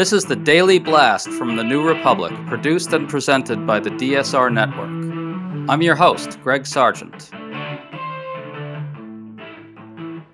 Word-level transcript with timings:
This 0.00 0.14
is 0.14 0.24
the 0.24 0.34
Daily 0.34 0.78
Blast 0.78 1.28
from 1.28 1.56
the 1.56 1.62
New 1.62 1.86
Republic, 1.86 2.32
produced 2.46 2.94
and 2.94 3.06
presented 3.06 3.66
by 3.66 3.80
the 3.80 3.90
DSR 3.90 4.50
Network. 4.50 5.68
I'm 5.68 5.82
your 5.82 5.94
host, 5.94 6.40
Greg 6.40 6.66
Sargent. 6.66 7.28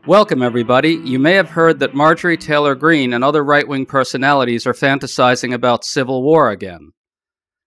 Welcome, 0.06 0.40
everybody. 0.40 1.00
You 1.02 1.18
may 1.18 1.32
have 1.32 1.50
heard 1.50 1.80
that 1.80 1.96
Marjorie 1.96 2.36
Taylor 2.36 2.76
Greene 2.76 3.12
and 3.12 3.24
other 3.24 3.42
right 3.42 3.66
wing 3.66 3.86
personalities 3.86 4.68
are 4.68 4.72
fantasizing 4.72 5.52
about 5.52 5.84
civil 5.84 6.22
war 6.22 6.50
again. 6.50 6.92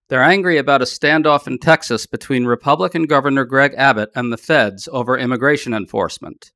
They're 0.08 0.22
angry 0.22 0.56
about 0.56 0.80
a 0.80 0.86
standoff 0.86 1.46
in 1.46 1.58
Texas 1.58 2.06
between 2.06 2.46
Republican 2.46 3.04
Governor 3.04 3.44
Greg 3.44 3.74
Abbott 3.76 4.08
and 4.14 4.32
the 4.32 4.38
feds 4.38 4.88
over 4.90 5.18
immigration 5.18 5.74
enforcement. 5.74 6.50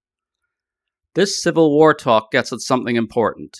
This 1.14 1.42
civil 1.42 1.70
war 1.70 1.92
talk 1.92 2.32
gets 2.32 2.50
at 2.50 2.60
something 2.60 2.96
important. 2.96 3.58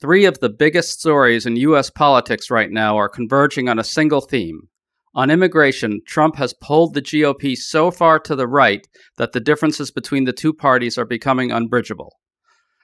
Three 0.00 0.26
of 0.26 0.38
the 0.38 0.48
biggest 0.48 1.00
stories 1.00 1.44
in 1.44 1.56
U.S. 1.56 1.90
politics 1.90 2.52
right 2.52 2.70
now 2.70 2.96
are 2.96 3.08
converging 3.08 3.68
on 3.68 3.80
a 3.80 3.84
single 3.84 4.20
theme. 4.20 4.68
On 5.12 5.28
immigration, 5.28 6.02
Trump 6.06 6.36
has 6.36 6.54
pulled 6.62 6.94
the 6.94 7.02
GOP 7.02 7.56
so 7.56 7.90
far 7.90 8.20
to 8.20 8.36
the 8.36 8.46
right 8.46 8.86
that 9.16 9.32
the 9.32 9.40
differences 9.40 9.90
between 9.90 10.22
the 10.22 10.32
two 10.32 10.54
parties 10.54 10.98
are 10.98 11.04
becoming 11.04 11.50
unbridgeable. 11.50 12.12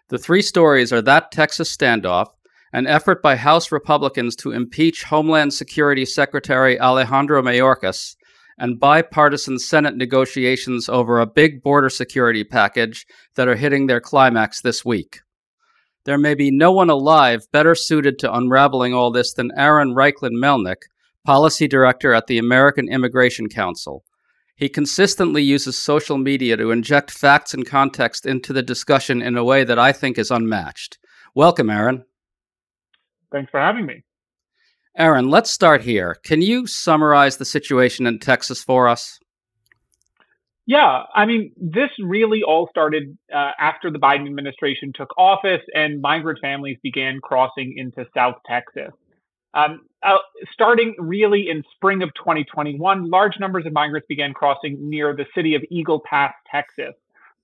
The 0.08 0.18
three 0.18 0.42
stories 0.42 0.92
are 0.92 1.02
that 1.02 1.30
Texas 1.30 1.74
standoff, 1.74 2.26
an 2.72 2.88
effort 2.88 3.22
by 3.22 3.36
House 3.36 3.70
Republicans 3.70 4.34
to 4.36 4.50
impeach 4.50 5.04
Homeland 5.04 5.54
Security 5.54 6.04
Secretary 6.04 6.80
Alejandro 6.80 7.40
Mayorkas, 7.42 8.16
and 8.58 8.80
bipartisan 8.80 9.60
Senate 9.60 9.96
negotiations 9.96 10.88
over 10.88 11.20
a 11.20 11.26
big 11.26 11.62
border 11.62 11.90
security 11.90 12.42
package 12.42 13.06
that 13.36 13.46
are 13.46 13.54
hitting 13.54 13.86
their 13.86 14.00
climax 14.00 14.60
this 14.60 14.84
week. 14.84 15.20
There 16.04 16.18
may 16.18 16.34
be 16.34 16.50
no 16.50 16.70
one 16.70 16.90
alive 16.90 17.46
better 17.50 17.74
suited 17.74 18.18
to 18.18 18.34
unraveling 18.34 18.92
all 18.92 19.10
this 19.10 19.32
than 19.32 19.50
Aaron 19.56 19.94
Reichlin 19.94 20.32
Melnick, 20.32 20.82
Policy 21.24 21.66
Director 21.66 22.12
at 22.12 22.26
the 22.26 22.36
American 22.36 22.88
Immigration 22.88 23.48
Council. 23.48 24.04
He 24.56 24.68
consistently 24.68 25.42
uses 25.42 25.78
social 25.78 26.18
media 26.18 26.56
to 26.58 26.70
inject 26.70 27.10
facts 27.10 27.54
and 27.54 27.66
context 27.66 28.26
into 28.26 28.52
the 28.52 28.62
discussion 28.62 29.22
in 29.22 29.36
a 29.36 29.44
way 29.44 29.64
that 29.64 29.78
I 29.78 29.92
think 29.92 30.18
is 30.18 30.30
unmatched. 30.30 30.98
Welcome, 31.34 31.70
Aaron. 31.70 32.04
Thanks 33.32 33.50
for 33.50 33.58
having 33.58 33.86
me. 33.86 34.04
Aaron, 34.96 35.28
let's 35.28 35.50
start 35.50 35.82
here. 35.82 36.16
Can 36.22 36.40
you 36.40 36.66
summarize 36.66 37.38
the 37.38 37.44
situation 37.44 38.06
in 38.06 38.20
Texas 38.20 38.62
for 38.62 38.86
us? 38.86 39.18
Yeah, 40.66 41.02
I 41.14 41.26
mean, 41.26 41.52
this 41.58 41.90
really 41.98 42.42
all 42.42 42.68
started 42.70 43.16
uh, 43.32 43.50
after 43.58 43.90
the 43.90 43.98
Biden 43.98 44.26
administration 44.26 44.92
took 44.94 45.10
office 45.18 45.60
and 45.74 46.00
migrant 46.00 46.38
families 46.40 46.78
began 46.82 47.20
crossing 47.20 47.76
into 47.76 48.06
South 48.14 48.36
Texas. 48.46 48.92
Um, 49.52 49.82
uh, 50.02 50.16
starting 50.52 50.94
really 50.98 51.48
in 51.50 51.62
spring 51.76 52.02
of 52.02 52.12
2021, 52.14 53.10
large 53.10 53.38
numbers 53.38 53.66
of 53.66 53.72
migrants 53.72 54.06
began 54.08 54.32
crossing 54.32 54.88
near 54.88 55.14
the 55.14 55.26
city 55.34 55.54
of 55.54 55.62
Eagle 55.70 56.00
Pass, 56.00 56.32
Texas, 56.50 56.94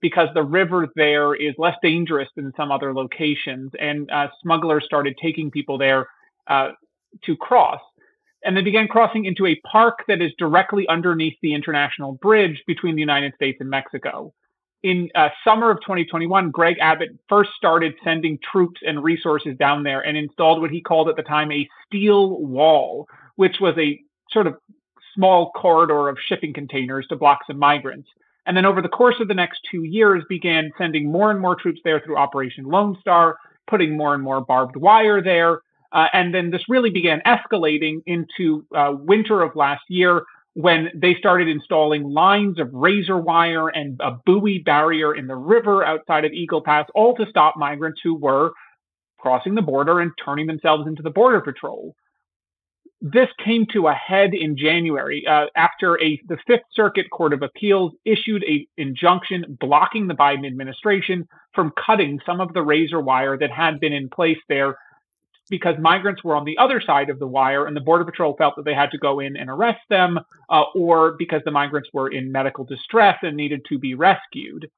because 0.00 0.28
the 0.34 0.42
river 0.42 0.88
there 0.96 1.34
is 1.34 1.54
less 1.58 1.76
dangerous 1.82 2.28
than 2.36 2.52
some 2.56 2.72
other 2.72 2.92
locations, 2.94 3.70
and 3.78 4.10
uh, 4.10 4.28
smugglers 4.42 4.84
started 4.84 5.14
taking 5.22 5.50
people 5.50 5.78
there 5.78 6.08
uh, 6.48 6.70
to 7.24 7.36
cross 7.36 7.80
and 8.44 8.56
they 8.56 8.62
began 8.62 8.88
crossing 8.88 9.26
into 9.26 9.46
a 9.46 9.60
park 9.70 10.04
that 10.08 10.22
is 10.22 10.32
directly 10.38 10.88
underneath 10.88 11.36
the 11.42 11.54
international 11.54 12.12
bridge 12.12 12.62
between 12.66 12.94
the 12.94 13.00
United 13.00 13.34
States 13.34 13.58
and 13.60 13.68
Mexico. 13.68 14.32
In 14.82 15.10
uh, 15.14 15.28
summer 15.44 15.70
of 15.70 15.78
2021, 15.82 16.50
Greg 16.50 16.78
Abbott 16.80 17.10
first 17.28 17.50
started 17.56 17.94
sending 18.02 18.38
troops 18.50 18.80
and 18.86 19.04
resources 19.04 19.56
down 19.58 19.82
there 19.82 20.00
and 20.00 20.16
installed 20.16 20.62
what 20.62 20.70
he 20.70 20.80
called 20.80 21.10
at 21.10 21.16
the 21.16 21.22
time 21.22 21.52
a 21.52 21.68
steel 21.86 22.38
wall, 22.40 23.06
which 23.36 23.56
was 23.60 23.76
a 23.76 24.00
sort 24.30 24.46
of 24.46 24.56
small 25.14 25.50
corridor 25.52 26.08
of 26.08 26.16
shipping 26.26 26.54
containers 26.54 27.06
to 27.08 27.16
block 27.16 27.40
some 27.46 27.58
migrants. 27.58 28.08
And 28.46 28.56
then 28.56 28.64
over 28.64 28.80
the 28.80 28.88
course 28.88 29.16
of 29.20 29.28
the 29.28 29.34
next 29.34 29.60
two 29.70 29.84
years, 29.84 30.24
began 30.30 30.72
sending 30.78 31.12
more 31.12 31.30
and 31.30 31.40
more 31.40 31.56
troops 31.56 31.80
there 31.84 32.00
through 32.00 32.16
Operation 32.16 32.64
Lone 32.64 32.96
Star, 33.02 33.36
putting 33.68 33.98
more 33.98 34.14
and 34.14 34.22
more 34.22 34.40
barbed 34.40 34.76
wire 34.76 35.22
there, 35.22 35.60
uh, 35.92 36.06
and 36.12 36.34
then 36.34 36.50
this 36.50 36.62
really 36.68 36.90
began 36.90 37.20
escalating 37.26 38.02
into 38.06 38.64
uh, 38.74 38.92
winter 38.92 39.42
of 39.42 39.56
last 39.56 39.82
year 39.88 40.22
when 40.54 40.88
they 40.94 41.14
started 41.14 41.48
installing 41.48 42.02
lines 42.04 42.58
of 42.58 42.68
razor 42.72 43.16
wire 43.16 43.68
and 43.68 44.00
a 44.00 44.12
buoy 44.26 44.58
barrier 44.58 45.14
in 45.14 45.26
the 45.26 45.36
river 45.36 45.84
outside 45.84 46.24
of 46.24 46.32
Eagle 46.32 46.62
Pass, 46.62 46.86
all 46.94 47.14
to 47.16 47.26
stop 47.28 47.56
migrants 47.56 48.00
who 48.02 48.14
were 48.14 48.50
crossing 49.18 49.54
the 49.54 49.62
border 49.62 50.00
and 50.00 50.12
turning 50.24 50.46
themselves 50.46 50.86
into 50.86 51.02
the 51.02 51.10
Border 51.10 51.40
Patrol. 51.40 51.94
This 53.02 53.28
came 53.42 53.66
to 53.72 53.86
a 53.86 53.94
head 53.94 54.34
in 54.34 54.58
January 54.58 55.24
uh, 55.26 55.46
after 55.56 56.00
a 56.02 56.20
the 56.28 56.36
Fifth 56.46 56.64
Circuit 56.74 57.06
Court 57.10 57.32
of 57.32 57.42
Appeals 57.42 57.92
issued 58.04 58.42
an 58.42 58.66
injunction 58.76 59.56
blocking 59.58 60.06
the 60.06 60.14
Biden 60.14 60.46
administration 60.46 61.26
from 61.54 61.72
cutting 61.86 62.20
some 62.26 62.40
of 62.40 62.52
the 62.52 62.62
razor 62.62 63.00
wire 63.00 63.38
that 63.38 63.50
had 63.50 63.80
been 63.80 63.92
in 63.92 64.10
place 64.10 64.38
there 64.48 64.76
because 65.50 65.74
migrants 65.78 66.24
were 66.24 66.36
on 66.36 66.44
the 66.44 66.56
other 66.56 66.80
side 66.80 67.10
of 67.10 67.18
the 67.18 67.26
wire 67.26 67.66
and 67.66 67.76
the 67.76 67.80
Border 67.80 68.04
Patrol 68.04 68.34
felt 68.36 68.56
that 68.56 68.64
they 68.64 68.74
had 68.74 68.90
to 68.92 68.98
go 68.98 69.20
in 69.20 69.36
and 69.36 69.50
arrest 69.50 69.80
them, 69.90 70.18
uh, 70.48 70.62
or 70.74 71.12
because 71.18 71.42
the 71.44 71.50
migrants 71.50 71.90
were 71.92 72.08
in 72.08 72.32
medical 72.32 72.64
distress 72.64 73.18
and 73.22 73.36
needed 73.36 73.62
to 73.68 73.78
be 73.78 73.94
rescued. 73.94 74.70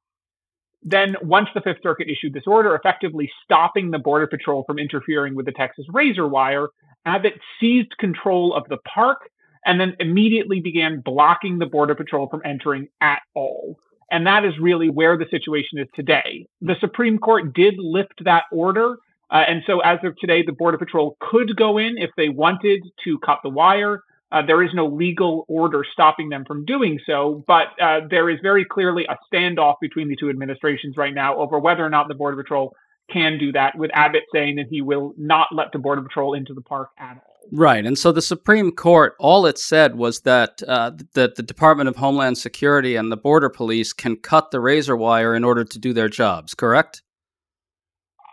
Then, 0.83 1.15
once 1.23 1.49
the 1.55 1.61
Fifth 1.61 1.83
Circuit 1.83 2.09
issued 2.09 2.33
this 2.33 2.47
order, 2.47 2.75
effectively 2.75 3.31
stopping 3.45 3.91
the 3.91 4.01
Border 4.01 4.27
Patrol 4.27 4.65
from 4.67 4.81
interfering 4.81 5.37
with 5.37 5.47
the 5.47 5.53
Texas 5.53 5.87
razor 5.93 6.27
wire, 6.27 6.69
Abbott 7.05 7.35
seized 7.61 7.97
control 7.99 8.55
of 8.55 8.67
the 8.69 8.79
park 8.79 9.19
and 9.65 9.81
then 9.81 9.95
immediately 10.01 10.61
began 10.61 11.01
blocking 11.01 11.59
the 11.59 11.67
Border 11.67 11.95
Patrol 11.95 12.29
from 12.29 12.43
entering 12.45 12.89
at 13.01 13.21
all. 13.35 13.79
And 14.11 14.27
that 14.27 14.45
is 14.45 14.59
really 14.61 14.91
where 14.91 15.17
the 15.17 15.27
situation 15.31 15.79
is 15.79 15.89
today. 15.95 16.47
The 16.61 16.77
Supreme 16.81 17.19
Court 17.19 17.55
did 17.55 17.75
lift 17.79 18.25
that 18.25 18.45
order. 18.53 18.97
Uh, 19.32 19.44
and 19.49 19.62
so 19.67 19.81
as 19.81 19.99
of 20.05 20.14
today, 20.19 20.43
the 20.44 20.52
Border 20.52 20.76
Patrol 20.76 21.17
could 21.19 21.56
go 21.56 21.79
in 21.79 21.96
if 21.96 22.11
they 22.17 22.29
wanted 22.29 22.82
to 23.05 23.19
cut 23.20 23.38
the 23.43 23.49
wire. 23.49 24.02
Uh, 24.31 24.43
there 24.46 24.62
is 24.62 24.70
no 24.75 24.87
legal 24.87 25.44
order 25.49 25.84
stopping 25.90 26.29
them 26.29 26.44
from 26.46 26.64
doing 26.64 26.99
so, 27.06 27.43
but 27.46 27.69
uh, 27.82 28.00
there 28.08 28.31
is 28.31 28.38
very 28.43 28.64
clearly 28.64 29.06
a 29.06 29.17
standoff 29.32 29.75
between 29.81 30.08
the 30.08 30.17
two 30.17 30.31
administrations 30.31 30.96
right 30.96 31.14
now 31.14 31.37
over 31.37 31.58
whether 31.58 31.84
or 31.84 31.90
not 31.90 32.08
the 32.08 32.14
Border 32.14 32.37
Patrol 32.43 32.75
can 33.11 33.38
do 33.38 33.52
that, 33.52 33.76
with 33.76 33.90
Abbott 33.93 34.23
saying 34.32 34.56
that 34.56 34.67
he 34.70 34.81
will 34.81 35.12
not 35.19 35.49
let 35.52 35.73
the 35.73 35.78
Border 35.78 36.02
Patrol 36.02 36.35
into 36.35 36.55
the 36.55 36.62
park 36.62 36.90
at 36.99 37.17
all. 37.17 37.32
Right, 37.50 37.85
and 37.85 37.99
so 37.99 38.12
the 38.12 38.23
Supreme 38.23 38.70
Court, 38.70 39.14
all 39.19 39.44
it 39.46 39.58
said 39.58 39.96
was 39.96 40.20
that 40.20 40.62
uh, 40.67 40.93
that 41.14 41.35
the 41.35 41.43
Department 41.43 41.88
of 41.88 41.96
Homeland 41.96 42.38
Security 42.38 42.94
and 42.96 43.11
the 43.11 43.17
Border 43.17 43.49
Police 43.49 43.93
can 43.93 44.17
cut 44.17 44.50
the 44.50 44.61
razor 44.61 44.96
wire 44.96 45.35
in 45.35 45.43
order 45.43 45.64
to 45.64 45.78
do 45.78 45.93
their 45.93 46.08
jobs. 46.08 46.55
Correct? 46.55 47.02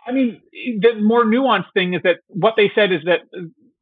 I 0.06 0.12
mean, 0.12 0.40
the 0.52 0.94
more 1.00 1.24
nuanced 1.24 1.72
thing 1.74 1.94
is 1.94 2.02
that 2.02 2.20
what 2.28 2.54
they 2.56 2.70
said 2.74 2.92
is 2.92 3.00
that 3.04 3.20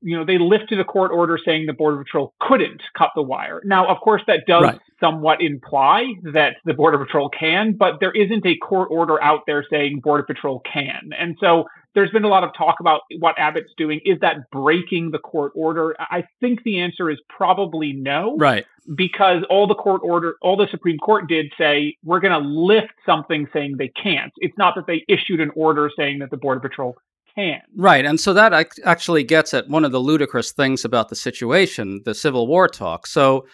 you 0.00 0.16
know, 0.16 0.24
they 0.24 0.38
lifted 0.38 0.78
a 0.78 0.84
court 0.84 1.10
order 1.10 1.38
saying 1.44 1.66
the 1.66 1.72
Border 1.72 1.98
Patrol 1.98 2.32
couldn't 2.40 2.82
cut 2.96 3.10
the 3.16 3.22
wire. 3.22 3.60
Now, 3.64 3.86
of 3.88 4.00
course, 4.00 4.22
that 4.26 4.44
does 4.46 4.62
right. 4.62 4.80
somewhat 5.00 5.42
imply 5.42 6.06
that 6.32 6.56
the 6.64 6.74
Border 6.74 6.98
Patrol 6.98 7.28
can, 7.28 7.72
but 7.72 7.98
there 8.00 8.12
isn't 8.12 8.46
a 8.46 8.56
court 8.58 8.88
order 8.90 9.20
out 9.22 9.40
there 9.46 9.64
saying 9.68 10.00
Border 10.00 10.22
Patrol 10.22 10.60
can. 10.60 11.10
And 11.18 11.36
so 11.40 11.64
there's 11.98 12.12
been 12.12 12.22
a 12.22 12.28
lot 12.28 12.44
of 12.44 12.50
talk 12.56 12.76
about 12.78 13.00
what 13.18 13.36
Abbott's 13.40 13.72
doing. 13.76 14.00
Is 14.04 14.20
that 14.20 14.48
breaking 14.52 15.10
the 15.10 15.18
court 15.18 15.50
order? 15.56 15.96
I 15.98 16.22
think 16.38 16.62
the 16.62 16.78
answer 16.78 17.10
is 17.10 17.18
probably 17.28 17.92
no. 17.92 18.36
Right. 18.36 18.64
Because 18.94 19.42
all 19.50 19.66
the 19.66 19.74
court 19.74 20.02
order, 20.04 20.36
all 20.40 20.56
the 20.56 20.68
Supreme 20.70 20.96
Court 20.98 21.28
did 21.28 21.52
say, 21.58 21.96
we're 22.04 22.20
going 22.20 22.40
to 22.40 22.48
lift 22.48 22.92
something 23.04 23.48
saying 23.52 23.78
they 23.78 23.88
can't. 24.00 24.32
It's 24.36 24.56
not 24.56 24.76
that 24.76 24.86
they 24.86 25.04
issued 25.08 25.40
an 25.40 25.50
order 25.56 25.90
saying 25.96 26.20
that 26.20 26.30
the 26.30 26.36
Border 26.36 26.60
Patrol 26.60 26.96
can. 27.34 27.62
Right. 27.74 28.06
And 28.06 28.20
so 28.20 28.32
that 28.32 28.54
actually 28.84 29.24
gets 29.24 29.52
at 29.52 29.68
one 29.68 29.84
of 29.84 29.90
the 29.90 29.98
ludicrous 29.98 30.52
things 30.52 30.84
about 30.84 31.08
the 31.08 31.16
situation, 31.16 32.02
the 32.04 32.14
Civil 32.14 32.46
War 32.46 32.68
talk. 32.68 33.08
So 33.08 33.44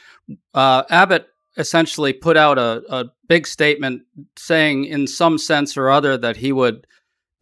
uh, 0.52 0.82
Abbott 0.90 1.28
essentially 1.56 2.12
put 2.12 2.36
out 2.36 2.58
a, 2.58 2.82
a 2.90 3.06
big 3.26 3.46
statement 3.46 4.02
saying, 4.36 4.84
in 4.84 5.06
some 5.06 5.38
sense 5.38 5.78
or 5.78 5.88
other, 5.88 6.18
that 6.18 6.36
he 6.36 6.52
would 6.52 6.86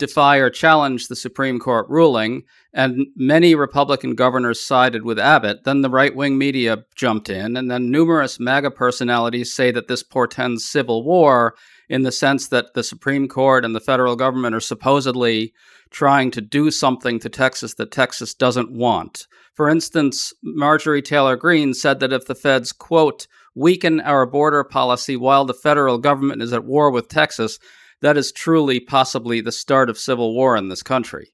defy 0.02 0.38
or 0.38 0.50
challenge 0.50 1.06
the 1.06 1.14
Supreme 1.14 1.60
Court 1.60 1.88
ruling, 1.88 2.42
and 2.74 3.06
many 3.14 3.54
Republican 3.54 4.16
governors 4.16 4.58
sided 4.60 5.04
with 5.04 5.16
Abbott. 5.16 5.62
Then 5.62 5.82
the 5.82 5.88
right 5.88 6.12
wing 6.12 6.36
media 6.36 6.84
jumped 6.96 7.30
in, 7.30 7.56
and 7.56 7.70
then 7.70 7.92
numerous 7.92 8.40
MAGA 8.40 8.72
personalities 8.72 9.54
say 9.54 9.70
that 9.70 9.86
this 9.86 10.02
portends 10.02 10.64
civil 10.64 11.04
war 11.04 11.54
in 11.88 12.02
the 12.02 12.10
sense 12.10 12.48
that 12.48 12.74
the 12.74 12.82
Supreme 12.82 13.28
Court 13.28 13.64
and 13.64 13.76
the 13.76 13.80
federal 13.80 14.16
government 14.16 14.56
are 14.56 14.60
supposedly 14.60 15.54
trying 15.90 16.32
to 16.32 16.40
do 16.40 16.72
something 16.72 17.20
to 17.20 17.28
Texas 17.28 17.74
that 17.74 17.92
Texas 17.92 18.34
doesn't 18.34 18.72
want. 18.72 19.28
For 19.54 19.68
instance, 19.68 20.34
Marjorie 20.42 21.02
Taylor 21.02 21.36
Greene 21.36 21.74
said 21.74 22.00
that 22.00 22.12
if 22.12 22.26
the 22.26 22.34
feds, 22.34 22.72
quote, 22.72 23.28
weaken 23.54 24.00
our 24.00 24.26
border 24.26 24.64
policy 24.64 25.14
while 25.14 25.44
the 25.44 25.54
federal 25.54 25.98
government 25.98 26.42
is 26.42 26.52
at 26.52 26.64
war 26.64 26.90
with 26.90 27.06
Texas, 27.06 27.60
that 28.02 28.16
is 28.16 28.32
truly 28.32 28.80
possibly 28.80 29.40
the 29.40 29.52
start 29.52 29.88
of 29.88 29.98
civil 29.98 30.34
war 30.34 30.56
in 30.56 30.68
this 30.68 30.82
country. 30.82 31.32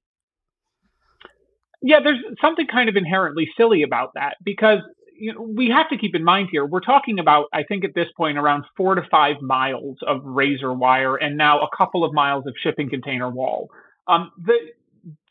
Yeah, 1.82 2.00
there's 2.03 2.19
something 2.41 2.67
kind 2.67 2.88
of 2.88 2.97
inherently 2.97 3.49
silly 3.56 3.82
about 3.82 4.11
that 4.15 4.37
because 4.44 4.81
you 5.19 5.32
know, 5.32 5.43
we 5.43 5.69
have 5.69 5.88
to 5.91 5.99
keep 5.99 6.15
in 6.15 6.23
mind 6.23 6.49
here, 6.50 6.65
we're 6.65 6.81
talking 6.81 7.19
about, 7.19 7.47
I 7.53 7.65
think 7.65 7.85
at 7.85 7.94
this 7.94 8.06
point, 8.17 8.38
around 8.38 8.65
four 8.76 8.94
to 8.94 9.03
five 9.11 9.41
miles 9.41 9.97
of 10.06 10.20
razor 10.25 10.73
wire 10.73 11.17
and 11.17 11.37
now 11.37 11.61
a 11.61 11.69
couple 11.76 12.05
of 12.05 12.12
miles 12.12 12.47
of 12.47 12.55
shipping 12.62 12.88
container 12.88 13.29
wall. 13.29 13.69
Um, 14.06 14.31
the 14.44 14.56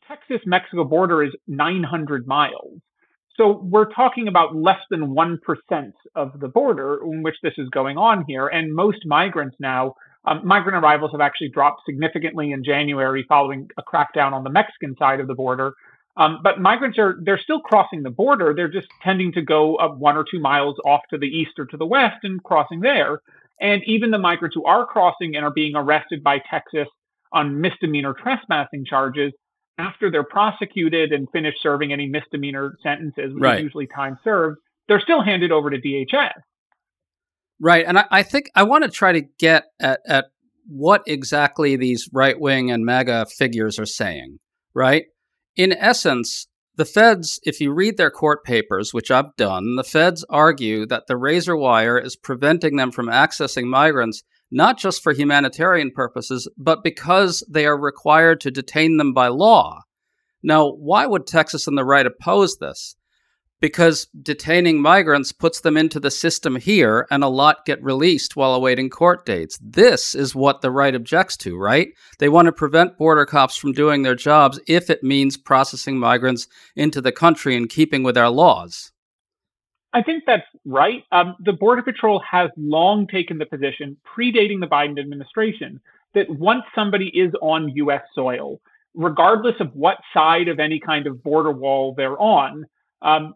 Texas 0.08 0.42
Mexico 0.46 0.84
border 0.84 1.24
is 1.24 1.32
900 1.48 2.28
miles. 2.28 2.80
So 3.36 3.62
we're 3.64 3.92
talking 3.92 4.28
about 4.28 4.56
less 4.56 4.80
than 4.90 5.14
1% 5.14 5.94
of 6.16 6.40
the 6.40 6.48
border 6.48 7.00
in 7.04 7.24
which 7.24 7.36
this 7.44 7.54
is 7.58 7.70
going 7.70 7.98
on 7.98 8.26
here. 8.28 8.48
And 8.48 8.74
most 8.74 9.06
migrants 9.06 9.56
now, 9.60 9.94
um, 10.28 10.46
migrant 10.46 10.84
arrivals 10.84 11.12
have 11.12 11.22
actually 11.22 11.50
dropped 11.50 11.82
significantly 11.86 12.52
in 12.52 12.64
January 12.64 13.26
following 13.28 13.70
a 13.78 13.84
crackdown 13.84 14.34
on 14.34 14.44
the 14.44 14.50
Mexican 14.50 14.96
side 14.98 15.20
of 15.20 15.28
the 15.28 15.34
border. 15.34 15.74
Um, 16.18 16.40
but 16.44 16.60
migrants 16.60 16.98
are, 16.98 17.18
they're 17.22 17.40
still 17.42 17.62
crossing 17.62 18.04
the 18.04 18.10
border. 18.10 18.54
They're 18.56 18.68
just 18.68 18.88
tending 19.04 19.32
to 19.34 19.42
go 19.42 19.76
up 19.76 19.98
one 19.98 20.18
or 20.18 20.26
two 20.30 20.40
miles 20.40 20.76
off 20.84 21.02
to 21.12 21.18
the 21.18 21.28
east 21.28 21.52
or 21.58 21.66
to 21.68 21.78
the 21.78 21.86
west 21.86 22.18
and 22.24 22.44
crossing 22.44 22.82
there. 22.82 23.22
And 23.62 23.82
even 23.86 24.12
the 24.12 24.18
migrants 24.18 24.56
who 24.56 24.66
are 24.66 24.86
crossing 24.86 25.36
and 25.36 25.46
are 25.46 25.54
being 25.54 25.76
arrested 25.76 26.24
by 26.24 26.40
Texas 26.50 26.88
on 27.32 27.62
misdemeanor 27.62 28.14
trespassing 28.14 28.86
charges, 28.86 29.32
after 29.78 30.10
they're 30.10 30.24
prosecuted 30.24 31.12
and 31.12 31.28
finish 31.32 31.54
serving 31.62 31.94
any 31.94 32.08
misdemeanor 32.08 32.76
sentences, 32.82 33.34
which 33.34 33.44
right. 33.44 33.60
is 33.60 33.64
usually 33.64 33.88
time 33.88 34.18
served, 34.24 34.58
they're 34.88 35.00
still 35.00 35.22
handed 35.22 35.52
over 35.52 35.70
to 35.70 35.80
DHS. 35.80 36.34
Right. 37.60 37.86
And 37.88 38.00
I, 38.00 38.06
I 38.12 38.24
think 38.24 38.50
I 38.56 38.64
want 38.64 38.84
to 38.84 38.90
try 38.90 39.14
to 39.14 39.22
get 39.40 39.66
at, 39.80 40.00
at 40.08 40.26
what 40.68 41.04
exactly 41.08 41.76
these 41.76 42.10
right 42.14 42.40
wing 42.40 42.72
and 42.72 42.86
MAGA 42.86 43.28
figures 43.28 43.80
are 43.80 43.86
saying, 43.86 44.38
right? 44.74 45.06
In 45.56 45.72
essence, 45.72 46.48
the 46.76 46.86
feds, 46.86 47.40
if 47.44 47.60
you 47.60 47.74
read 47.74 47.98
their 47.98 48.12
court 48.12 48.44
papers, 48.44 48.94
which 48.94 49.10
I've 49.10 49.36
done, 49.38 49.76
the 49.76 49.84
feds 49.84 50.24
argue 50.30 50.86
that 50.86 51.08
the 51.08 51.18
razor 51.18 51.56
wire 51.56 51.98
is 51.98 52.16
preventing 52.16 52.76
them 52.76 52.92
from 52.92 53.08
accessing 53.08 53.64
migrants 53.64 54.24
not 54.52 54.78
just 54.78 55.04
for 55.04 55.14
humanitarian 55.14 55.92
purposes, 55.92 56.48
but 56.58 56.84
because 56.84 57.44
they 57.50 57.66
are 57.66 57.80
required 57.80 58.40
to 58.42 58.52
detain 58.52 58.98
them 58.98 59.14
by 59.14 59.28
law. 59.28 59.82
Now, 60.44 60.70
why 60.70 61.06
would 61.06 61.28
Texas 61.28 61.68
and 61.68 61.78
the 61.78 61.84
right 61.84 62.06
oppose 62.06 62.58
this? 62.58 62.96
Because 63.60 64.08
detaining 64.22 64.82
migrants 64.82 65.32
puts 65.32 65.62
them 65.62 65.78
into 65.78 66.00
the 66.00 66.12
system 66.12 66.58
here, 66.58 67.08
and 67.10 67.24
a 67.24 67.28
lot 67.28 67.66
get 67.66 67.82
released 67.84 68.36
while 68.36 68.54
awaiting 68.54 68.90
court 68.90 69.26
dates. 69.26 69.58
This 69.62 70.14
is 70.14 70.36
what 70.36 70.62
the 70.62 70.70
right 70.70 70.94
objects 70.94 71.36
to, 71.38 71.58
right? 71.58 71.90
They 72.20 72.30
want 72.30 72.46
to 72.46 72.52
prevent 72.52 72.98
border 72.98 73.26
cops 73.26 73.58
from 73.58 73.72
doing 73.72 74.04
their 74.04 74.16
jobs 74.16 74.60
if 74.68 74.90
it 74.90 75.04
means 75.04 75.38
processing 75.38 75.98
migrants 75.98 76.48
into 76.76 77.02
the 77.02 77.12
country 77.12 77.56
in 77.56 77.68
keeping 77.68 78.04
with 78.04 78.18
our 78.18 78.30
laws. 78.30 78.92
I 79.94 80.04
think 80.04 80.24
that's 80.28 80.46
right. 80.66 81.04
Um, 81.12 81.36
the 81.40 81.54
Border 81.54 81.82
Patrol 81.82 82.22
has 82.30 82.52
long 82.58 83.08
taken 83.08 83.40
the 83.40 83.46
position, 83.48 83.98
predating 84.06 84.60
the 84.60 84.68
Biden 84.68 85.00
administration, 85.00 85.80
that 86.14 86.30
once 86.30 86.64
somebody 86.76 87.08
is 87.08 87.34
on 87.42 87.70
U.S. 87.70 88.02
soil, 88.14 88.62
regardless 88.94 89.56
of 89.60 89.74
what 89.76 89.98
side 90.14 90.50
of 90.50 90.60
any 90.60 90.80
kind 90.80 91.08
of 91.08 91.24
border 91.24 91.52
wall 91.52 91.94
they're 91.96 92.20
on, 92.20 92.66
um, 93.02 93.34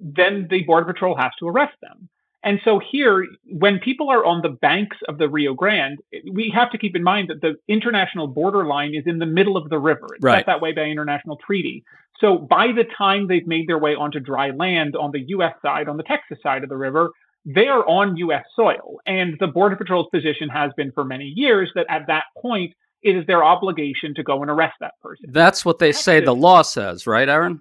then 0.00 0.46
the 0.50 0.64
Border 0.64 0.92
Patrol 0.92 1.16
has 1.16 1.32
to 1.38 1.48
arrest 1.48 1.74
them. 1.82 2.08
And 2.44 2.60
so 2.64 2.80
here, 2.90 3.26
when 3.50 3.80
people 3.80 4.10
are 4.10 4.24
on 4.24 4.42
the 4.42 4.48
banks 4.48 4.96
of 5.08 5.18
the 5.18 5.28
Rio 5.28 5.54
Grande, 5.54 5.98
we 6.32 6.52
have 6.54 6.70
to 6.70 6.78
keep 6.78 6.94
in 6.94 7.02
mind 7.02 7.28
that 7.28 7.40
the 7.40 7.56
international 7.66 8.28
border 8.28 8.64
line 8.64 8.94
is 8.94 9.02
in 9.06 9.18
the 9.18 9.26
middle 9.26 9.56
of 9.56 9.68
the 9.70 9.78
river. 9.78 10.06
It's 10.14 10.22
right. 10.22 10.38
set 10.38 10.46
that 10.46 10.60
way 10.60 10.72
by 10.72 10.82
international 10.82 11.36
treaty. 11.44 11.82
So 12.20 12.38
by 12.38 12.68
the 12.68 12.84
time 12.96 13.26
they've 13.26 13.46
made 13.46 13.68
their 13.68 13.78
way 13.78 13.94
onto 13.94 14.20
dry 14.20 14.50
land 14.50 14.94
on 14.94 15.10
the 15.12 15.24
U.S. 15.28 15.54
side, 15.62 15.88
on 15.88 15.96
the 15.96 16.04
Texas 16.04 16.38
side 16.42 16.62
of 16.62 16.68
the 16.68 16.76
river, 16.76 17.10
they 17.44 17.66
are 17.66 17.86
on 17.86 18.16
U.S. 18.16 18.44
soil. 18.54 18.98
And 19.04 19.36
the 19.40 19.46
Border 19.48 19.76
Patrol's 19.76 20.08
position 20.12 20.48
has 20.48 20.70
been 20.76 20.92
for 20.92 21.04
many 21.04 21.32
years 21.34 21.70
that 21.74 21.86
at 21.88 22.06
that 22.06 22.24
point, 22.40 22.72
it 23.02 23.16
is 23.16 23.26
their 23.26 23.44
obligation 23.44 24.14
to 24.14 24.22
go 24.22 24.42
and 24.42 24.50
arrest 24.50 24.74
that 24.80 24.94
person. 25.00 25.26
That's 25.32 25.64
what 25.64 25.78
they 25.78 25.88
Texas, 25.88 26.04
say 26.04 26.20
the 26.20 26.34
law 26.34 26.62
says, 26.62 27.06
right, 27.06 27.28
Aaron? 27.28 27.60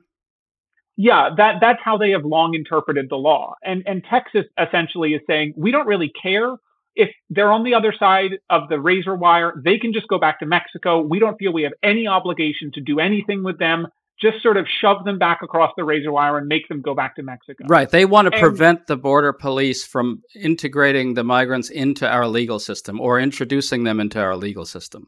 Yeah, 0.98 1.30
that 1.38 1.56
that's 1.62 1.80
how 1.84 1.98
they 1.98 2.12
have 2.12 2.26
long 2.26 2.56
interpreted 2.56 3.08
the 3.10 3.18
law. 3.18 3.56
And 3.64 3.84
and 3.86 4.04
Texas 4.10 4.46
essentially 4.60 5.14
is 5.14 5.22
saying 5.28 5.54
we 5.56 5.72
don't 5.72 5.88
really 5.88 6.12
care 6.22 6.58
if 6.98 7.10
they're 7.30 7.52
on 7.52 7.64
the 7.64 7.76
other 7.76 7.94
side 7.98 8.40
of 8.50 8.70
the 8.70 8.80
razor 8.80 9.16
wire, 9.16 9.54
they 9.64 9.78
can 9.78 9.94
just 9.94 10.08
go 10.08 10.18
back 10.20 10.40
to 10.40 10.46
Mexico. 10.48 11.00
We 11.00 11.20
don't 11.20 11.38
feel 11.38 11.54
we 11.54 11.62
have 11.62 11.74
any 11.84 12.08
obligation 12.08 12.72
to 12.74 12.82
do 12.82 13.00
anything 13.00 13.44
with 13.44 13.60
them. 13.60 13.88
Just 14.20 14.42
sort 14.42 14.58
of 14.58 14.66
shove 14.82 15.06
them 15.06 15.20
back 15.20 15.44
across 15.44 15.72
the 15.78 15.84
razor 15.84 16.12
wire 16.12 16.40
and 16.40 16.48
make 16.48 16.68
them 16.70 16.82
go 16.82 16.96
back 16.96 17.16
to 17.18 17.24
Mexico. 17.24 17.66
Right. 17.70 17.88
They 17.88 18.04
want 18.04 18.28
to 18.28 18.34
and, 18.34 18.42
prevent 18.42 18.88
the 18.88 18.98
border 18.98 19.32
police 19.32 19.86
from 19.86 20.24
integrating 20.34 21.14
the 21.14 21.24
migrants 21.24 21.70
into 21.70 22.10
our 22.10 22.28
legal 22.28 22.58
system 22.58 23.00
or 23.00 23.20
introducing 23.20 23.84
them 23.84 24.00
into 24.00 24.20
our 24.20 24.36
legal 24.36 24.66
system. 24.66 25.08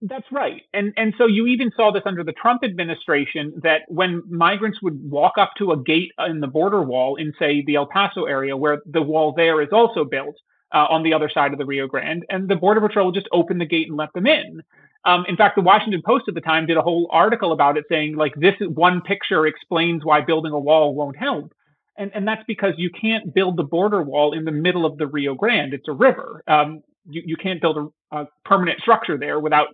That's 0.00 0.26
right. 0.30 0.62
And 0.72 0.92
and 0.96 1.12
so 1.18 1.26
you 1.26 1.46
even 1.46 1.72
saw 1.76 1.90
this 1.90 2.04
under 2.06 2.22
the 2.22 2.32
Trump 2.32 2.62
administration 2.62 3.52
that 3.64 3.82
when 3.88 4.22
migrants 4.28 4.80
would 4.80 5.10
walk 5.10 5.32
up 5.38 5.50
to 5.58 5.72
a 5.72 5.82
gate 5.82 6.12
in 6.24 6.40
the 6.40 6.46
border 6.46 6.82
wall 6.82 7.16
in 7.16 7.32
say 7.38 7.64
the 7.66 7.74
El 7.74 7.86
Paso 7.86 8.24
area 8.24 8.56
where 8.56 8.80
the 8.86 9.02
wall 9.02 9.32
there 9.36 9.60
is 9.60 9.70
also 9.72 10.04
built 10.04 10.36
uh, 10.72 10.86
on 10.88 11.02
the 11.02 11.14
other 11.14 11.28
side 11.28 11.52
of 11.52 11.58
the 11.58 11.66
Rio 11.66 11.88
Grande 11.88 12.24
and 12.30 12.48
the 12.48 12.54
border 12.54 12.80
patrol 12.80 13.06
would 13.06 13.16
just 13.16 13.28
open 13.32 13.58
the 13.58 13.66
gate 13.66 13.88
and 13.88 13.96
let 13.96 14.12
them 14.12 14.26
in. 14.28 14.62
Um, 15.04 15.24
in 15.28 15.36
fact, 15.36 15.56
the 15.56 15.62
Washington 15.62 16.02
Post 16.04 16.26
at 16.28 16.34
the 16.34 16.40
time 16.40 16.66
did 16.66 16.76
a 16.76 16.82
whole 16.82 17.08
article 17.10 17.50
about 17.50 17.76
it 17.76 17.84
saying 17.88 18.14
like 18.14 18.34
this 18.36 18.54
one 18.60 19.00
picture 19.00 19.46
explains 19.46 20.04
why 20.04 20.20
building 20.20 20.52
a 20.52 20.58
wall 20.60 20.94
won't 20.94 21.16
help. 21.16 21.52
And, 21.96 22.12
and 22.14 22.28
that's 22.28 22.44
because 22.46 22.74
you 22.76 22.90
can't 22.90 23.34
build 23.34 23.56
the 23.56 23.64
border 23.64 24.00
wall 24.02 24.32
in 24.32 24.44
the 24.44 24.52
middle 24.52 24.86
of 24.86 24.98
the 24.98 25.08
Rio 25.08 25.34
Grande. 25.34 25.74
It's 25.74 25.88
a 25.88 25.92
river. 25.92 26.44
Um, 26.46 26.82
you, 27.08 27.22
you 27.24 27.36
can't 27.36 27.60
build 27.60 27.92
a, 28.12 28.16
a 28.16 28.28
permanent 28.44 28.80
structure 28.80 29.18
there 29.18 29.40
without 29.40 29.68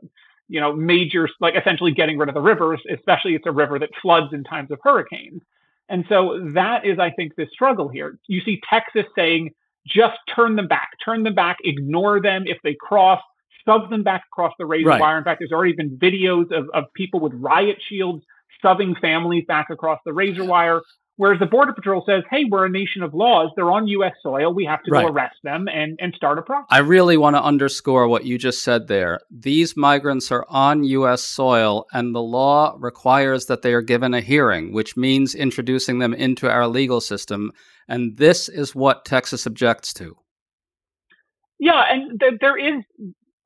you 0.49 0.61
know, 0.61 0.73
major, 0.75 1.29
like 1.41 1.55
essentially 1.57 1.93
getting 1.93 2.19
rid 2.19 2.29
of 2.29 2.35
the 2.35 2.41
rivers, 2.41 2.81
especially 2.93 3.35
it's 3.35 3.47
a 3.47 3.53
river 3.53 3.79
that 3.79 3.91
floods 4.03 4.33
in 4.33 4.45
times 4.45 4.71
of 4.71 4.79
hurricanes. 4.83 5.41
And 5.89 6.05
so 6.09 6.51
that 6.55 6.85
is, 6.85 6.99
I 6.99 7.11
think, 7.11 7.35
the 7.37 7.47
struggle 7.53 7.89
here. 7.89 8.19
You 8.27 8.41
see 8.43 8.61
Texas 8.69 9.05
saying, 9.17 9.51
just 9.87 10.17
turn 10.35 10.57
them 10.57 10.67
back, 10.67 10.91
turn 11.05 11.23
them 11.23 11.35
back, 11.35 11.59
ignore 11.63 12.21
them 12.21 12.45
if 12.47 12.59
they 12.63 12.75
cross, 12.79 13.21
shove 13.67 13.91
them 13.91 14.03
back 14.03 14.25
across 14.33 14.53
the 14.59 14.65
razor 14.65 14.89
right. 14.89 15.01
wire. 15.01 15.19
In 15.19 15.25
fact, 15.25 15.41
there's 15.41 15.53
already 15.53 15.75
been 15.75 15.97
videos 15.97 16.51
of, 16.53 16.71
of 16.73 16.85
people 16.95 17.21
with 17.21 17.33
riot 17.35 17.77
shields 17.87 18.25
shoving 18.63 18.95
families 19.01 19.45
back 19.47 19.69
across 19.71 20.01
the 20.07 20.13
razor 20.13 20.45
wire. 20.45 20.81
Whereas 21.17 21.39
the 21.39 21.47
Border 21.47 21.73
Patrol 21.73 22.03
says, 22.07 22.25
hey, 22.29 22.45
we're 22.49 22.67
a 22.67 22.71
nation 22.71 23.03
of 23.03 23.15
laws. 23.15 23.51
They're 23.55 23.71
on 23.71 23.87
U.S. 23.87 24.15
soil. 24.21 24.53
We 24.53 24.65
have 24.65 24.83
to 24.83 24.91
right. 24.91 25.07
go 25.07 25.13
arrest 25.13 25.37
them 25.45 25.69
and, 25.73 25.97
and 26.01 26.13
start 26.15 26.39
a 26.39 26.43
process. 26.43 26.67
I 26.71 26.79
really 26.79 27.17
want 27.17 27.37
to 27.37 27.43
underscore 27.43 28.09
what 28.09 28.25
you 28.25 28.37
just 28.37 28.63
said 28.63 28.89
there. 28.89 29.21
These 29.31 29.77
migrants 29.77 30.33
are 30.33 30.45
on 30.49 30.83
U.S. 30.83 31.23
soil, 31.23 31.87
and 31.93 32.15
the 32.15 32.23
law 32.23 32.77
requires 32.81 33.47
that 33.47 33.63
they 33.63 33.73
are 33.75 33.83
given 33.83 34.13
a 34.13 34.21
hearing, 34.21 34.73
which 34.73 34.97
means 34.97 35.37
introducing 35.37 36.01
them 36.01 36.15
into 36.15 36.51
our 36.51 36.67
legal 36.67 37.01
system. 37.01 37.53
And 37.87 38.17
this 38.17 38.49
is 38.49 38.75
what 38.75 39.05
Texas 39.05 39.47
objects 39.47 39.93
to. 39.95 40.17
Yeah, 41.61 41.85
and 41.89 42.19
th- 42.19 42.41
there 42.41 42.59
is 42.59 42.83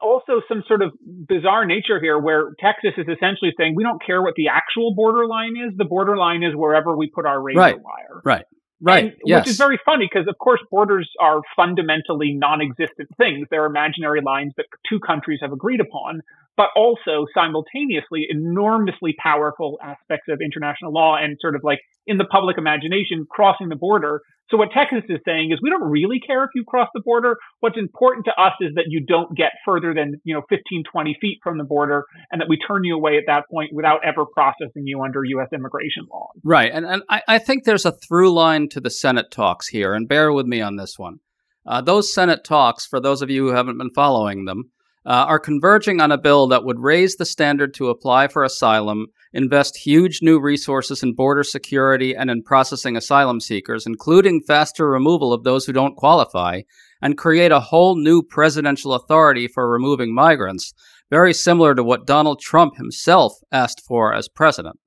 also 0.00 0.40
some 0.48 0.62
sort 0.66 0.82
of 0.82 0.92
bizarre 1.02 1.64
nature 1.66 2.00
here 2.00 2.18
where 2.18 2.52
Texas 2.60 2.92
is 2.96 3.06
essentially 3.08 3.52
saying 3.58 3.74
we 3.74 3.82
don't 3.82 4.02
care 4.04 4.22
what 4.22 4.34
the 4.36 4.48
actual 4.48 4.94
borderline 4.94 5.56
is. 5.56 5.76
The 5.76 5.84
borderline 5.84 6.42
is 6.42 6.54
wherever 6.54 6.96
we 6.96 7.08
put 7.08 7.26
our 7.26 7.40
razor 7.40 7.58
right. 7.58 7.76
wire. 7.76 8.22
Right. 8.24 8.44
Right. 8.80 9.04
And, 9.06 9.14
yes. 9.24 9.40
Which 9.40 9.50
is 9.50 9.58
very 9.58 9.78
funny 9.84 10.08
because, 10.12 10.28
of 10.28 10.38
course, 10.38 10.60
borders 10.70 11.10
are 11.20 11.40
fundamentally 11.56 12.34
non 12.34 12.60
existent 12.60 13.08
things. 13.16 13.48
They're 13.50 13.66
imaginary 13.66 14.20
lines 14.24 14.52
that 14.56 14.66
two 14.88 15.00
countries 15.00 15.40
have 15.42 15.52
agreed 15.52 15.80
upon 15.80 16.22
but 16.58 16.70
also 16.74 17.24
simultaneously 17.32 18.26
enormously 18.28 19.14
powerful 19.22 19.78
aspects 19.80 20.26
of 20.28 20.40
international 20.44 20.92
law 20.92 21.16
and 21.16 21.38
sort 21.40 21.54
of 21.54 21.62
like 21.62 21.78
in 22.04 22.18
the 22.18 22.24
public 22.24 22.58
imagination 22.58 23.26
crossing 23.30 23.68
the 23.68 23.76
border. 23.76 24.20
So 24.50 24.56
what 24.56 24.70
Texas 24.74 25.04
is 25.08 25.20
saying 25.24 25.52
is 25.52 25.60
we 25.62 25.70
don't 25.70 25.88
really 25.88 26.18
care 26.18 26.42
if 26.42 26.50
you 26.56 26.64
cross 26.66 26.88
the 26.94 27.02
border. 27.04 27.36
What's 27.60 27.78
important 27.78 28.24
to 28.24 28.32
us 28.32 28.54
is 28.60 28.74
that 28.74 28.86
you 28.88 29.04
don't 29.06 29.36
get 29.36 29.52
further 29.64 29.94
than, 29.94 30.20
you 30.24 30.34
know, 30.34 30.42
15, 30.48 30.82
20 30.90 31.16
feet 31.20 31.38
from 31.44 31.58
the 31.58 31.64
border 31.64 32.04
and 32.32 32.40
that 32.40 32.48
we 32.48 32.58
turn 32.58 32.82
you 32.82 32.96
away 32.96 33.18
at 33.18 33.24
that 33.28 33.44
point 33.48 33.70
without 33.72 34.00
ever 34.04 34.24
processing 34.26 34.84
you 34.84 35.00
under 35.02 35.22
U.S. 35.24 35.48
immigration 35.54 36.06
law. 36.10 36.30
Right. 36.42 36.72
And, 36.74 36.84
and 36.84 37.02
I, 37.08 37.22
I 37.28 37.38
think 37.38 37.64
there's 37.64 37.86
a 37.86 37.92
through 37.92 38.32
line 38.32 38.68
to 38.70 38.80
the 38.80 38.90
Senate 38.90 39.30
talks 39.30 39.68
here, 39.68 39.94
and 39.94 40.08
bear 40.08 40.32
with 40.32 40.46
me 40.46 40.60
on 40.60 40.74
this 40.74 40.98
one. 40.98 41.20
Uh, 41.64 41.82
those 41.82 42.12
Senate 42.12 42.42
talks, 42.42 42.84
for 42.84 42.98
those 42.98 43.22
of 43.22 43.30
you 43.30 43.46
who 43.46 43.54
haven't 43.54 43.78
been 43.78 43.92
following 43.94 44.46
them, 44.46 44.70
uh, 45.08 45.24
are 45.26 45.38
converging 45.38 46.02
on 46.02 46.12
a 46.12 46.18
bill 46.18 46.46
that 46.46 46.64
would 46.64 46.78
raise 46.78 47.16
the 47.16 47.24
standard 47.24 47.72
to 47.72 47.88
apply 47.88 48.28
for 48.28 48.44
asylum, 48.44 49.06
invest 49.32 49.78
huge 49.78 50.20
new 50.20 50.38
resources 50.38 51.02
in 51.02 51.14
border 51.14 51.42
security 51.42 52.14
and 52.14 52.30
in 52.30 52.42
processing 52.42 52.94
asylum 52.94 53.40
seekers, 53.40 53.86
including 53.86 54.42
faster 54.46 54.86
removal 54.86 55.32
of 55.32 55.44
those 55.44 55.64
who 55.64 55.72
don't 55.72 55.96
qualify, 55.96 56.60
and 57.00 57.16
create 57.16 57.50
a 57.50 57.58
whole 57.58 57.96
new 57.96 58.22
presidential 58.22 58.92
authority 58.92 59.48
for 59.48 59.66
removing 59.66 60.14
migrants, 60.14 60.74
very 61.10 61.32
similar 61.32 61.74
to 61.74 61.82
what 61.82 62.06
Donald 62.06 62.38
Trump 62.38 62.76
himself 62.76 63.32
asked 63.50 63.82
for 63.88 64.12
as 64.12 64.28
president. 64.28 64.78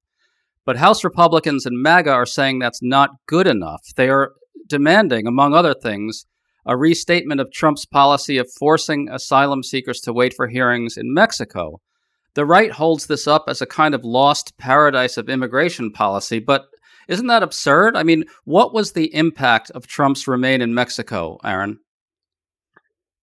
But 0.68 0.78
House 0.78 1.04
Republicans 1.04 1.66
and 1.66 1.82
MAGA 1.82 2.12
are 2.12 2.28
saying 2.28 2.60
that's 2.60 2.84
not 2.84 3.10
good 3.28 3.48
enough. 3.48 3.82
They 3.96 4.10
are 4.10 4.34
demanding, 4.68 5.26
among 5.26 5.56
other 5.56 5.74
things, 5.74 6.28
a 6.66 6.78
restatement 6.78 7.42
of 7.42 7.52
Trump's 7.52 7.86
policy 7.86 8.38
of 8.38 8.52
forcing 8.52 9.10
asylum 9.10 9.64
seekers 9.64 10.00
to 10.02 10.14
wait 10.14 10.34
for 10.34 10.48
hearings 10.48 10.98
in 10.98 11.14
Mexico. 11.14 11.80
The 12.34 12.46
right 12.46 12.72
holds 12.72 13.08
this 13.08 13.28
up 13.28 13.46
as 13.48 13.62
a 13.62 13.66
kind 13.66 13.94
of 13.94 14.06
lost 14.06 14.58
paradise 14.58 15.18
of 15.18 15.30
immigration 15.30 15.92
policy, 15.92 16.40
but 16.40 16.66
isn't 17.08 17.28
that 17.28 17.44
absurd? 17.44 17.98
I 17.98 18.04
mean, 18.04 18.24
what 18.46 18.74
was 18.74 18.94
the 18.94 19.14
impact 19.14 19.70
of 19.72 19.88
Trump's 19.88 20.28
remain 20.28 20.62
in 20.62 20.74
Mexico, 20.74 21.40
Aaron? 21.44 21.80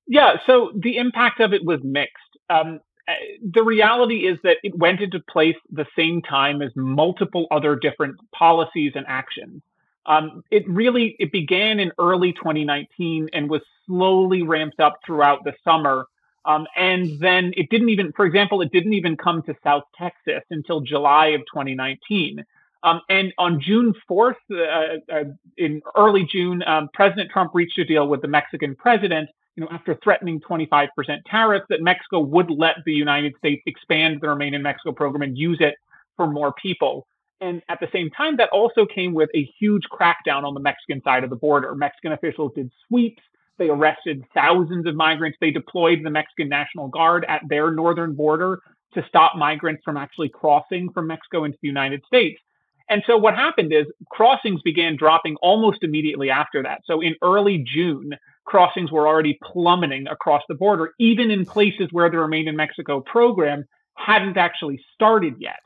Yeah, 0.07 0.37
so 0.47 0.73
the 0.75 0.97
impact 0.97 1.41
of 1.41 1.53
it 1.53 1.65
was 1.65 1.81
mixed. 1.83 2.15
Um, 2.51 2.81
eh, 3.07 3.13
the 3.51 3.63
reality 3.63 4.27
is 4.27 4.39
that 4.43 4.57
it 4.63 4.77
went 4.77 5.01
into 5.01 5.21
place 5.31 5.57
the 5.71 5.87
same 5.97 6.23
time 6.23 6.61
as 6.61 6.71
multiple 6.77 7.47
other 7.51 7.77
different 7.77 8.17
policies 8.35 8.93
and 8.95 9.07
actions. 9.09 9.63
Um, 10.07 10.43
it 10.51 10.69
really 10.69 11.17
it 11.19 11.33
began 11.33 11.81
in 11.81 11.93
early 11.99 12.33
2019 12.33 13.29
and 13.33 13.51
was 13.51 13.63
slowly 13.87 14.43
ramped 14.43 14.81
up 14.81 14.99
throughout 15.05 15.45
the 15.45 15.53
summer. 15.65 16.07
Um, 16.45 16.67
and 16.77 17.21
then 17.21 17.53
it 17.57 17.69
didn't 17.69 17.91
even, 17.91 18.13
for 18.13 18.25
example, 18.25 18.63
it 18.63 18.73
didn't 18.73 18.95
even 18.95 19.17
come 19.17 19.43
to 19.43 19.55
South 19.63 19.83
Texas 19.99 20.43
until 20.51 20.81
July 20.81 21.29
of 21.29 21.41
2019. 21.53 22.45
Um, 22.85 23.01
and 23.09 23.33
on 23.39 23.61
June 23.61 23.93
4th, 24.09 24.37
uh, 24.51 25.13
uh, 25.13 25.25
in 25.57 25.83
early 25.97 26.27
June, 26.31 26.63
um, 26.67 26.89
President 26.95 27.31
Trump 27.31 27.51
reached 27.55 27.79
a 27.79 27.85
deal 27.85 28.07
with 28.09 28.23
the 28.23 28.29
Mexican 28.29 28.77
president, 28.77 29.29
you 29.57 29.65
know, 29.65 29.69
after 29.73 29.99
threatening 30.03 30.41
25% 30.41 30.89
tariffs, 31.27 31.67
that 31.69 31.83
Mexico 31.83 32.21
would 32.21 32.51
let 32.51 32.77
the 32.87 32.93
United 32.93 33.35
States 33.39 33.63
expand 33.67 34.21
the 34.21 34.29
Remain 34.29 34.55
in 34.55 34.63
Mexico 34.63 34.93
program 34.93 35.23
and 35.23 35.37
use 35.37 35.59
it 35.61 35.75
for 36.17 36.29
more 36.29 36.53
people. 36.53 37.07
And 37.41 37.63
at 37.69 37.79
the 37.81 37.89
same 37.93 38.11
time, 38.11 38.37
that 38.39 38.49
also 38.51 38.85
came 38.85 39.15
with 39.15 39.31
a 39.35 39.49
huge 39.59 39.85
crackdown 39.93 40.43
on 40.43 40.55
the 40.55 40.61
Mexican 40.61 41.01
side 41.03 41.25
of 41.25 41.31
the 41.31 41.37
border. 41.37 41.75
Mexican 41.75 42.13
officials 42.13 42.53
did 42.55 42.71
sweeps. 42.87 43.23
They 43.59 43.69
arrested 43.69 44.25
thousands 44.35 44.87
of 44.87 44.95
migrants. 44.95 45.39
They 45.41 45.51
deployed 45.51 46.01
the 46.03 46.11
Mexican 46.11 46.49
National 46.49 46.89
Guard 46.89 47.25
at 47.29 47.43
their 47.49 47.71
northern 47.71 48.15
border 48.15 48.61
to 48.95 49.05
stop 49.09 49.37
migrants 49.37 49.83
from 49.85 49.97
actually 49.97 50.31
crossing 50.31 50.91
from 50.93 51.07
Mexico 51.07 51.45
into 51.45 51.59
the 51.61 51.69
United 51.69 52.03
States. 52.07 52.41
And 52.89 53.03
so 53.07 53.17
what 53.19 53.35
happened 53.35 53.73
is 53.73 53.87
crossings 54.11 54.63
began 54.63 54.97
dropping 54.97 55.37
almost 55.43 55.83
immediately 55.83 56.31
after 56.31 56.63
that. 56.63 56.81
So 56.87 57.01
in 57.01 57.17
early 57.23 57.65
June, 57.67 58.13
crossings 58.47 58.91
were 58.91 59.07
already 59.07 59.39
plummeting 59.43 60.07
across 60.07 60.43
the 60.49 60.55
border, 60.55 60.93
even 60.99 61.31
in 61.31 61.45
places 61.45 61.89
where 61.93 62.11
the 62.11 62.19
Remain 62.19 62.49
in 62.49 62.57
Mexico 62.57 63.01
program 63.01 63.65
hadn't 63.95 64.39
actually 64.39 64.81
started 64.95 65.35
yet. 65.39 65.61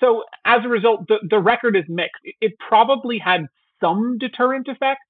So 0.00 0.24
as 0.44 0.64
a 0.64 0.68
result, 0.68 1.06
the, 1.08 1.18
the 1.28 1.38
record 1.38 1.76
is 1.76 1.84
mixed. 1.88 2.22
It 2.40 2.58
probably 2.58 3.18
had 3.18 3.46
some 3.80 4.18
deterrent 4.18 4.68
effect, 4.68 5.00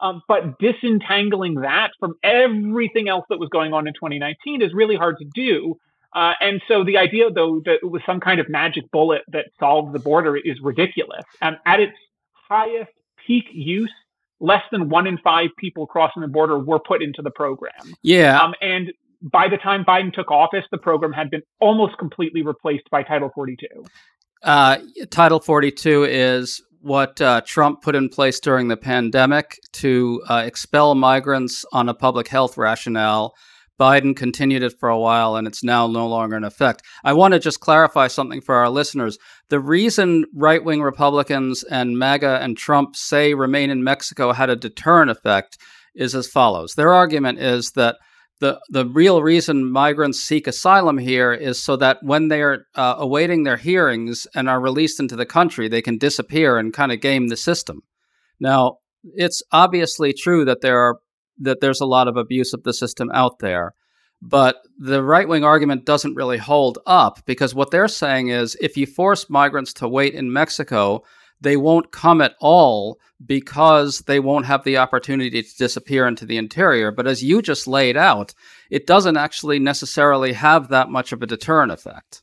um, 0.00 0.22
but 0.28 0.58
disentangling 0.58 1.56
that 1.56 1.90
from 1.98 2.14
everything 2.22 3.08
else 3.08 3.24
that 3.28 3.38
was 3.38 3.48
going 3.50 3.72
on 3.72 3.86
in 3.86 3.94
2019 3.94 4.62
is 4.62 4.72
really 4.72 4.96
hard 4.96 5.18
to 5.18 5.24
do. 5.34 5.76
Uh, 6.12 6.32
and 6.40 6.62
so 6.66 6.84
the 6.84 6.96
idea, 6.96 7.30
though, 7.30 7.60
that 7.64 7.78
it 7.82 7.90
was 7.90 8.00
some 8.06 8.20
kind 8.20 8.40
of 8.40 8.48
magic 8.48 8.90
bullet 8.90 9.22
that 9.28 9.46
solved 9.58 9.92
the 9.92 9.98
border 9.98 10.36
is 10.36 10.60
ridiculous. 10.62 11.24
And 11.42 11.56
at 11.66 11.80
its 11.80 11.96
highest 12.32 12.92
peak 13.26 13.44
use, 13.52 13.92
less 14.40 14.62
than 14.70 14.88
one 14.88 15.06
in 15.06 15.18
five 15.18 15.50
people 15.58 15.86
crossing 15.86 16.22
the 16.22 16.28
border 16.28 16.58
were 16.58 16.78
put 16.78 17.02
into 17.02 17.22
the 17.22 17.30
program. 17.30 17.72
Yeah. 18.02 18.40
Um, 18.40 18.54
and 18.60 18.92
by 19.22 19.48
the 19.48 19.56
time 19.56 19.84
Biden 19.84 20.12
took 20.12 20.30
office, 20.30 20.64
the 20.70 20.78
program 20.78 21.12
had 21.12 21.30
been 21.30 21.42
almost 21.60 21.98
completely 21.98 22.42
replaced 22.42 22.88
by 22.90 23.02
Title 23.02 23.30
42. 23.34 23.66
Uh, 24.46 24.78
Title 25.10 25.40
42 25.40 26.04
is 26.04 26.62
what 26.80 27.20
uh, 27.20 27.40
Trump 27.44 27.82
put 27.82 27.96
in 27.96 28.08
place 28.08 28.38
during 28.38 28.68
the 28.68 28.76
pandemic 28.76 29.58
to 29.72 30.22
uh, 30.28 30.44
expel 30.46 30.94
migrants 30.94 31.64
on 31.72 31.88
a 31.88 31.94
public 31.94 32.28
health 32.28 32.56
rationale. 32.56 33.34
Biden 33.78 34.16
continued 34.16 34.62
it 34.62 34.78
for 34.78 34.88
a 34.88 34.98
while 34.98 35.34
and 35.34 35.48
it's 35.48 35.64
now 35.64 35.88
no 35.88 36.06
longer 36.06 36.36
in 36.36 36.44
effect. 36.44 36.82
I 37.02 37.12
want 37.12 37.34
to 37.34 37.40
just 37.40 37.58
clarify 37.58 38.06
something 38.06 38.40
for 38.40 38.54
our 38.54 38.70
listeners. 38.70 39.18
The 39.48 39.58
reason 39.58 40.26
right 40.32 40.64
wing 40.64 40.80
Republicans 40.80 41.64
and 41.64 41.98
MAGA 41.98 42.38
and 42.40 42.56
Trump 42.56 42.94
say 42.94 43.34
remain 43.34 43.68
in 43.68 43.82
Mexico 43.82 44.30
had 44.30 44.48
a 44.48 44.54
deterrent 44.54 45.10
effect 45.10 45.58
is 45.96 46.14
as 46.14 46.28
follows. 46.28 46.74
Their 46.74 46.92
argument 46.92 47.40
is 47.40 47.72
that 47.72 47.96
the 48.40 48.60
the 48.68 48.86
real 48.86 49.22
reason 49.22 49.70
migrants 49.70 50.20
seek 50.20 50.46
asylum 50.46 50.98
here 50.98 51.32
is 51.32 51.62
so 51.62 51.76
that 51.76 51.98
when 52.02 52.28
they 52.28 52.42
are 52.42 52.66
uh, 52.74 52.96
awaiting 52.98 53.42
their 53.42 53.56
hearings 53.56 54.26
and 54.34 54.48
are 54.48 54.60
released 54.60 55.00
into 55.00 55.16
the 55.16 55.26
country, 55.26 55.68
they 55.68 55.82
can 55.82 55.98
disappear 55.98 56.58
and 56.58 56.72
kind 56.72 56.92
of 56.92 57.00
game 57.00 57.28
the 57.28 57.36
system. 57.36 57.82
Now, 58.38 58.78
it's 59.02 59.42
obviously 59.52 60.12
true 60.12 60.44
that 60.44 60.60
there 60.60 60.78
are 60.78 60.98
that 61.38 61.60
there's 61.60 61.80
a 61.80 61.86
lot 61.86 62.08
of 62.08 62.16
abuse 62.16 62.52
of 62.52 62.62
the 62.62 62.74
system 62.74 63.10
out 63.12 63.38
there, 63.40 63.72
but 64.20 64.56
the 64.78 65.02
right 65.02 65.28
wing 65.28 65.44
argument 65.44 65.86
doesn't 65.86 66.14
really 66.14 66.38
hold 66.38 66.78
up 66.86 67.20
because 67.26 67.54
what 67.54 67.70
they're 67.70 67.88
saying 67.88 68.28
is 68.28 68.56
if 68.60 68.76
you 68.76 68.86
force 68.86 69.30
migrants 69.30 69.72
to 69.74 69.88
wait 69.88 70.14
in 70.14 70.32
Mexico, 70.32 71.02
they 71.40 71.56
won't 71.56 71.92
come 71.92 72.20
at 72.20 72.34
all 72.40 72.98
because 73.24 74.00
they 74.00 74.20
won't 74.20 74.46
have 74.46 74.64
the 74.64 74.78
opportunity 74.78 75.42
to 75.42 75.56
disappear 75.56 76.06
into 76.06 76.26
the 76.26 76.36
interior. 76.36 76.90
But 76.90 77.06
as 77.06 77.22
you 77.22 77.42
just 77.42 77.66
laid 77.66 77.96
out, 77.96 78.34
it 78.70 78.86
doesn't 78.86 79.16
actually 79.16 79.58
necessarily 79.58 80.32
have 80.32 80.68
that 80.68 80.90
much 80.90 81.12
of 81.12 81.22
a 81.22 81.26
deterrent 81.26 81.72
effect. 81.72 82.22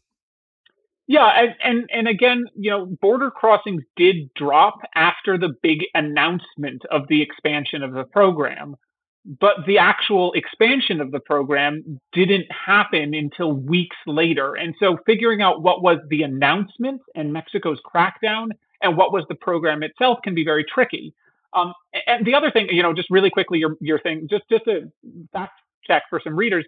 Yeah, 1.06 1.30
and, 1.36 1.56
and 1.64 1.90
and 1.92 2.08
again, 2.08 2.46
you 2.56 2.72
know, 2.72 2.86
border 2.86 3.30
crossings 3.30 3.84
did 3.98 4.34
drop 4.36 4.80
after 4.96 5.38
the 5.38 5.54
big 5.62 5.80
announcement 5.94 6.84
of 6.90 7.08
the 7.10 7.22
expansion 7.22 7.84
of 7.84 7.94
the 7.94 8.06
program, 8.06 8.78
but 9.26 9.58
the 9.68 9.80
actual 9.80 10.32
expansion 10.32 11.02
of 11.02 11.12
the 11.12 11.20
program 11.20 12.00
didn't 12.14 12.46
happen 12.50 13.14
until 13.14 13.52
weeks 13.52 13.98
later. 14.08 14.56
And 14.56 14.76
so 14.80 14.98
figuring 15.06 15.42
out 15.42 15.62
what 15.62 15.84
was 15.84 15.98
the 16.10 16.24
announcement 16.24 17.02
and 17.16 17.34
Mexico's 17.34 17.80
crackdown 17.86 18.48
and 18.84 18.98
what 18.98 19.12
was 19.12 19.26
the 19.30 19.36
program 19.36 19.82
itself 19.84 20.20
can 20.24 20.36
be 20.36 20.44
very 20.44 20.64
tricky. 20.64 21.14
Um, 21.54 21.74
and 22.08 22.26
the 22.26 22.36
other 22.36 22.52
thing, 22.52 22.68
you 22.70 22.84
know, 22.84 22.94
just 22.94 23.10
really 23.10 23.30
quickly, 23.30 23.60
your 23.60 23.76
your 23.80 24.00
thing, 24.00 24.28
just 24.30 24.44
just 24.50 24.68
a 24.68 24.92
fact 25.32 25.54
check 25.88 26.04
for 26.10 26.22
some 26.24 26.36
readers 26.36 26.66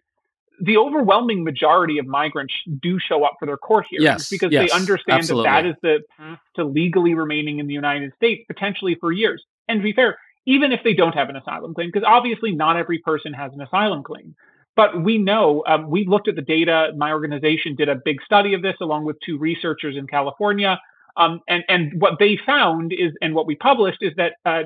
the 0.60 0.77
overwhelming 0.77 1.43
majority 1.43 1.98
of 1.98 2.05
migrants 2.05 2.53
do 2.81 3.00
show 3.00 3.24
up 3.24 3.34
for 3.39 3.45
their 3.45 3.57
court 3.57 3.86
hearings 3.89 4.03
yes, 4.03 4.29
because 4.29 4.51
yes, 4.51 4.69
they 4.69 4.75
understand 4.75 5.19
absolutely. 5.19 5.50
that 5.50 5.63
that 5.63 5.69
is 5.69 5.75
the 5.81 6.00
path 6.17 6.39
to 6.55 6.63
legally 6.63 7.13
remaining 7.13 7.60
in 7.60 7.67
the 7.67 7.74
United 7.74 8.13
States, 8.15 8.43
potentially 8.48 8.95
for 9.00 9.12
years. 9.12 9.43
And 9.67 9.79
to 9.79 9.84
be 9.84 9.93
fair, 9.93 10.17
even 10.45 10.72
if 10.72 10.81
they 10.84 10.93
don't 10.93 11.13
have 11.13 11.29
an 11.29 11.36
asylum 11.36 11.74
claim, 11.74 11.89
because 11.91 12.07
obviously 12.07 12.51
not 12.51 12.77
every 12.77 13.00
person 13.00 13.34
has 13.34 13.51
an 13.53 13.62
asylum 13.62 14.03
claim. 14.03 14.36
But 14.75 15.03
we 15.03 15.17
know, 15.17 15.63
um, 15.67 15.89
we 15.89 16.05
looked 16.05 16.27
at 16.27 16.36
the 16.36 16.41
data. 16.41 16.91
My 16.98 17.13
organization 17.13 17.75
did 17.75 17.88
a 17.88 17.95
big 17.95 18.22
study 18.24 18.53
of 18.53 18.62
this 18.62 18.75
along 18.81 19.05
with 19.05 19.15
two 19.25 19.38
researchers 19.38 19.95
in 19.95 20.05
California. 20.05 20.79
Um, 21.17 21.41
and, 21.48 21.63
and 21.69 22.01
what 22.01 22.13
they 22.19 22.38
found 22.45 22.91
is, 22.91 23.13
and 23.22 23.34
what 23.34 23.48
we 23.48 23.55
published 23.55 24.00
is 24.01 24.13
that 24.17 24.34
uh, 24.45 24.63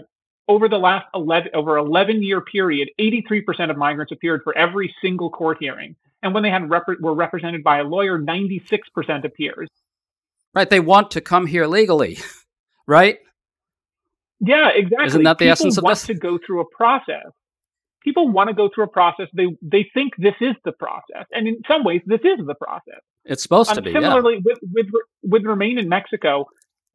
over 0.48 0.68
the 0.68 0.78
last 0.78 1.06
11 1.14 1.52
over 1.54 1.78
11 1.78 2.24
year 2.24 2.42
period 2.42 2.90
83% 3.00 3.70
of 3.70 3.78
migrants 3.78 4.12
appeared 4.12 4.42
for 4.44 4.58
every 4.58 4.94
single 5.02 5.30
court 5.30 5.58
hearing. 5.60 5.96
And 6.22 6.34
when 6.34 6.44
they 6.44 6.50
had 6.50 6.70
rep- 6.70 7.00
were 7.00 7.14
represented 7.14 7.64
by 7.64 7.80
a 7.80 7.84
lawyer 7.84 8.20
96% 8.20 9.24
appears 9.24 9.70
right 10.54 10.70
they 10.70 10.80
want 10.80 11.12
to 11.12 11.22
come 11.22 11.46
here 11.46 11.68
legally 11.68 12.18
right? 12.88 13.20
Yeah 14.40 14.70
exactly. 14.74 15.08
Isn't 15.08 15.24
that 15.24 15.38
the 15.38 15.46
people 15.46 15.52
essence 15.52 15.78
of 15.78 15.84
want 15.84 15.98
this? 15.98 16.08
to 16.08 16.14
go 16.16 16.40
through 16.44 16.62
a 16.62 16.66
process 16.66 17.32
people 18.04 18.30
want 18.30 18.48
to 18.48 18.54
go 18.54 18.70
through 18.74 18.84
a 18.84 18.88
process 18.88 19.28
they 19.34 19.48
they 19.62 19.90
think 19.94 20.14
this 20.18 20.36
is 20.42 20.56
the 20.66 20.72
process 20.72 21.26
and 21.32 21.48
in 21.48 21.62
some 21.68 21.84
ways 21.84 22.02
this 22.06 22.22
is 22.24 22.46
the 22.46 22.56
process 22.56 23.02
it's 23.26 23.44
supposed 23.44 23.70
um, 23.70 23.76
to 23.76 23.82
be 23.82 23.92
similarly 23.92 24.36
yeah. 24.36 24.42
with, 24.46 24.58
with 24.74 24.86
with 25.24 25.44
remain 25.44 25.78
in 25.78 25.90
mexico 25.90 26.46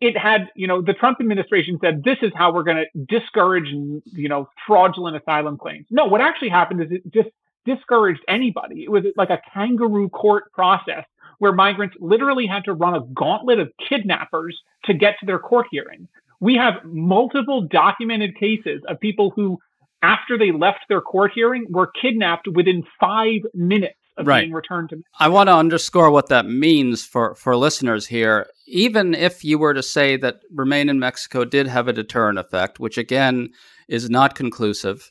it 0.00 0.16
had, 0.18 0.50
you 0.54 0.66
know, 0.66 0.82
the 0.82 0.92
Trump 0.92 1.18
administration 1.20 1.78
said 1.80 2.02
this 2.04 2.18
is 2.20 2.32
how 2.34 2.52
we're 2.52 2.64
going 2.64 2.84
to 2.84 3.04
discourage, 3.06 3.68
you 3.68 4.28
know, 4.28 4.48
fraudulent 4.66 5.16
asylum 5.16 5.56
claims. 5.56 5.86
No, 5.90 6.04
what 6.04 6.20
actually 6.20 6.50
happened 6.50 6.82
is 6.82 6.88
it 6.90 7.02
just 7.12 7.28
discouraged 7.64 8.20
anybody. 8.28 8.84
It 8.84 8.90
was 8.90 9.04
like 9.16 9.30
a 9.30 9.40
kangaroo 9.52 10.08
court 10.10 10.52
process 10.52 11.04
where 11.38 11.52
migrants 11.52 11.96
literally 12.00 12.46
had 12.46 12.64
to 12.64 12.74
run 12.74 12.94
a 12.94 13.00
gauntlet 13.14 13.58
of 13.58 13.72
kidnappers 13.88 14.56
to 14.84 14.94
get 14.94 15.14
to 15.20 15.26
their 15.26 15.38
court 15.38 15.66
hearing. 15.70 16.08
We 16.40 16.56
have 16.56 16.74
multiple 16.84 17.62
documented 17.62 18.36
cases 18.36 18.82
of 18.88 19.00
people 19.00 19.32
who, 19.34 19.58
after 20.04 20.36
they 20.38 20.52
left 20.52 20.80
their 20.88 21.00
court 21.00 21.32
hearing, 21.34 21.66
were 21.70 21.90
kidnapped 22.00 22.46
within 22.54 22.84
five 23.00 23.40
minutes 23.54 23.94
of 24.16 24.26
right. 24.26 24.42
being 24.42 24.52
returned 24.52 24.90
to 24.90 24.96
Mexico. 24.96 25.10
I 25.18 25.28
want 25.28 25.48
to 25.48 25.54
underscore 25.54 26.10
what 26.10 26.28
that 26.28 26.46
means 26.46 27.04
for, 27.04 27.34
for 27.34 27.56
listeners 27.56 28.06
here. 28.06 28.46
Even 28.66 29.14
if 29.14 29.44
you 29.44 29.58
were 29.58 29.74
to 29.74 29.82
say 29.82 30.16
that 30.18 30.40
Remain 30.52 30.88
in 30.88 30.98
Mexico 30.98 31.44
did 31.44 31.66
have 31.66 31.88
a 31.88 31.92
deterrent 31.92 32.38
effect, 32.38 32.78
which 32.78 32.98
again 32.98 33.50
is 33.88 34.10
not 34.10 34.34
conclusive, 34.34 35.10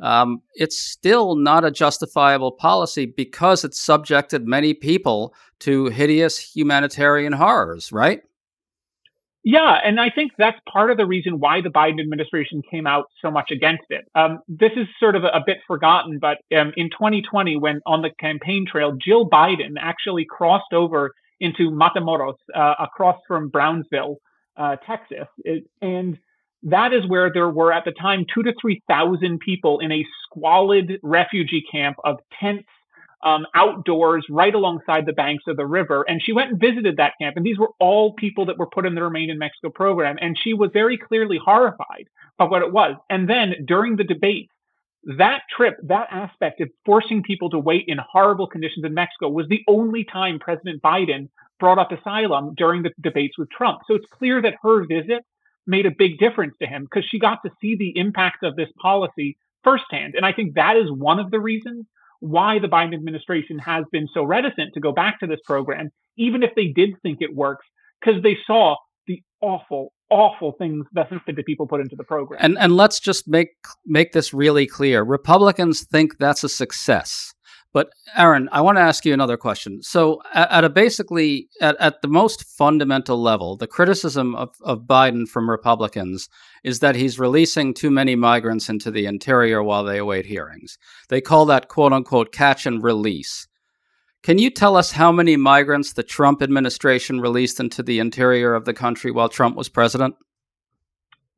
um, 0.00 0.42
it's 0.54 0.78
still 0.78 1.36
not 1.36 1.64
a 1.64 1.70
justifiable 1.70 2.50
policy 2.50 3.06
because 3.06 3.64
it 3.64 3.74
subjected 3.74 4.46
many 4.46 4.74
people 4.74 5.34
to 5.60 5.86
hideous 5.86 6.38
humanitarian 6.38 7.32
horrors, 7.32 7.92
right? 7.92 8.22
Yeah, 9.44 9.80
and 9.84 9.98
I 10.00 10.08
think 10.10 10.32
that's 10.38 10.58
part 10.72 10.90
of 10.90 10.96
the 10.96 11.06
reason 11.06 11.40
why 11.40 11.60
the 11.60 11.68
Biden 11.68 12.00
administration 12.00 12.62
came 12.70 12.86
out 12.86 13.06
so 13.20 13.30
much 13.30 13.50
against 13.50 13.84
it. 13.90 14.04
Um, 14.14 14.38
this 14.46 14.70
is 14.76 14.86
sort 15.00 15.16
of 15.16 15.24
a, 15.24 15.28
a 15.28 15.42
bit 15.44 15.58
forgotten, 15.66 16.18
but 16.20 16.38
um, 16.56 16.72
in 16.76 16.90
2020, 16.90 17.56
when 17.56 17.80
on 17.84 18.02
the 18.02 18.10
campaign 18.20 18.66
trail, 18.70 18.96
Jill 19.04 19.28
Biden 19.28 19.74
actually 19.80 20.24
crossed 20.24 20.72
over 20.72 21.12
into 21.40 21.72
Matamoros, 21.72 22.36
uh, 22.54 22.74
across 22.78 23.18
from 23.26 23.48
Brownsville, 23.48 24.18
uh, 24.56 24.76
Texas, 24.86 25.26
it, 25.38 25.64
and 25.80 26.18
that 26.62 26.92
is 26.92 27.04
where 27.08 27.32
there 27.32 27.48
were 27.48 27.72
at 27.72 27.84
the 27.84 27.90
time 27.92 28.24
two 28.32 28.44
to 28.44 28.54
three 28.60 28.80
thousand 28.86 29.40
people 29.40 29.80
in 29.80 29.90
a 29.90 30.06
squalid 30.24 31.00
refugee 31.02 31.64
camp 31.72 31.96
of 32.04 32.18
tents 32.38 32.68
um, 33.22 33.46
outdoors 33.54 34.26
right 34.28 34.54
alongside 34.54 35.06
the 35.06 35.12
banks 35.12 35.44
of 35.46 35.56
the 35.56 35.66
river. 35.66 36.04
And 36.08 36.20
she 36.22 36.32
went 36.32 36.50
and 36.50 36.60
visited 36.60 36.96
that 36.96 37.14
camp. 37.20 37.36
And 37.36 37.46
these 37.46 37.58
were 37.58 37.70
all 37.78 38.14
people 38.14 38.46
that 38.46 38.58
were 38.58 38.66
put 38.66 38.86
in 38.86 38.94
the 38.94 39.02
Remain 39.02 39.30
in 39.30 39.38
Mexico 39.38 39.70
program. 39.70 40.16
And 40.20 40.36
she 40.38 40.54
was 40.54 40.70
very 40.72 40.98
clearly 40.98 41.38
horrified 41.42 42.08
by 42.38 42.44
what 42.44 42.62
it 42.62 42.72
was. 42.72 42.96
And 43.10 43.28
then 43.28 43.54
during 43.66 43.96
the 43.96 44.04
debate, 44.04 44.50
that 45.18 45.42
trip, 45.54 45.76
that 45.84 46.08
aspect 46.10 46.60
of 46.60 46.68
forcing 46.84 47.22
people 47.22 47.50
to 47.50 47.58
wait 47.58 47.84
in 47.88 47.98
horrible 47.98 48.46
conditions 48.46 48.84
in 48.84 48.94
Mexico 48.94 49.28
was 49.28 49.48
the 49.48 49.62
only 49.68 50.04
time 50.04 50.38
President 50.38 50.82
Biden 50.82 51.28
brought 51.58 51.78
up 51.78 51.92
asylum 51.92 52.54
during 52.56 52.82
the 52.82 52.90
debates 53.00 53.38
with 53.38 53.50
Trump. 53.50 53.80
So 53.86 53.94
it's 53.94 54.06
clear 54.12 54.40
that 54.42 54.54
her 54.62 54.84
visit 54.86 55.24
made 55.66 55.86
a 55.86 55.92
big 55.96 56.18
difference 56.18 56.54
to 56.60 56.66
him 56.66 56.84
because 56.84 57.08
she 57.08 57.18
got 57.18 57.38
to 57.44 57.50
see 57.60 57.76
the 57.76 57.96
impact 57.96 58.42
of 58.42 58.56
this 58.56 58.68
policy 58.80 59.36
firsthand. 59.62 60.14
And 60.16 60.26
I 60.26 60.32
think 60.32 60.54
that 60.54 60.76
is 60.76 60.90
one 60.90 61.20
of 61.20 61.30
the 61.30 61.40
reasons 61.40 61.86
why 62.22 62.60
the 62.60 62.68
Biden 62.68 62.94
administration 62.94 63.58
has 63.58 63.84
been 63.90 64.06
so 64.14 64.22
reticent 64.22 64.74
to 64.74 64.80
go 64.80 64.92
back 64.92 65.18
to 65.20 65.26
this 65.26 65.40
program, 65.44 65.90
even 66.16 66.44
if 66.44 66.50
they 66.54 66.68
did 66.68 66.90
think 67.02 67.18
it 67.20 67.34
works, 67.34 67.66
because 68.00 68.22
they 68.22 68.36
saw 68.46 68.76
the 69.08 69.20
awful, 69.40 69.92
awful 70.08 70.54
things 70.56 70.86
that 70.92 71.08
the 71.26 71.42
people 71.42 71.66
put 71.66 71.80
into 71.80 71.96
the 71.96 72.04
program. 72.04 72.38
And 72.40 72.56
and 72.58 72.76
let's 72.76 73.00
just 73.00 73.26
make 73.26 73.48
make 73.84 74.12
this 74.12 74.32
really 74.32 74.68
clear. 74.68 75.02
Republicans 75.02 75.84
think 75.84 76.18
that's 76.18 76.44
a 76.44 76.48
success. 76.48 77.34
But 77.72 77.90
Aaron, 78.16 78.50
I 78.52 78.60
want 78.60 78.76
to 78.76 78.82
ask 78.82 79.04
you 79.06 79.14
another 79.14 79.38
question. 79.38 79.82
So, 79.82 80.20
at, 80.34 80.50
at 80.50 80.64
a 80.64 80.68
basically 80.68 81.48
at, 81.60 81.76
at 81.80 82.02
the 82.02 82.08
most 82.08 82.44
fundamental 82.44 83.20
level, 83.20 83.56
the 83.56 83.66
criticism 83.66 84.34
of, 84.34 84.50
of 84.62 84.82
Biden 84.82 85.26
from 85.26 85.48
Republicans 85.48 86.28
is 86.64 86.80
that 86.80 86.96
he's 86.96 87.18
releasing 87.18 87.72
too 87.72 87.90
many 87.90 88.14
migrants 88.14 88.68
into 88.68 88.90
the 88.90 89.06
interior 89.06 89.62
while 89.62 89.84
they 89.84 89.98
await 89.98 90.26
hearings. 90.26 90.76
They 91.08 91.22
call 91.22 91.46
that 91.46 91.68
"quote 91.68 91.92
unquote" 91.92 92.32
catch 92.32 92.66
and 92.66 92.82
release. 92.82 93.48
Can 94.22 94.38
you 94.38 94.50
tell 94.50 94.76
us 94.76 94.92
how 94.92 95.10
many 95.10 95.36
migrants 95.36 95.94
the 95.94 96.04
Trump 96.04 96.42
administration 96.42 97.20
released 97.20 97.58
into 97.58 97.82
the 97.82 97.98
interior 97.98 98.54
of 98.54 98.66
the 98.66 98.74
country 98.74 99.10
while 99.10 99.28
Trump 99.28 99.56
was 99.56 99.68
president? 99.68 100.14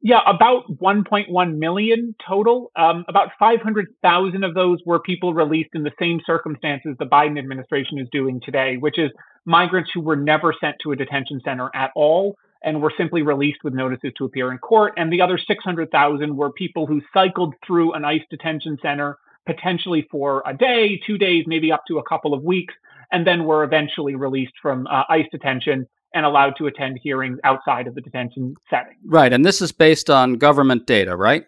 Yeah, 0.07 0.21
about 0.27 0.65
1.1 0.71 1.57
million 1.57 2.15
total. 2.29 2.71
Um, 2.77 3.07
about 3.09 3.31
500,000 3.39 4.45
of 4.45 4.53
those 4.53 4.81
were 4.85 5.01
people 5.01 5.33
released 5.33 5.71
in 5.73 5.83
the 5.83 5.93
same 5.99 6.21
circumstances 6.27 6.95
the 6.99 7.07
Biden 7.07 7.39
administration 7.39 7.99
is 7.99 8.07
doing 8.13 8.39
today, 8.45 8.77
which 8.77 8.99
is 8.99 9.11
migrants 9.47 9.91
who 9.95 10.03
were 10.03 10.15
never 10.15 10.55
sent 10.61 10.77
to 10.83 10.93
a 10.93 10.97
detention 10.97 11.41
center 11.43 11.71
at 11.75 11.91
all 11.97 12.37
and 12.63 12.83
were 12.83 12.93
simply 12.99 13.23
released 13.23 13.61
with 13.65 13.73
notices 13.73 14.13
to 14.19 14.27
appear 14.27 14.53
in 14.53 14.59
court. 14.59 14.93
And 14.99 15.11
the 15.11 15.23
other 15.23 15.39
600,000 15.39 16.37
were 16.37 16.53
people 16.53 16.87
who 16.87 17.01
cycled 17.15 17.55
through 17.67 17.95
an 17.95 18.05
ICE 18.05 18.25
detention 18.29 18.77
center 18.83 19.17
potentially 19.47 20.07
for 20.11 20.43
a 20.45 20.55
day, 20.55 21.01
two 21.07 21.17
days, 21.17 21.45
maybe 21.47 21.73
up 21.73 21.85
to 21.89 21.97
a 21.97 22.05
couple 22.07 22.35
of 22.35 22.43
weeks, 22.43 22.75
and 23.11 23.27
then 23.27 23.45
were 23.45 23.65
eventually 23.65 24.17
released 24.17 24.53
from 24.61 24.87
uh, 24.87 25.05
ICE 25.09 25.27
detention 25.33 25.87
and 26.15 26.25
allowed 26.25 26.55
to 26.59 26.67
attend 26.67 26.99
hearings 27.03 27.39
outside 27.45 27.87
of 27.87 27.95
the 27.95 28.01
detention 28.01 28.55
setting. 28.71 28.95
Right. 29.05 29.33
And 29.33 29.45
this 29.45 29.61
is 29.61 29.73
based 29.73 30.09
on 30.09 30.35
government 30.35 30.87
data, 30.87 31.17
right? 31.17 31.45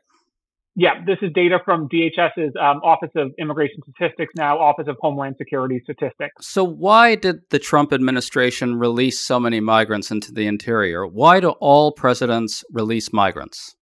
Yeah, 0.78 1.02
this 1.06 1.16
is 1.22 1.32
data 1.32 1.58
from 1.64 1.88
DHS's 1.88 2.54
um, 2.60 2.82
Office 2.84 3.10
of 3.16 3.32
Immigration 3.38 3.78
Statistics, 3.88 4.34
now 4.36 4.58
Office 4.58 4.86
of 4.88 4.98
Homeland 5.00 5.36
Security 5.38 5.80
Statistics. 5.82 6.46
So, 6.46 6.64
why 6.64 7.14
did 7.14 7.36
the 7.48 7.58
Trump 7.58 7.94
administration 7.94 8.78
release 8.78 9.18
so 9.18 9.40
many 9.40 9.58
migrants 9.60 10.10
into 10.10 10.32
the 10.32 10.46
interior? 10.46 11.06
Why 11.06 11.40
do 11.40 11.50
all 11.60 11.92
presidents 11.92 12.62
release 12.70 13.10
migrants? 13.10 13.74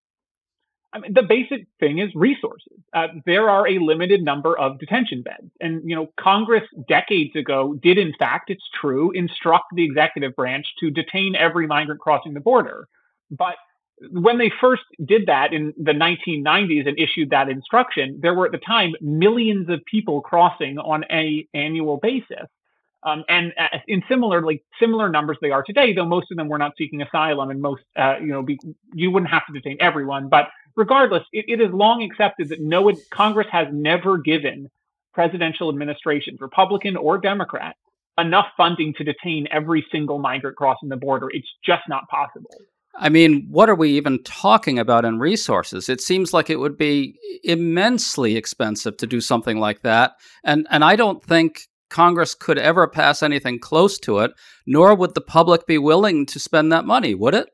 I 0.94 1.00
mean, 1.00 1.12
the 1.12 1.22
basic 1.22 1.66
thing 1.80 1.98
is 1.98 2.10
resources. 2.14 2.78
Uh, 2.92 3.08
there 3.26 3.50
are 3.50 3.66
a 3.66 3.80
limited 3.80 4.22
number 4.22 4.56
of 4.56 4.78
detention 4.78 5.22
beds. 5.22 5.50
And, 5.60 5.82
you 5.84 5.96
know, 5.96 6.08
Congress 6.18 6.62
decades 6.88 7.34
ago 7.34 7.74
did, 7.82 7.98
in 7.98 8.14
fact, 8.16 8.48
it's 8.48 8.62
true, 8.80 9.10
instruct 9.10 9.66
the 9.74 9.84
executive 9.84 10.36
branch 10.36 10.66
to 10.78 10.90
detain 10.90 11.34
every 11.34 11.66
migrant 11.66 12.00
crossing 12.00 12.32
the 12.32 12.40
border. 12.40 12.86
But 13.28 13.56
when 14.10 14.38
they 14.38 14.52
first 14.60 14.82
did 15.04 15.26
that 15.26 15.52
in 15.52 15.74
the 15.76 15.92
1990s 15.92 16.86
and 16.86 16.98
issued 16.98 17.30
that 17.30 17.48
instruction, 17.48 18.20
there 18.22 18.34
were 18.34 18.46
at 18.46 18.52
the 18.52 18.58
time 18.58 18.92
millions 19.00 19.68
of 19.68 19.84
people 19.86 20.20
crossing 20.20 20.78
on 20.78 21.04
a 21.10 21.46
annual 21.54 21.96
basis. 21.96 22.46
Um, 23.04 23.22
and 23.28 23.52
uh, 23.58 23.78
in 23.86 24.02
similarly 24.08 24.62
similar 24.80 25.10
numbers 25.10 25.36
they 25.42 25.50
are 25.50 25.62
today, 25.62 25.92
though 25.92 26.06
most 26.06 26.30
of 26.30 26.38
them 26.38 26.48
were 26.48 26.56
not 26.56 26.72
seeking 26.78 27.02
asylum, 27.02 27.50
and 27.50 27.60
most 27.60 27.82
uh, 27.96 28.16
you 28.18 28.28
know 28.28 28.42
be, 28.42 28.58
you 28.94 29.10
wouldn't 29.10 29.30
have 29.30 29.46
to 29.46 29.52
detain 29.52 29.76
everyone. 29.78 30.30
But 30.30 30.48
regardless, 30.76 31.22
it, 31.32 31.44
it 31.48 31.60
is 31.60 31.72
long 31.72 32.02
accepted 32.02 32.48
that 32.50 32.60
no 32.60 32.92
Congress 33.10 33.46
has 33.50 33.68
never 33.72 34.18
given 34.18 34.70
presidential 35.12 35.68
administrations, 35.68 36.40
Republican 36.40 36.96
or 36.96 37.18
Democrat, 37.18 37.76
enough 38.18 38.46
funding 38.56 38.92
to 38.94 39.04
detain 39.04 39.46
every 39.50 39.84
single 39.90 40.18
migrant 40.18 40.56
crossing 40.56 40.88
the 40.88 40.96
border. 40.96 41.30
It's 41.30 41.48
just 41.64 41.82
not 41.88 42.08
possible. 42.08 42.50
I 42.96 43.08
mean, 43.08 43.46
what 43.50 43.68
are 43.68 43.74
we 43.74 43.90
even 43.90 44.22
talking 44.22 44.78
about 44.78 45.04
in 45.04 45.18
resources? 45.18 45.88
It 45.88 46.00
seems 46.00 46.32
like 46.32 46.48
it 46.48 46.60
would 46.60 46.76
be 46.76 47.18
immensely 47.42 48.36
expensive 48.36 48.96
to 48.98 49.06
do 49.06 49.20
something 49.20 49.58
like 49.58 49.82
that. 49.82 50.12
And 50.44 50.66
and 50.70 50.84
I 50.84 50.94
don't 50.94 51.22
think 51.22 51.62
Congress 51.90 52.34
could 52.34 52.58
ever 52.58 52.86
pass 52.86 53.22
anything 53.22 53.58
close 53.58 53.98
to 54.00 54.20
it, 54.20 54.32
nor 54.66 54.94
would 54.94 55.14
the 55.14 55.20
public 55.20 55.66
be 55.66 55.78
willing 55.78 56.26
to 56.26 56.38
spend 56.38 56.70
that 56.72 56.84
money, 56.84 57.14
would 57.14 57.34
it? 57.34 57.48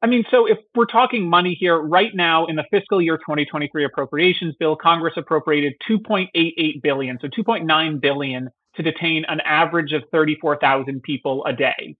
I 0.00 0.06
mean, 0.06 0.24
so 0.30 0.46
if 0.46 0.58
we're 0.74 0.86
talking 0.86 1.28
money 1.28 1.56
here, 1.58 1.76
right 1.76 2.14
now 2.14 2.46
in 2.46 2.56
the 2.56 2.64
fiscal 2.70 3.02
year 3.02 3.16
2023 3.16 3.84
appropriations 3.84 4.54
bill, 4.58 4.76
Congress 4.76 5.14
appropriated 5.16 5.74
2.88 5.88 6.82
billion, 6.82 7.18
so 7.20 7.26
2.9 7.28 8.00
billion 8.00 8.48
to 8.76 8.82
detain 8.82 9.24
an 9.28 9.40
average 9.40 9.92
of 9.92 10.04
34,000 10.12 11.02
people 11.02 11.44
a 11.46 11.52
day. 11.52 11.96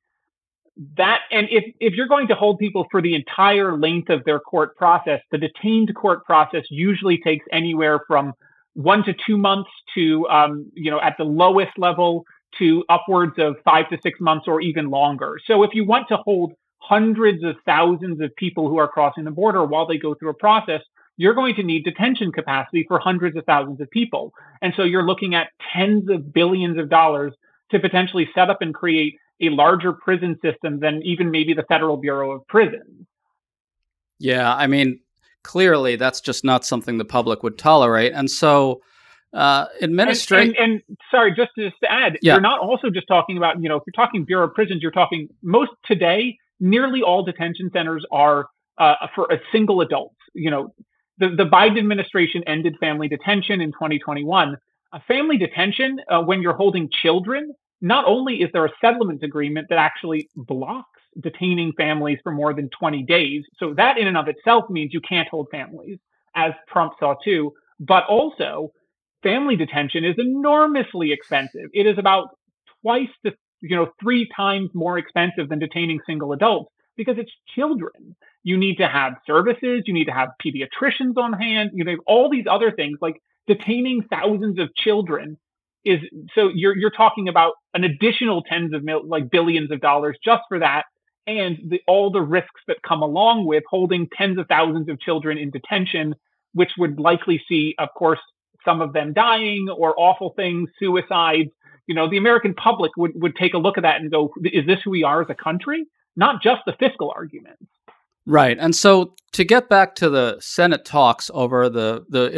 That 0.96 1.22
and 1.32 1.48
if 1.50 1.64
if 1.80 1.94
you're 1.94 2.06
going 2.06 2.28
to 2.28 2.36
hold 2.36 2.60
people 2.60 2.86
for 2.92 3.02
the 3.02 3.16
entire 3.16 3.76
length 3.76 4.10
of 4.10 4.24
their 4.24 4.38
court 4.38 4.76
process, 4.76 5.20
the 5.32 5.38
detained 5.38 5.92
court 5.96 6.24
process 6.24 6.62
usually 6.70 7.18
takes 7.18 7.44
anywhere 7.50 7.98
from 8.06 8.32
one 8.74 9.02
to 9.02 9.14
two 9.26 9.36
months 9.36 9.70
to 9.96 10.28
um, 10.28 10.70
you 10.74 10.88
know 10.88 11.00
at 11.00 11.16
the 11.18 11.24
lowest 11.24 11.72
level 11.78 12.22
to 12.58 12.84
upwards 12.88 13.34
of 13.38 13.56
five 13.64 13.88
to 13.88 13.98
six 14.04 14.20
months 14.20 14.46
or 14.46 14.60
even 14.60 14.88
longer. 14.88 15.40
So 15.48 15.64
if 15.64 15.70
you 15.74 15.84
want 15.84 16.06
to 16.10 16.16
hold 16.18 16.52
hundreds 16.88 17.44
of 17.44 17.54
thousands 17.66 18.20
of 18.20 18.34
people 18.36 18.68
who 18.68 18.78
are 18.78 18.88
crossing 18.88 19.24
the 19.24 19.30
border 19.30 19.64
while 19.64 19.86
they 19.86 19.98
go 19.98 20.14
through 20.14 20.30
a 20.30 20.34
process, 20.34 20.80
you're 21.18 21.34
going 21.34 21.54
to 21.54 21.62
need 21.62 21.84
detention 21.84 22.32
capacity 22.32 22.84
for 22.88 22.98
hundreds 22.98 23.36
of 23.36 23.44
thousands 23.44 23.80
of 23.80 23.90
people. 23.90 24.32
And 24.62 24.72
so 24.74 24.84
you're 24.84 25.04
looking 25.04 25.34
at 25.34 25.48
tens 25.74 26.08
of 26.08 26.32
billions 26.32 26.78
of 26.78 26.88
dollars 26.88 27.34
to 27.72 27.78
potentially 27.78 28.26
set 28.34 28.48
up 28.48 28.62
and 28.62 28.74
create 28.74 29.16
a 29.40 29.50
larger 29.50 29.92
prison 29.92 30.38
system 30.42 30.80
than 30.80 31.02
even 31.02 31.30
maybe 31.30 31.52
the 31.52 31.64
Federal 31.64 31.98
Bureau 31.98 32.30
of 32.30 32.46
Prisons. 32.46 33.06
Yeah, 34.18 34.54
I 34.54 34.66
mean, 34.66 35.00
clearly 35.44 35.96
that's 35.96 36.20
just 36.22 36.42
not 36.42 36.64
something 36.64 36.96
the 36.96 37.04
public 37.04 37.42
would 37.42 37.58
tolerate. 37.58 38.12
And 38.14 38.30
so 38.30 38.80
uh, 39.34 39.66
administration. 39.82 40.54
And, 40.56 40.72
and, 40.72 40.82
and, 40.88 40.98
sorry, 41.10 41.34
just 41.34 41.50
to, 41.56 41.68
just 41.68 41.80
to 41.82 41.92
add, 41.92 42.18
yeah. 42.22 42.32
you're 42.32 42.40
not 42.40 42.60
also 42.60 42.88
just 42.88 43.06
talking 43.08 43.36
about, 43.36 43.62
you 43.62 43.68
know, 43.68 43.76
if 43.76 43.82
you're 43.86 43.92
talking 43.92 44.24
Bureau 44.24 44.46
of 44.46 44.54
Prisons, 44.54 44.82
you're 44.82 44.90
talking 44.90 45.28
most 45.42 45.72
today, 45.84 46.38
nearly 46.60 47.02
all 47.02 47.22
detention 47.22 47.70
centers 47.72 48.04
are 48.10 48.46
uh, 48.78 48.94
for 49.14 49.26
a 49.30 49.38
single 49.52 49.80
adult. 49.80 50.14
You 50.34 50.50
know, 50.50 50.74
the, 51.18 51.30
the 51.30 51.44
Biden 51.44 51.78
administration 51.78 52.42
ended 52.46 52.76
family 52.80 53.08
detention 53.08 53.60
in 53.60 53.72
2021. 53.72 54.56
A 54.92 55.00
family 55.00 55.36
detention, 55.36 55.98
uh, 56.08 56.22
when 56.22 56.40
you're 56.40 56.56
holding 56.56 56.88
children, 57.02 57.52
not 57.80 58.04
only 58.06 58.36
is 58.36 58.50
there 58.52 58.64
a 58.64 58.72
settlement 58.80 59.22
agreement 59.22 59.68
that 59.68 59.78
actually 59.78 60.28
blocks 60.36 60.88
detaining 61.20 61.72
families 61.76 62.18
for 62.22 62.32
more 62.32 62.54
than 62.54 62.68
20 62.78 63.02
days, 63.04 63.44
so 63.58 63.74
that 63.74 63.98
in 63.98 64.06
and 64.06 64.16
of 64.16 64.28
itself 64.28 64.64
means 64.70 64.92
you 64.92 65.00
can't 65.00 65.28
hold 65.28 65.48
families, 65.50 65.98
as 66.34 66.52
Trump 66.68 66.92
saw 66.98 67.14
too, 67.24 67.52
but 67.80 68.04
also 68.08 68.72
family 69.22 69.56
detention 69.56 70.04
is 70.04 70.14
enormously 70.18 71.12
expensive. 71.12 71.68
It 71.72 71.86
is 71.86 71.98
about 71.98 72.28
twice 72.82 73.08
to 73.24 73.32
you 73.60 73.76
know 73.76 73.88
three 74.00 74.28
times 74.34 74.70
more 74.74 74.98
expensive 74.98 75.48
than 75.48 75.58
detaining 75.58 76.00
single 76.06 76.32
adults 76.32 76.72
because 76.96 77.16
it's 77.18 77.32
children. 77.54 78.16
You 78.42 78.56
need 78.56 78.76
to 78.76 78.88
have 78.88 79.14
services, 79.26 79.82
you 79.86 79.94
need 79.94 80.06
to 80.06 80.12
have 80.12 80.30
pediatricians 80.44 81.16
on 81.16 81.32
hand, 81.32 81.70
you 81.74 81.84
know, 81.84 81.96
all 82.06 82.28
these 82.28 82.46
other 82.50 82.72
things 82.72 82.98
like 83.00 83.20
detaining 83.46 84.02
thousands 84.10 84.58
of 84.58 84.74
children 84.74 85.38
is 85.84 86.00
so 86.34 86.50
you're 86.54 86.76
you're 86.76 86.90
talking 86.90 87.28
about 87.28 87.54
an 87.74 87.84
additional 87.84 88.42
tens 88.42 88.74
of 88.74 88.84
mil, 88.84 89.06
like 89.06 89.30
billions 89.30 89.70
of 89.70 89.80
dollars 89.80 90.16
just 90.22 90.42
for 90.48 90.58
that 90.58 90.84
and 91.26 91.58
the, 91.68 91.80
all 91.86 92.10
the 92.10 92.20
risks 92.20 92.60
that 92.66 92.78
come 92.86 93.02
along 93.02 93.46
with 93.46 93.62
holding 93.68 94.08
tens 94.16 94.38
of 94.38 94.46
thousands 94.48 94.88
of 94.88 95.00
children 95.00 95.38
in 95.38 95.50
detention 95.50 96.14
which 96.52 96.70
would 96.78 96.98
likely 96.98 97.40
see 97.48 97.74
of 97.78 97.88
course 97.96 98.20
some 98.64 98.80
of 98.80 98.92
them 98.92 99.12
dying 99.12 99.68
or 99.70 99.94
awful 99.98 100.32
things 100.36 100.68
suicides 100.78 101.50
you 101.88 101.94
know 101.94 102.08
the 102.08 102.16
american 102.16 102.54
public 102.54 102.92
would 102.96 103.12
would 103.16 103.34
take 103.34 103.54
a 103.54 103.58
look 103.58 103.76
at 103.76 103.82
that 103.82 104.00
and 104.00 104.10
go 104.10 104.32
is 104.44 104.64
this 104.66 104.78
who 104.84 104.90
we 104.90 105.02
are 105.02 105.20
as 105.20 105.28
a 105.28 105.34
country 105.34 105.84
not 106.16 106.40
just 106.42 106.60
the 106.66 106.72
fiscal 106.78 107.12
arguments 107.16 107.64
Right. 108.28 108.58
And 108.60 108.76
so 108.76 109.14
to 109.32 109.42
get 109.42 109.70
back 109.70 109.94
to 109.96 110.10
the 110.10 110.36
Senate 110.38 110.84
talks 110.84 111.30
over 111.32 111.70
the, 111.70 112.04
the 112.10 112.30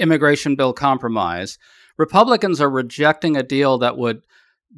immigration 0.00 0.56
bill 0.56 0.72
compromise, 0.72 1.58
Republicans 1.98 2.58
are 2.58 2.70
rejecting 2.70 3.36
a 3.36 3.42
deal 3.42 3.76
that 3.78 3.98
would 3.98 4.22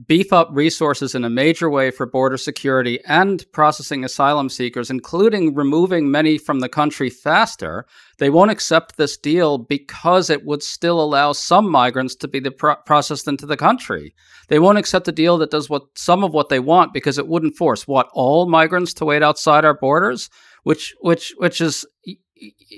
beef 0.07 0.33
up 0.33 0.49
resources 0.53 1.15
in 1.15 1.25
a 1.25 1.31
major 1.31 1.69
way 1.69 1.91
for 1.91 2.07
border 2.07 2.39
security 2.39 2.99
and 3.07 3.45
processing 3.53 4.05
asylum 4.05 4.49
seekers, 4.49 4.91
including 4.91 5.55
removing 5.55 6.11
many 6.11 6.39
from 6.39 6.61
the 6.61 6.69
country 6.69 7.11
faster. 7.11 7.85
They 8.19 8.31
won't 8.31 8.51
accept 8.51 8.97
this 8.97 9.19
deal 9.19 9.59
because 9.59 10.31
it 10.31 10.47
would 10.47 10.63
still 10.63 11.01
allow 11.01 11.33
some 11.33 11.71
migrants 11.71 12.15
to 12.17 12.29
be 12.29 12.41
pro- 12.41 12.77
processed 12.77 13.29
into 13.29 13.45
the 13.45 13.57
country. 13.57 14.15
They 14.49 14.59
won't 14.59 14.79
accept 14.79 15.09
a 15.09 15.13
deal 15.13 15.37
that 15.39 15.51
does 15.51 15.69
what 15.69 15.83
some 15.95 16.25
of 16.25 16.33
what 16.33 16.49
they 16.49 16.61
want 16.61 16.95
because 16.95 17.19
it 17.19 17.29
wouldn't 17.29 17.57
force 17.57 17.87
what 17.87 18.09
all 18.13 18.49
migrants 18.49 18.95
to 18.95 19.05
wait 19.05 19.23
outside 19.23 19.65
our 19.65 19.75
borders, 19.75 20.31
which 20.63 20.95
which 21.01 21.35
which 21.37 21.61
is 21.61 21.85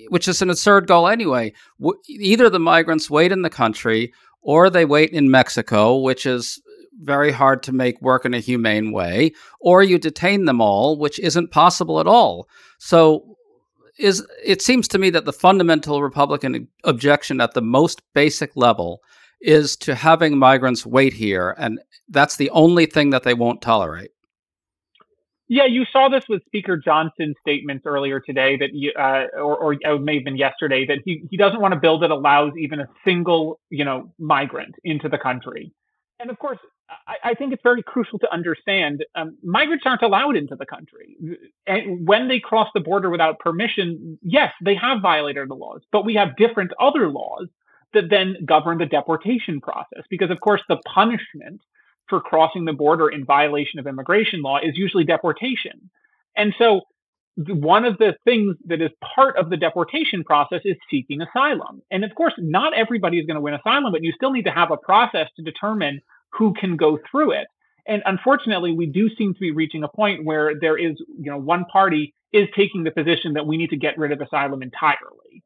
which 0.08 0.26
is 0.26 0.42
an 0.42 0.50
absurd 0.50 0.88
goal 0.88 1.06
anyway. 1.06 1.52
Either 2.08 2.50
the 2.50 2.58
migrants 2.58 3.08
wait 3.08 3.30
in 3.30 3.42
the 3.42 3.50
country 3.50 4.12
or 4.44 4.68
they 4.68 4.84
wait 4.84 5.10
in 5.10 5.30
Mexico, 5.30 5.96
which 5.96 6.26
is 6.26 6.60
very 7.02 7.32
hard 7.32 7.62
to 7.64 7.72
make 7.72 8.00
work 8.00 8.24
in 8.24 8.34
a 8.34 8.40
humane 8.40 8.92
way, 8.92 9.32
or 9.60 9.82
you 9.82 9.98
detain 9.98 10.44
them 10.44 10.60
all, 10.60 10.98
which 10.98 11.18
isn't 11.18 11.50
possible 11.50 12.00
at 12.00 12.06
all. 12.06 12.48
So 12.78 13.36
is 13.98 14.26
it 14.44 14.60
seems 14.60 14.88
to 14.88 14.98
me 14.98 15.10
that 15.10 15.24
the 15.24 15.32
fundamental 15.32 16.02
Republican 16.02 16.68
objection 16.84 17.40
at 17.40 17.54
the 17.54 17.62
most 17.62 18.02
basic 18.12 18.56
level 18.56 19.00
is 19.40 19.76
to 19.76 19.94
having 19.94 20.38
migrants 20.38 20.86
wait 20.86 21.12
here, 21.12 21.54
and 21.58 21.80
that's 22.08 22.36
the 22.36 22.50
only 22.50 22.86
thing 22.86 23.10
that 23.10 23.22
they 23.22 23.34
won't 23.34 23.62
tolerate. 23.62 24.10
Yeah, 25.46 25.66
you 25.66 25.84
saw 25.92 26.08
this 26.08 26.24
with 26.28 26.42
Speaker 26.46 26.78
Johnson's 26.78 27.36
statements 27.40 27.84
earlier 27.86 28.18
today 28.18 28.56
that 28.56 28.70
you, 28.72 28.92
uh, 28.98 29.26
or, 29.36 29.76
or 29.84 29.98
may 29.98 30.14
have 30.14 30.24
been 30.24 30.38
yesterday 30.38 30.86
that 30.86 30.98
he, 31.04 31.24
he 31.30 31.36
doesn't 31.36 31.60
want 31.60 31.74
to 31.74 31.80
build 31.80 32.02
that 32.02 32.10
allows 32.10 32.52
even 32.58 32.80
a 32.80 32.88
single, 33.04 33.60
you 33.68 33.84
know, 33.84 34.10
migrant 34.18 34.74
into 34.84 35.08
the 35.08 35.18
country. 35.18 35.70
And 36.20 36.30
of 36.30 36.38
course, 36.38 36.58
I, 36.88 37.30
I 37.30 37.34
think 37.34 37.52
it's 37.52 37.62
very 37.62 37.82
crucial 37.82 38.18
to 38.20 38.32
understand 38.32 39.04
um, 39.14 39.36
migrants 39.42 39.84
aren't 39.86 40.02
allowed 40.02 40.36
into 40.36 40.56
the 40.56 40.66
country. 40.66 41.16
And 41.66 42.06
when 42.06 42.28
they 42.28 42.40
cross 42.40 42.68
the 42.74 42.80
border 42.80 43.10
without 43.10 43.38
permission, 43.38 44.18
yes, 44.22 44.52
they 44.62 44.74
have 44.76 45.00
violated 45.02 45.48
the 45.48 45.54
laws, 45.54 45.80
but 45.92 46.04
we 46.04 46.14
have 46.14 46.36
different 46.36 46.72
other 46.80 47.08
laws 47.08 47.48
that 47.94 48.10
then 48.10 48.36
govern 48.44 48.78
the 48.78 48.86
deportation 48.86 49.60
process. 49.60 50.04
Because, 50.10 50.30
of 50.30 50.40
course, 50.40 50.62
the 50.68 50.78
punishment 50.84 51.60
for 52.08 52.20
crossing 52.20 52.64
the 52.64 52.72
border 52.72 53.08
in 53.08 53.24
violation 53.24 53.78
of 53.78 53.86
immigration 53.86 54.42
law 54.42 54.58
is 54.58 54.76
usually 54.76 55.04
deportation. 55.04 55.90
And 56.36 56.54
so, 56.58 56.82
one 57.36 57.84
of 57.84 57.98
the 57.98 58.14
things 58.24 58.56
that 58.66 58.80
is 58.80 58.90
part 59.16 59.36
of 59.36 59.50
the 59.50 59.56
deportation 59.56 60.22
process 60.22 60.60
is 60.64 60.76
seeking 60.90 61.20
asylum. 61.20 61.82
And 61.90 62.04
of 62.04 62.14
course, 62.14 62.34
not 62.38 62.76
everybody 62.76 63.18
is 63.18 63.26
going 63.26 63.34
to 63.34 63.40
win 63.40 63.54
asylum, 63.54 63.92
but 63.92 64.04
you 64.04 64.12
still 64.12 64.30
need 64.30 64.44
to 64.44 64.52
have 64.52 64.70
a 64.70 64.76
process 64.76 65.28
to 65.36 65.42
determine 65.42 66.00
who 66.30 66.54
can 66.54 66.76
go 66.76 66.98
through 67.10 67.32
it. 67.32 67.48
And 67.86 68.02
unfortunately, 68.06 68.72
we 68.72 68.86
do 68.86 69.10
seem 69.16 69.34
to 69.34 69.40
be 69.40 69.50
reaching 69.50 69.82
a 69.82 69.88
point 69.88 70.24
where 70.24 70.52
there 70.58 70.78
is, 70.78 70.96
you 71.18 71.30
know, 71.30 71.36
one 71.36 71.64
party 71.66 72.14
is 72.32 72.48
taking 72.56 72.84
the 72.84 72.90
position 72.90 73.34
that 73.34 73.46
we 73.46 73.56
need 73.56 73.70
to 73.70 73.76
get 73.76 73.98
rid 73.98 74.12
of 74.12 74.20
asylum 74.20 74.62
entirely. 74.62 75.42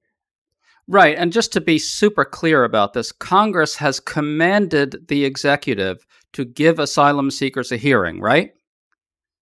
Right. 0.87 1.19
And 1.19 1.33
just 1.33 1.53
to 1.53 1.61
be 1.61 1.79
super 1.79 2.25
clear 2.25 2.65
about 2.65 2.95
this, 2.95 3.13
Congress 3.13 3.77
has 3.77 4.01
commanded 4.01 5.07
the 5.09 5.25
executive 5.25 6.07
to 6.33 6.45
give 6.45 6.79
asylum 6.79 7.31
seekers 7.31 7.73
a 7.73 7.77
hearing, 7.77 8.21
right? 8.21 8.53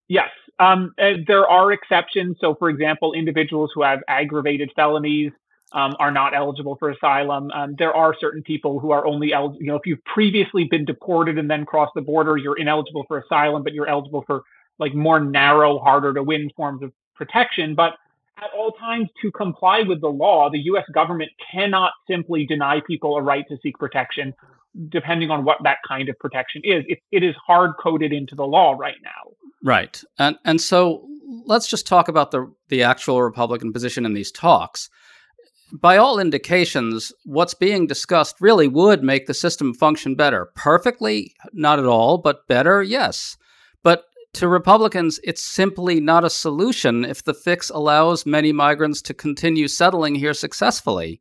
Yes. 0.08 0.30
Um, 0.58 0.94
there 0.98 1.46
are 1.46 1.72
exceptions. 1.72 2.36
So, 2.40 2.54
for 2.54 2.70
example, 2.70 3.12
individuals 3.12 3.70
who 3.74 3.82
have 3.82 4.00
aggravated 4.08 4.72
felonies 4.74 5.32
um, 5.72 5.94
are 5.98 6.10
not 6.10 6.34
eligible 6.34 6.76
for 6.76 6.90
asylum. 6.90 7.50
Um, 7.50 7.74
there 7.78 7.94
are 7.94 8.14
certain 8.18 8.42
people 8.42 8.78
who 8.78 8.92
are 8.92 9.06
only 9.06 9.32
eligible. 9.32 9.60
You 9.60 9.68
know, 9.68 9.76
if 9.76 9.86
you've 9.86 10.04
previously 10.04 10.64
been 10.64 10.84
deported 10.84 11.38
and 11.38 11.50
then 11.50 11.66
crossed 11.66 11.92
the 11.94 12.00
border, 12.00 12.36
you're 12.36 12.56
ineligible 12.56 13.04
for 13.08 13.18
asylum, 13.18 13.62
but 13.62 13.74
you're 13.74 13.88
eligible 13.88 14.24
for 14.26 14.42
like 14.78 14.94
more 14.94 15.20
narrow, 15.20 15.78
harder 15.78 16.14
to 16.14 16.22
win 16.22 16.50
forms 16.56 16.82
of 16.82 16.92
protection. 17.14 17.74
But 17.74 17.94
at 18.38 18.50
all 18.56 18.72
times, 18.72 19.08
to 19.22 19.30
comply 19.32 19.82
with 19.82 20.00
the 20.00 20.08
law, 20.08 20.50
the 20.50 20.58
U.S. 20.60 20.84
government 20.92 21.30
cannot 21.52 21.92
simply 22.08 22.46
deny 22.46 22.80
people 22.86 23.16
a 23.16 23.22
right 23.22 23.44
to 23.48 23.56
seek 23.62 23.78
protection, 23.78 24.34
depending 24.88 25.30
on 25.30 25.44
what 25.44 25.58
that 25.62 25.78
kind 25.86 26.08
of 26.08 26.18
protection 26.18 26.62
is. 26.64 26.84
It, 26.88 26.98
it 27.12 27.22
is 27.22 27.34
hard 27.46 27.72
coded 27.82 28.12
into 28.12 28.34
the 28.34 28.44
law 28.44 28.72
right 28.72 28.96
now. 29.02 29.32
Right, 29.62 30.02
and 30.18 30.36
and 30.44 30.60
so 30.60 31.06
let's 31.44 31.68
just 31.68 31.86
talk 31.86 32.08
about 32.08 32.30
the 32.30 32.52
the 32.68 32.82
actual 32.82 33.22
Republican 33.22 33.72
position 33.72 34.06
in 34.06 34.14
these 34.14 34.30
talks 34.30 34.90
by 35.72 35.96
all 35.96 36.18
indications, 36.18 37.12
what's 37.24 37.54
being 37.54 37.86
discussed 37.86 38.40
really 38.40 38.68
would 38.68 39.02
make 39.02 39.26
the 39.26 39.34
system 39.34 39.74
function 39.74 40.14
better. 40.14 40.46
Perfectly, 40.54 41.34
not 41.52 41.78
at 41.78 41.86
all, 41.86 42.18
but 42.18 42.46
better, 42.46 42.82
yes. 42.82 43.36
But 43.82 44.04
to 44.34 44.48
Republicans, 44.48 45.18
it's 45.24 45.42
simply 45.42 46.00
not 46.00 46.24
a 46.24 46.30
solution 46.30 47.04
if 47.04 47.24
the 47.24 47.34
fix 47.34 47.70
allows 47.70 48.26
many 48.26 48.52
migrants 48.52 49.02
to 49.02 49.14
continue 49.14 49.66
settling 49.66 50.14
here 50.14 50.34
successfully. 50.34 51.20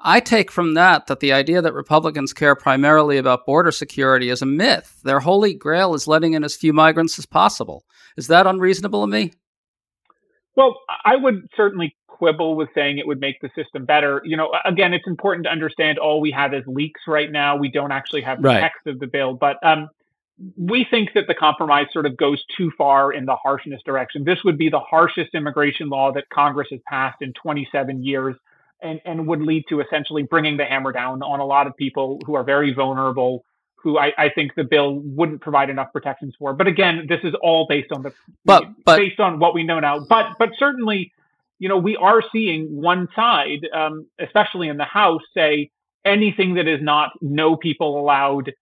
I 0.00 0.20
take 0.20 0.50
from 0.50 0.74
that 0.74 1.06
that 1.08 1.20
the 1.20 1.32
idea 1.32 1.60
that 1.60 1.74
Republicans 1.74 2.32
care 2.32 2.54
primarily 2.54 3.18
about 3.18 3.46
border 3.46 3.72
security 3.72 4.30
is 4.30 4.42
a 4.42 4.46
myth. 4.46 5.00
Their 5.02 5.20
holy 5.20 5.54
grail 5.54 5.94
is 5.94 6.06
letting 6.06 6.34
in 6.34 6.44
as 6.44 6.54
few 6.54 6.72
migrants 6.72 7.18
as 7.18 7.26
possible. 7.26 7.84
Is 8.16 8.28
that 8.28 8.46
unreasonable 8.46 9.02
of 9.02 9.10
me? 9.10 9.32
Well, 10.54 10.80
I 11.04 11.16
would 11.16 11.48
certainly 11.56 11.96
quibble 12.06 12.56
with 12.56 12.68
saying 12.74 12.98
it 12.98 13.06
would 13.06 13.20
make 13.20 13.40
the 13.40 13.50
system 13.54 13.84
better. 13.84 14.20
You 14.24 14.36
know, 14.36 14.52
again, 14.64 14.92
it's 14.92 15.06
important 15.06 15.44
to 15.44 15.50
understand 15.50 15.98
all 15.98 16.20
we 16.20 16.30
have 16.32 16.52
is 16.54 16.64
leaks 16.66 17.02
right 17.06 17.30
now. 17.30 17.56
We 17.56 17.70
don't 17.70 17.92
actually 17.92 18.22
have 18.22 18.42
the 18.42 18.48
right. 18.48 18.60
text 18.60 18.86
of 18.86 18.98
the 18.98 19.06
bill, 19.06 19.34
but 19.34 19.64
um, 19.64 19.88
we 20.56 20.86
think 20.88 21.10
that 21.14 21.26
the 21.26 21.34
compromise 21.34 21.86
sort 21.92 22.06
of 22.06 22.16
goes 22.16 22.42
too 22.56 22.72
far 22.76 23.12
in 23.12 23.24
the 23.24 23.36
harshness 23.36 23.82
direction. 23.84 24.24
This 24.24 24.38
would 24.44 24.58
be 24.58 24.68
the 24.68 24.80
harshest 24.80 25.34
immigration 25.34 25.88
law 25.88 26.12
that 26.12 26.28
Congress 26.30 26.68
has 26.70 26.80
passed 26.88 27.20
in 27.20 27.32
27 27.34 28.04
years 28.04 28.36
and, 28.82 29.00
and 29.04 29.26
would 29.26 29.42
lead 29.42 29.64
to 29.68 29.80
essentially 29.80 30.22
bringing 30.22 30.56
the 30.56 30.64
hammer 30.64 30.92
down 30.92 31.22
on 31.22 31.40
a 31.40 31.44
lot 31.44 31.66
of 31.66 31.76
people 31.76 32.20
who 32.26 32.34
are 32.34 32.44
very 32.44 32.72
vulnerable, 32.72 33.44
who 33.76 33.98
I, 33.98 34.12
I 34.16 34.28
think 34.30 34.54
the 34.54 34.64
bill 34.64 35.00
wouldn't 35.04 35.40
provide 35.40 35.70
enough 35.70 35.92
protections 35.92 36.34
for. 36.38 36.52
But 36.52 36.66
again, 36.66 37.06
this 37.08 37.20
is 37.24 37.34
all 37.42 37.66
based 37.68 37.92
on 37.92 38.02
the 38.02 38.12
but, 38.44 38.64
but 38.84 38.98
based 38.98 39.20
on 39.20 39.38
what 39.38 39.54
we 39.54 39.64
know 39.64 39.80
now. 39.80 40.00
But 40.00 40.32
but 40.38 40.50
certainly, 40.58 41.12
you 41.58 41.68
know, 41.68 41.78
we 41.78 41.96
are 41.96 42.22
seeing 42.32 42.80
one 42.80 43.08
side, 43.14 43.66
um, 43.72 44.06
especially 44.18 44.68
in 44.68 44.76
the 44.76 44.84
House, 44.84 45.22
say 45.34 45.70
anything 46.04 46.54
that 46.54 46.68
is 46.68 46.80
not 46.82 47.10
no 47.20 47.56
people 47.56 47.98
allowed 47.98 48.52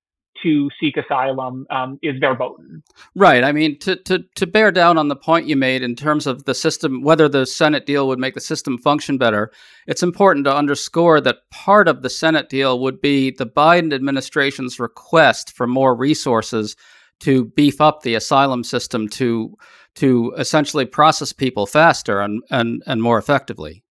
to 0.42 0.70
seek 0.80 0.96
asylum 0.96 1.66
um, 1.70 1.98
is 2.02 2.18
verboten. 2.20 2.82
Right. 3.14 3.44
I 3.44 3.52
mean, 3.52 3.78
to, 3.80 3.96
to, 3.96 4.24
to 4.34 4.46
bear 4.46 4.70
down 4.70 4.98
on 4.98 5.08
the 5.08 5.16
point 5.16 5.46
you 5.46 5.56
made 5.56 5.82
in 5.82 5.96
terms 5.96 6.26
of 6.26 6.44
the 6.44 6.54
system, 6.54 7.02
whether 7.02 7.28
the 7.28 7.46
Senate 7.46 7.86
deal 7.86 8.08
would 8.08 8.18
make 8.18 8.34
the 8.34 8.40
system 8.40 8.78
function 8.78 9.18
better, 9.18 9.50
it's 9.86 10.02
important 10.02 10.44
to 10.46 10.54
underscore 10.54 11.20
that 11.20 11.48
part 11.50 11.88
of 11.88 12.02
the 12.02 12.10
Senate 12.10 12.48
deal 12.48 12.80
would 12.80 13.00
be 13.00 13.30
the 13.30 13.46
Biden 13.46 13.92
administration's 13.92 14.80
request 14.80 15.52
for 15.52 15.66
more 15.66 15.94
resources 15.94 16.76
to 17.20 17.46
beef 17.46 17.80
up 17.80 18.02
the 18.02 18.14
asylum 18.14 18.62
system 18.62 19.08
to 19.08 19.56
to 19.96 20.34
essentially 20.36 20.84
process 20.84 21.32
people 21.32 21.66
faster 21.66 22.20
and, 22.20 22.42
and, 22.50 22.82
and 22.86 23.02
more 23.02 23.18
effectively. 23.18 23.82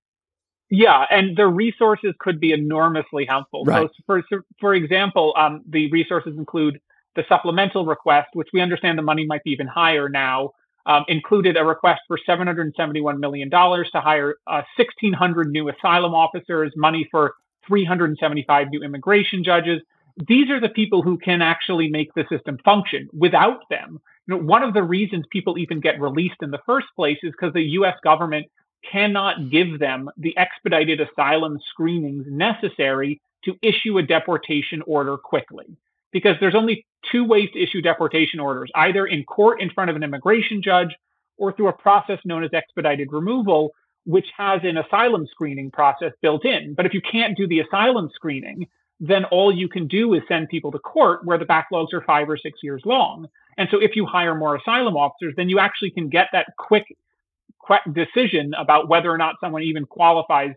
Yeah, 0.69 1.05
and 1.09 1.37
the 1.37 1.47
resources 1.47 2.13
could 2.19 2.39
be 2.39 2.51
enormously 2.51 3.25
helpful. 3.25 3.63
Right. 3.65 3.87
So, 3.87 4.03
for 4.05 4.23
for 4.59 4.73
example, 4.73 5.33
um, 5.37 5.61
the 5.67 5.91
resources 5.91 6.33
include 6.37 6.79
the 7.15 7.23
supplemental 7.29 7.85
request, 7.85 8.29
which 8.33 8.49
we 8.51 8.61
understand 8.61 8.97
the 8.97 9.03
money 9.03 9.25
might 9.25 9.43
be 9.43 9.51
even 9.51 9.67
higher 9.67 10.09
now. 10.09 10.51
Um, 10.87 11.03
included 11.07 11.57
a 11.57 11.65
request 11.65 12.01
for 12.07 12.19
$771 12.29 13.17
million 13.17 13.49
to 13.49 13.87
hire 13.95 14.35
uh, 14.45 14.61
1,600 14.77 15.49
new 15.49 15.67
asylum 15.69 16.13
officers, 16.13 16.71
money 16.75 17.07
for 17.09 17.33
375 17.67 18.67
new 18.69 18.83
immigration 18.83 19.43
judges. 19.43 19.81
These 20.27 20.51
are 20.51 20.59
the 20.59 20.69
people 20.69 21.01
who 21.01 21.17
can 21.17 21.41
actually 21.41 21.89
make 21.89 22.13
the 22.13 22.23
system 22.29 22.59
function. 22.63 23.09
Without 23.13 23.61
them, 23.71 23.99
you 24.27 24.35
know, 24.35 24.43
one 24.43 24.61
of 24.61 24.75
the 24.75 24.83
reasons 24.83 25.25
people 25.31 25.57
even 25.57 25.79
get 25.79 25.99
released 25.99 26.43
in 26.43 26.51
the 26.51 26.61
first 26.67 26.87
place 26.95 27.17
is 27.23 27.31
because 27.31 27.53
the 27.53 27.61
U.S. 27.61 27.95
government 28.03 28.45
cannot 28.91 29.49
give 29.49 29.79
them 29.79 30.09
the 30.17 30.37
expedited 30.37 31.01
asylum 31.01 31.59
screenings 31.69 32.25
necessary 32.27 33.21
to 33.43 33.55
issue 33.61 33.97
a 33.97 34.03
deportation 34.03 34.81
order 34.85 35.17
quickly. 35.17 35.77
Because 36.11 36.35
there's 36.39 36.55
only 36.55 36.85
two 37.11 37.25
ways 37.25 37.49
to 37.53 37.61
issue 37.61 37.81
deportation 37.81 38.39
orders 38.39 38.71
either 38.75 39.05
in 39.05 39.23
court 39.23 39.61
in 39.61 39.69
front 39.69 39.89
of 39.89 39.95
an 39.95 40.03
immigration 40.03 40.61
judge 40.61 40.95
or 41.37 41.51
through 41.51 41.67
a 41.67 41.73
process 41.73 42.19
known 42.25 42.43
as 42.43 42.53
expedited 42.53 43.11
removal, 43.11 43.71
which 44.05 44.27
has 44.37 44.61
an 44.63 44.77
asylum 44.77 45.27
screening 45.29 45.69
process 45.71 46.13
built 46.21 46.45
in. 46.45 46.73
But 46.73 46.85
if 46.85 46.93
you 46.93 47.01
can't 47.01 47.35
do 47.35 47.47
the 47.47 47.59
asylum 47.59 48.09
screening, 48.13 48.67
then 48.99 49.25
all 49.25 49.53
you 49.53 49.67
can 49.67 49.87
do 49.87 50.13
is 50.13 50.21
send 50.27 50.47
people 50.47 50.71
to 50.71 50.79
court 50.79 51.25
where 51.25 51.37
the 51.37 51.45
backlogs 51.45 51.93
are 51.93 52.01
five 52.01 52.29
or 52.29 52.37
six 52.37 52.59
years 52.63 52.81
long. 52.85 53.27
And 53.57 53.67
so 53.69 53.77
if 53.81 53.95
you 53.95 54.05
hire 54.05 54.35
more 54.35 54.55
asylum 54.55 54.95
officers, 54.95 55.33
then 55.35 55.49
you 55.49 55.59
actually 55.59 55.91
can 55.91 56.09
get 56.09 56.27
that 56.31 56.47
quick 56.57 56.85
decision 57.91 58.51
about 58.59 58.89
whether 58.89 59.09
or 59.09 59.17
not 59.17 59.35
someone 59.41 59.63
even 59.63 59.85
qualifies 59.85 60.51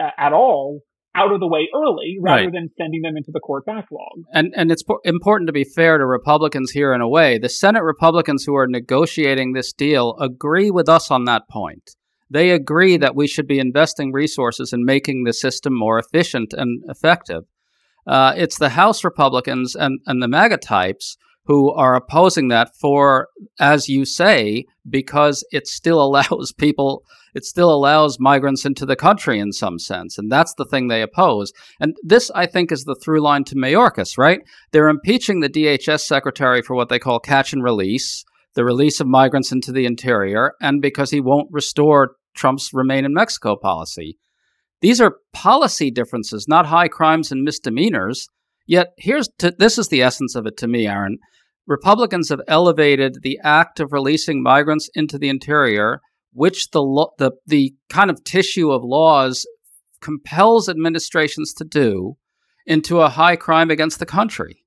uh, 0.00 0.10
at 0.16 0.32
all 0.32 0.80
out 1.14 1.32
of 1.32 1.40
the 1.40 1.46
way 1.46 1.68
early 1.74 2.16
rather 2.20 2.44
right. 2.44 2.52
than 2.52 2.68
sending 2.78 3.02
them 3.02 3.16
into 3.16 3.30
the 3.32 3.40
court 3.40 3.64
backlog. 3.66 4.22
And 4.32 4.52
and 4.56 4.70
it's 4.70 4.82
po- 4.82 5.00
important 5.04 5.48
to 5.48 5.52
be 5.52 5.64
fair 5.64 5.98
to 5.98 6.06
Republicans 6.06 6.70
here 6.70 6.92
in 6.92 7.00
a 7.00 7.08
way. 7.08 7.38
The 7.38 7.48
Senate 7.48 7.82
Republicans 7.82 8.44
who 8.44 8.54
are 8.54 8.66
negotiating 8.66 9.52
this 9.52 9.72
deal 9.72 10.16
agree 10.20 10.70
with 10.70 10.88
us 10.88 11.10
on 11.10 11.24
that 11.24 11.48
point. 11.48 11.96
They 12.30 12.50
agree 12.50 12.98
that 12.98 13.16
we 13.16 13.26
should 13.26 13.46
be 13.46 13.58
investing 13.58 14.12
resources 14.12 14.72
in 14.72 14.84
making 14.84 15.24
the 15.24 15.32
system 15.32 15.74
more 15.74 15.98
efficient 15.98 16.52
and 16.52 16.82
effective. 16.88 17.44
Uh, 18.06 18.34
it's 18.36 18.58
the 18.58 18.70
House 18.70 19.02
Republicans 19.02 19.74
and, 19.74 20.00
and 20.06 20.22
the 20.22 20.28
MAGA 20.28 20.58
types 20.58 21.16
who 21.48 21.72
are 21.72 21.96
opposing 21.96 22.48
that 22.48 22.76
for, 22.76 23.28
as 23.58 23.88
you 23.88 24.04
say, 24.04 24.66
because 24.88 25.42
it 25.50 25.66
still 25.66 26.00
allows 26.04 26.52
people, 26.56 27.02
it 27.34 27.44
still 27.44 27.72
allows 27.72 28.20
migrants 28.20 28.66
into 28.66 28.84
the 28.84 28.94
country 28.94 29.40
in 29.40 29.52
some 29.52 29.78
sense. 29.78 30.18
And 30.18 30.30
that's 30.30 30.54
the 30.54 30.66
thing 30.66 30.86
they 30.86 31.02
oppose. 31.02 31.52
And 31.80 31.96
this, 32.02 32.30
I 32.34 32.44
think, 32.44 32.70
is 32.70 32.84
the 32.84 32.94
through 33.02 33.22
line 33.22 33.44
to 33.44 33.56
Mayorkas, 33.56 34.18
right? 34.18 34.40
They're 34.72 34.90
impeaching 34.90 35.40
the 35.40 35.48
DHS 35.48 36.00
secretary 36.00 36.60
for 36.60 36.76
what 36.76 36.90
they 36.90 36.98
call 36.98 37.18
catch 37.18 37.54
and 37.54 37.64
release, 37.64 38.24
the 38.54 38.64
release 38.64 39.00
of 39.00 39.06
migrants 39.06 39.50
into 39.50 39.72
the 39.72 39.86
interior, 39.86 40.52
and 40.60 40.82
because 40.82 41.10
he 41.10 41.20
won't 41.20 41.48
restore 41.50 42.16
Trump's 42.36 42.74
remain 42.74 43.06
in 43.06 43.14
Mexico 43.14 43.56
policy. 43.56 44.18
These 44.82 45.00
are 45.00 45.16
policy 45.32 45.90
differences, 45.90 46.46
not 46.46 46.66
high 46.66 46.88
crimes 46.88 47.32
and 47.32 47.42
misdemeanors. 47.42 48.28
Yet 48.66 48.88
here's 48.98 49.30
to, 49.38 49.54
this 49.58 49.78
is 49.78 49.88
the 49.88 50.02
essence 50.02 50.34
of 50.34 50.46
it 50.46 50.58
to 50.58 50.68
me, 50.68 50.86
Aaron. 50.86 51.18
Republicans 51.68 52.30
have 52.30 52.40
elevated 52.48 53.22
the 53.22 53.38
act 53.44 53.78
of 53.78 53.92
releasing 53.92 54.42
migrants 54.42 54.88
into 54.94 55.18
the 55.18 55.28
interior, 55.28 56.00
which 56.32 56.70
the 56.70 56.82
lo- 56.82 57.12
the 57.18 57.32
the 57.46 57.74
kind 57.90 58.10
of 58.10 58.24
tissue 58.24 58.72
of 58.72 58.82
laws 58.82 59.46
compels 60.00 60.68
administrations 60.68 61.52
to 61.52 61.64
do, 61.64 62.16
into 62.66 63.00
a 63.00 63.10
high 63.10 63.36
crime 63.36 63.70
against 63.70 63.98
the 63.98 64.06
country. 64.06 64.64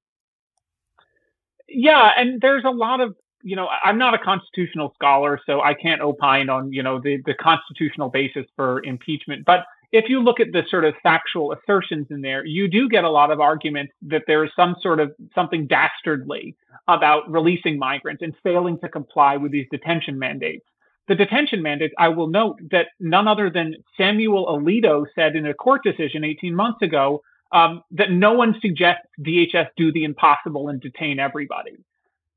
Yeah, 1.68 2.12
and 2.16 2.40
there's 2.40 2.66
a 2.66 2.70
lot 2.70 3.02
of 3.02 3.16
you 3.42 3.56
know 3.56 3.68
I'm 3.84 3.98
not 3.98 4.14
a 4.14 4.20
constitutional 4.20 4.94
scholar, 4.94 5.40
so 5.48 5.60
I 5.60 5.74
can't 5.74 6.02
opine 6.02 6.50
on 6.50 6.72
you 6.72 6.84
know 6.84 7.02
the 7.02 7.18
the 7.26 7.34
constitutional 7.34 8.10
basis 8.10 8.46
for 8.56 8.84
impeachment, 8.84 9.44
but 9.44 9.66
if 9.92 10.06
you 10.08 10.22
look 10.22 10.40
at 10.40 10.52
the 10.54 10.64
sort 10.70 10.86
of 10.86 10.94
factual 11.04 11.54
assertions 11.54 12.08
in 12.10 12.22
there, 12.22 12.46
you 12.46 12.70
do 12.70 12.88
get 12.88 13.04
a 13.04 13.10
lot 13.10 13.32
of 13.32 13.40
arguments 13.40 13.94
that 14.04 14.24
there 14.26 14.44
is 14.44 14.52
some 14.56 14.76
sort 14.82 15.00
of 15.00 15.12
something 15.36 15.68
dastardly 15.68 16.56
about 16.88 17.30
releasing 17.30 17.78
migrants 17.78 18.22
and 18.22 18.34
failing 18.42 18.80
to 18.80 18.90
comply 18.90 19.38
with 19.38 19.52
these 19.52 19.68
detention 19.70 20.18
mandates. 20.18 20.66
The 21.08 21.16
detention 21.16 21.62
mandates, 21.62 21.94
I 21.98 22.08
will 22.08 22.28
note 22.28 22.60
that 22.72 22.88
none 23.00 23.28
other 23.28 23.50
than 23.50 23.76
Samuel 23.98 24.46
Alito 24.46 25.06
said 25.14 25.36
in 25.36 25.46
a 25.46 25.54
court 25.54 25.84
decision 25.84 26.24
18 26.24 26.56
months 26.56 26.82
ago 26.82 27.22
um, 27.52 27.82
that 27.92 28.12
no 28.12 28.32
one 28.32 28.56
suggests 28.62 29.08
DHS 29.20 29.68
do 29.76 29.92
the 29.92 30.06
impossible 30.06 30.70
and 30.70 30.80
detain 30.80 31.20
everybody. 31.20 31.78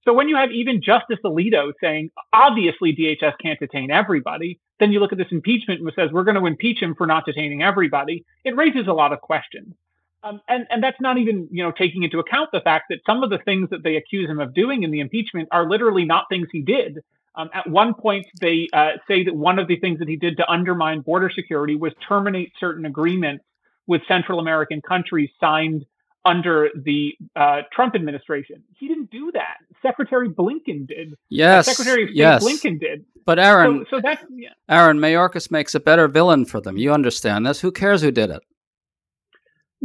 So 0.05 0.12
when 0.12 0.29
you 0.29 0.37
have 0.37 0.51
even 0.51 0.83
Justice 0.83 1.19
Alito 1.25 1.73
saying, 1.81 2.11
obviously 2.33 2.95
DHS 2.95 3.35
can't 3.40 3.61
detain 3.61 3.90
everybody, 3.90 4.61
then 4.81 4.93
you 4.93 5.01
look 5.01 5.13
at 5.13 5.19
this 5.19 5.29
impeachment 5.31 5.81
and 5.81 5.93
says, 5.95 6.11
we're 6.13 6.25
going 6.25 6.37
to 6.37 6.47
impeach 6.47 6.81
him 6.81 6.95
for 6.95 7.07
not 7.07 7.25
detaining 7.27 7.63
everybody. 7.63 8.25
It 8.45 8.57
raises 8.57 8.87
a 8.89 8.93
lot 8.93 9.13
of 9.13 9.21
questions. 9.21 9.75
Um, 10.23 10.41
and, 10.49 10.67
and 10.71 10.83
that's 10.83 11.01
not 11.01 11.19
even, 11.19 11.49
you 11.51 11.63
know, 11.63 11.71
taking 11.71 12.03
into 12.03 12.19
account 12.19 12.51
the 12.53 12.61
fact 12.61 12.87
that 12.89 13.01
some 13.07 13.23
of 13.23 13.31
the 13.31 13.39
things 13.39 13.69
that 13.71 13.83
they 13.83 13.97
accuse 13.97 14.29
him 14.29 14.41
of 14.41 14.55
doing 14.55 14.83
in 14.83 14.91
the 14.91 15.01
impeachment 15.01 15.49
are 15.53 15.69
literally 15.69 16.05
not 16.05 16.25
things 16.31 16.49
he 16.51 16.63
did. 16.63 17.01
Um, 17.35 17.51
at 17.53 17.69
one 17.69 17.95
point, 17.95 18.27
they 18.41 18.69
uh, 18.73 18.93
say 19.07 19.25
that 19.25 19.35
one 19.35 19.59
of 19.59 19.69
the 19.69 19.79
things 19.81 19.99
that 19.99 20.09
he 20.09 20.17
did 20.17 20.39
to 20.39 20.51
undermine 20.51 21.01
border 21.01 21.31
security 21.35 21.77
was 21.77 21.93
terminate 22.09 22.53
certain 22.59 22.87
agreements 22.87 23.45
with 23.87 24.01
Central 24.09 24.41
American 24.41 24.81
countries 24.81 25.31
signed 25.41 25.85
under 26.25 26.71
the 26.75 27.13
uh, 27.37 27.63
Trump 27.73 27.95
administration. 27.95 28.63
He 28.79 28.89
didn't 28.89 29.11
do 29.11 29.31
that. 29.35 29.59
Secretary 29.83 30.29
Blinken 30.29 30.87
did. 30.87 31.15
Yes. 31.29 31.69
Uh, 31.69 31.73
Secretary 31.73 32.05
of 32.05 32.11
yes. 32.13 32.45
Blinken 32.45 32.81
did. 32.81 33.05
But 33.27 33.39
Aaron, 33.39 33.87
so, 33.91 33.97
so 33.97 34.03
that's 34.03 34.25
yeah. 34.31 34.51
Aaron 34.69 34.99
Mayorkas 34.99 35.51
makes 35.51 35.75
a 35.75 35.81
better 35.81 36.09
villain 36.09 36.45
for 36.45 36.61
them. 36.61 36.77
You 36.77 36.93
understand 36.93 37.47
this? 37.47 37.61
Who 37.61 37.73
cares 37.73 38.03
who 38.03 38.11
did 38.11 38.31
it? 38.31 38.43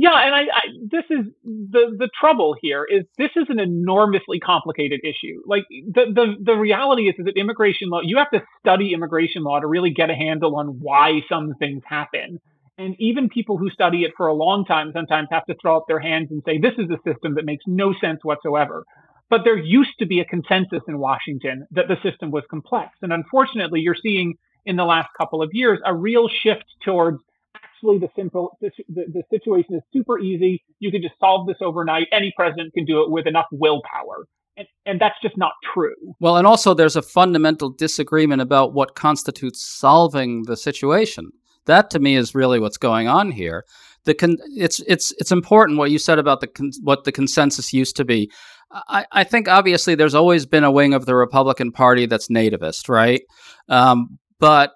Yeah, 0.02 0.12
and 0.14 0.34
I, 0.34 0.40
I, 0.40 0.62
this 0.90 1.04
is 1.10 1.26
the 1.44 1.94
the 1.98 2.10
trouble 2.22 2.56
here 2.62 2.86
is 2.86 3.04
this 3.18 3.32
is 3.36 3.48
an 3.50 3.60
enormously 3.60 4.40
complicated 4.40 5.02
issue. 5.04 5.42
Like 5.46 5.66
the 5.70 6.06
the 6.14 6.36
the 6.42 6.54
reality 6.54 7.10
is, 7.10 7.16
is 7.20 7.26
that 7.26 7.36
immigration 7.36 7.90
law 7.90 8.00
you 8.02 8.18
have 8.18 8.32
to 8.32 8.42
study 8.62 8.94
immigration 8.94 9.44
law 9.44 9.60
to 9.60 9.68
really 9.68 9.90
get 9.90 10.10
a 10.10 10.16
handle 10.16 10.56
on 10.56 10.80
why 10.80 11.20
some 11.28 11.54
things 11.60 11.84
happen 11.86 12.40
And 12.80 12.96
even 12.98 13.28
people 13.28 13.58
who 13.58 13.70
study 13.70 14.04
it 14.04 14.14
for 14.16 14.28
a 14.28 14.34
long 14.34 14.64
time 14.64 14.92
sometimes 14.94 15.28
have 15.32 15.46
to 15.48 15.56
throw 15.62 15.76
up 15.76 15.84
their 15.90 16.00
hands 16.00 16.30
and 16.32 16.42
say, 16.46 16.58
this 16.58 16.74
is 16.78 16.90
a 16.90 16.98
system 17.06 17.36
that 17.36 17.44
makes 17.44 17.66
no 17.68 17.94
sense 18.00 18.22
whatsoever. 18.24 18.86
But 19.30 19.42
there 19.44 19.58
used 19.58 20.00
to 20.00 20.06
be 20.06 20.22
a 20.22 20.26
consensus 20.26 20.82
in 20.88 20.98
Washington 20.98 21.68
that 21.72 21.90
the 21.90 21.98
system 22.10 22.32
was 22.32 22.44
complex. 22.50 22.92
And 23.02 23.12
unfortunately, 23.12 23.82
you're 23.82 23.98
seeing 24.02 24.36
in 24.66 24.78
the 24.78 24.86
last 24.86 25.10
couple 25.18 25.42
of 25.44 25.50
years 25.52 25.80
a 25.86 25.94
real 25.94 26.30
shift 26.30 26.64
towards 26.84 27.20
actually 27.54 28.00
the 28.00 28.10
simple 28.16 28.58
the, 28.62 28.72
the, 28.88 29.24
situation 29.30 29.76
is 29.76 29.82
super 29.92 30.18
easy. 30.18 30.64
You 30.80 30.90
can 30.90 31.02
just 31.02 31.16
solve 31.20 31.48
this 31.48 31.58
overnight. 31.62 32.08
Any 32.14 32.34
president 32.36 32.74
can 32.74 32.86
do 32.86 33.04
it 33.04 33.12
with 33.12 33.28
enough 33.28 33.48
willpower. 33.52 34.26
And, 34.56 34.68
and 34.86 35.02
that's 35.02 35.16
just 35.22 35.38
not 35.38 35.52
true. 35.74 35.96
Well, 36.22 36.38
and 36.38 36.48
also 36.48 36.74
there's 36.74 36.96
a 36.96 37.02
fundamental 37.02 37.70
disagreement 37.70 38.42
about 38.42 38.74
what 38.74 38.96
constitutes 38.96 39.62
solving 39.66 40.44
the 40.44 40.56
situation. 40.56 41.32
That 41.66 41.90
to 41.92 42.00
me 42.00 42.16
is 42.16 42.36
really 42.36 42.60
what's 42.60 42.78
going 42.78 43.08
on 43.08 43.32
here. 43.32 43.66
The 44.06 44.14
con- 44.14 44.38
it's 44.56 44.80
it's 44.88 45.14
it's 45.18 45.32
important 45.32 45.78
what 45.78 45.92
you 45.92 46.00
said 46.00 46.20
about 46.20 46.42
the 46.42 46.48
con- 46.48 46.72
what 46.82 47.04
the 47.04 47.12
consensus 47.12 47.74
used 47.74 47.96
to 47.98 48.06
be. 48.06 48.32
I, 48.72 49.06
I 49.12 49.24
think 49.24 49.48
obviously 49.48 49.96
there's 49.96 50.16
always 50.16 50.46
been 50.46 50.64
a 50.64 50.72
wing 50.72 50.94
of 50.94 51.06
the 51.06 51.16
Republican 51.16 51.72
Party 51.72 52.06
that's 52.06 52.28
nativist, 52.28 52.88
right? 52.88 53.22
Um, 53.68 54.20
but 54.40 54.72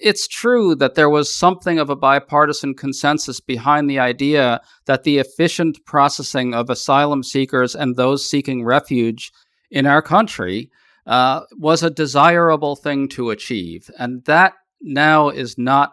it's 0.00 0.26
true 0.26 0.74
that 0.76 0.94
there 0.94 1.10
was 1.10 1.34
something 1.34 1.78
of 1.78 1.90
a 1.90 1.96
bipartisan 1.96 2.74
consensus 2.74 3.40
behind 3.40 3.88
the 3.88 3.98
idea 3.98 4.60
that 4.86 5.04
the 5.04 5.18
efficient 5.18 5.78
processing 5.84 6.54
of 6.54 6.70
asylum 6.70 7.22
seekers 7.22 7.74
and 7.74 7.96
those 7.96 8.28
seeking 8.28 8.64
refuge 8.64 9.32
in 9.70 9.86
our 9.86 10.02
country 10.02 10.70
uh, 11.06 11.40
was 11.58 11.82
a 11.82 11.90
desirable 11.90 12.76
thing 12.76 13.08
to 13.08 13.30
achieve. 13.30 13.90
And 13.98 14.24
that 14.24 14.54
now 14.80 15.28
is 15.28 15.56
not 15.58 15.92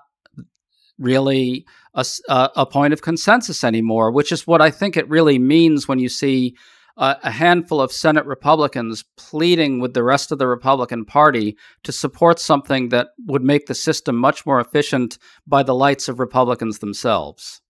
really 1.02 1.66
a, 1.94 2.06
a 2.30 2.66
point 2.66 2.94
of 2.94 3.02
consensus 3.02 3.64
anymore, 3.64 4.12
which 4.12 4.32
is 4.32 4.48
what 4.48 4.62
I 4.62 4.70
think 4.70 4.96
it 4.96 5.10
really 5.10 5.40
means 5.40 5.88
when 5.88 6.00
you 6.00 6.10
see 6.10 6.56
uh, 6.98 7.16
a 7.24 7.32
handful 7.32 7.82
of 7.82 7.92
Senate 7.92 8.26
Republicans 8.26 9.04
pleading 9.18 9.80
with 9.80 9.94
the 9.94 10.04
rest 10.04 10.32
of 10.32 10.38
the 10.38 10.48
Republican 10.48 11.06
Party 11.06 11.58
to 11.84 11.92
support 11.92 12.40
something 12.40 12.90
that 12.90 13.10
would 13.26 13.44
make 13.44 13.66
the 13.66 13.76
system 13.76 14.16
much 14.16 14.46
more 14.46 14.60
efficient 14.60 15.18
by 15.48 15.64
the 15.64 15.76
lights 15.76 16.08
of 16.08 16.20
Republicans 16.20 16.80
themselves. 16.80 17.62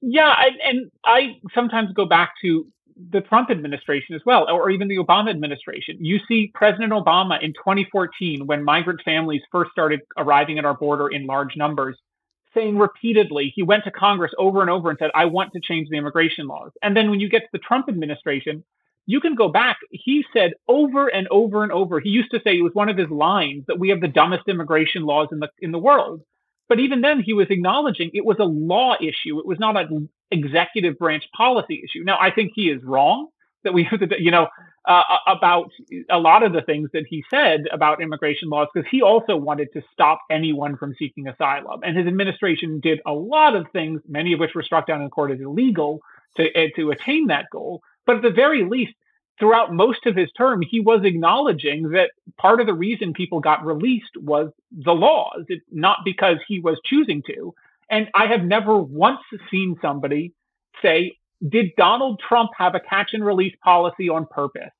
Yeah, 0.00 0.28
I, 0.28 0.48
and 0.66 0.90
I 1.04 1.40
sometimes 1.54 1.88
go 1.94 2.06
back 2.06 2.34
to 2.42 2.66
the 3.10 3.20
Trump 3.22 3.50
administration 3.50 4.14
as 4.14 4.22
well, 4.24 4.48
or 4.48 4.70
even 4.70 4.88
the 4.88 4.96
Obama 4.96 5.30
administration. 5.30 5.96
You 6.00 6.20
see 6.28 6.50
President 6.54 6.92
Obama 6.92 7.42
in 7.42 7.52
2014, 7.52 8.46
when 8.46 8.64
migrant 8.64 9.00
families 9.04 9.42
first 9.50 9.72
started 9.72 10.00
arriving 10.16 10.58
at 10.58 10.64
our 10.64 10.74
border 10.74 11.08
in 11.08 11.26
large 11.26 11.56
numbers, 11.56 11.96
saying 12.54 12.78
repeatedly, 12.78 13.52
he 13.54 13.62
went 13.62 13.84
to 13.84 13.90
Congress 13.90 14.32
over 14.38 14.60
and 14.60 14.70
over 14.70 14.88
and 14.88 14.98
said, 14.98 15.10
I 15.14 15.24
want 15.24 15.52
to 15.52 15.60
change 15.60 15.88
the 15.88 15.96
immigration 15.96 16.46
laws. 16.46 16.70
And 16.82 16.96
then 16.96 17.10
when 17.10 17.20
you 17.20 17.28
get 17.28 17.40
to 17.40 17.48
the 17.52 17.58
Trump 17.58 17.88
administration, 17.88 18.64
you 19.06 19.20
can 19.20 19.34
go 19.34 19.48
back. 19.48 19.76
He 19.90 20.24
said 20.32 20.52
over 20.68 21.08
and 21.08 21.26
over 21.28 21.62
and 21.62 21.72
over, 21.72 22.00
he 22.00 22.10
used 22.10 22.30
to 22.30 22.40
say 22.42 22.56
it 22.56 22.62
was 22.62 22.74
one 22.74 22.88
of 22.88 22.96
his 22.96 23.10
lines 23.10 23.64
that 23.66 23.78
we 23.78 23.90
have 23.90 24.00
the 24.00 24.08
dumbest 24.08 24.48
immigration 24.48 25.02
laws 25.02 25.28
in 25.32 25.40
the 25.40 25.48
in 25.60 25.72
the 25.72 25.78
world. 25.78 26.22
But 26.68 26.80
even 26.80 27.00
then, 27.02 27.20
he 27.20 27.34
was 27.34 27.48
acknowledging 27.50 28.10
it 28.14 28.24
was 28.24 28.38
a 28.38 28.44
law 28.44 28.94
issue. 29.00 29.38
It 29.38 29.46
was 29.46 29.58
not 29.58 29.76
an 29.76 30.08
executive 30.30 30.98
branch 30.98 31.24
policy 31.36 31.82
issue. 31.84 32.04
Now, 32.04 32.18
I 32.20 32.30
think 32.30 32.52
he 32.54 32.70
is 32.70 32.82
wrong 32.82 33.28
that 33.64 33.74
we, 33.74 33.88
you 34.18 34.30
know, 34.30 34.48
uh, 34.86 35.02
about 35.26 35.70
a 36.10 36.18
lot 36.18 36.42
of 36.42 36.52
the 36.52 36.60
things 36.60 36.90
that 36.92 37.04
he 37.08 37.24
said 37.30 37.62
about 37.72 38.02
immigration 38.02 38.50
laws 38.50 38.68
because 38.72 38.88
he 38.90 39.02
also 39.02 39.36
wanted 39.36 39.68
to 39.72 39.82
stop 39.92 40.20
anyone 40.30 40.76
from 40.76 40.94
seeking 40.98 41.26
asylum. 41.26 41.80
And 41.82 41.96
his 41.96 42.06
administration 42.06 42.80
did 42.80 43.00
a 43.06 43.12
lot 43.12 43.56
of 43.56 43.66
things, 43.72 44.02
many 44.06 44.34
of 44.34 44.40
which 44.40 44.54
were 44.54 44.62
struck 44.62 44.86
down 44.86 45.00
in 45.00 45.08
court 45.08 45.30
as 45.30 45.40
illegal 45.40 46.00
to, 46.36 46.52
uh, 46.54 46.68
to 46.76 46.90
attain 46.90 47.28
that 47.28 47.46
goal. 47.50 47.80
But 48.06 48.16
at 48.16 48.22
the 48.22 48.30
very 48.30 48.64
least, 48.64 48.92
throughout 49.38 49.72
most 49.72 50.06
of 50.06 50.16
his 50.16 50.30
term, 50.36 50.62
he 50.62 50.80
was 50.80 51.00
acknowledging 51.04 51.90
that 51.90 52.10
part 52.38 52.60
of 52.60 52.66
the 52.66 52.74
reason 52.74 53.12
people 53.12 53.40
got 53.40 53.64
released 53.64 54.16
was 54.16 54.50
the 54.70 54.92
laws, 54.92 55.44
it, 55.48 55.62
not 55.70 55.98
because 56.04 56.38
he 56.46 56.60
was 56.60 56.80
choosing 56.84 57.22
to. 57.26 57.54
And 57.90 58.08
I 58.14 58.26
have 58.26 58.42
never 58.42 58.78
once 58.78 59.20
seen 59.50 59.76
somebody 59.82 60.32
say, 60.82 61.16
did 61.46 61.70
Donald 61.76 62.20
Trump 62.26 62.50
have 62.56 62.74
a 62.74 62.80
catch 62.80 63.10
and 63.12 63.24
release 63.24 63.54
policy 63.62 64.08
on 64.08 64.26
purpose? 64.26 64.70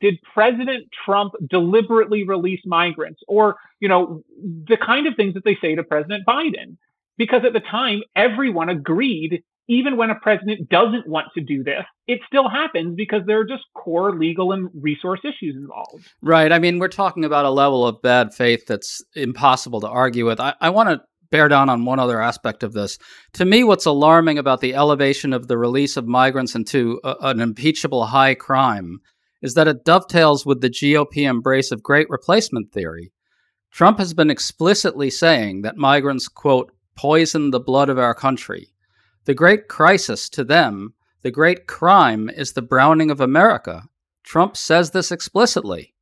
Did 0.00 0.18
President 0.34 0.88
Trump 1.04 1.32
deliberately 1.48 2.24
release 2.24 2.60
migrants? 2.66 3.20
Or, 3.28 3.56
you 3.80 3.88
know, 3.88 4.22
the 4.38 4.76
kind 4.76 5.06
of 5.06 5.14
things 5.16 5.34
that 5.34 5.44
they 5.44 5.56
say 5.60 5.74
to 5.74 5.82
President 5.82 6.24
Biden. 6.26 6.76
Because 7.18 7.44
at 7.44 7.52
the 7.52 7.60
time, 7.60 8.02
everyone 8.16 8.68
agreed, 8.68 9.44
even 9.68 9.96
when 9.96 10.10
a 10.10 10.14
president 10.16 10.68
doesn't 10.68 11.08
want 11.08 11.28
to 11.34 11.40
do 11.40 11.62
this, 11.62 11.84
it 12.06 12.20
still 12.26 12.48
happens 12.48 12.94
because 12.96 13.22
there 13.26 13.40
are 13.40 13.44
just 13.44 13.62
core 13.74 14.16
legal 14.16 14.52
and 14.52 14.68
resource 14.74 15.20
issues 15.24 15.56
involved. 15.56 16.12
Right. 16.20 16.52
I 16.52 16.58
mean, 16.58 16.78
we're 16.78 16.88
talking 16.88 17.24
about 17.24 17.44
a 17.44 17.50
level 17.50 17.86
of 17.86 18.02
bad 18.02 18.34
faith 18.34 18.66
that's 18.66 19.02
impossible 19.14 19.80
to 19.82 19.88
argue 19.88 20.26
with. 20.26 20.40
I, 20.40 20.54
I 20.60 20.70
want 20.70 20.88
to 20.88 21.00
bear 21.30 21.48
down 21.48 21.68
on 21.68 21.84
one 21.84 21.98
other 21.98 22.20
aspect 22.20 22.62
of 22.62 22.74
this. 22.74 22.98
To 23.34 23.44
me, 23.44 23.64
what's 23.64 23.86
alarming 23.86 24.38
about 24.38 24.60
the 24.60 24.74
elevation 24.74 25.32
of 25.32 25.48
the 25.48 25.56
release 25.56 25.96
of 25.96 26.06
migrants 26.06 26.54
into 26.54 27.00
a, 27.02 27.16
an 27.22 27.40
impeachable 27.40 28.06
high 28.06 28.34
crime 28.34 28.98
is 29.40 29.54
that 29.54 29.68
it 29.68 29.84
dovetails 29.84 30.44
with 30.44 30.60
the 30.60 30.70
GOP 30.70 31.28
embrace 31.28 31.72
of 31.72 31.82
great 31.82 32.08
replacement 32.10 32.72
theory. 32.72 33.12
Trump 33.72 33.98
has 33.98 34.12
been 34.12 34.30
explicitly 34.30 35.08
saying 35.08 35.62
that 35.62 35.76
migrants, 35.76 36.28
quote, 36.28 36.70
poison 36.94 37.50
the 37.50 37.58
blood 37.58 37.88
of 37.88 37.98
our 37.98 38.14
country. 38.14 38.68
The 39.24 39.34
great 39.34 39.68
crisis 39.68 40.28
to 40.30 40.44
them, 40.44 40.94
the 41.22 41.30
great 41.30 41.66
crime, 41.66 42.28
is 42.28 42.52
the 42.52 42.62
browning 42.62 43.10
of 43.10 43.20
America. 43.20 43.84
Trump 44.24 44.56
says 44.56 44.90
this 44.90 45.12
explicitly. 45.12 45.94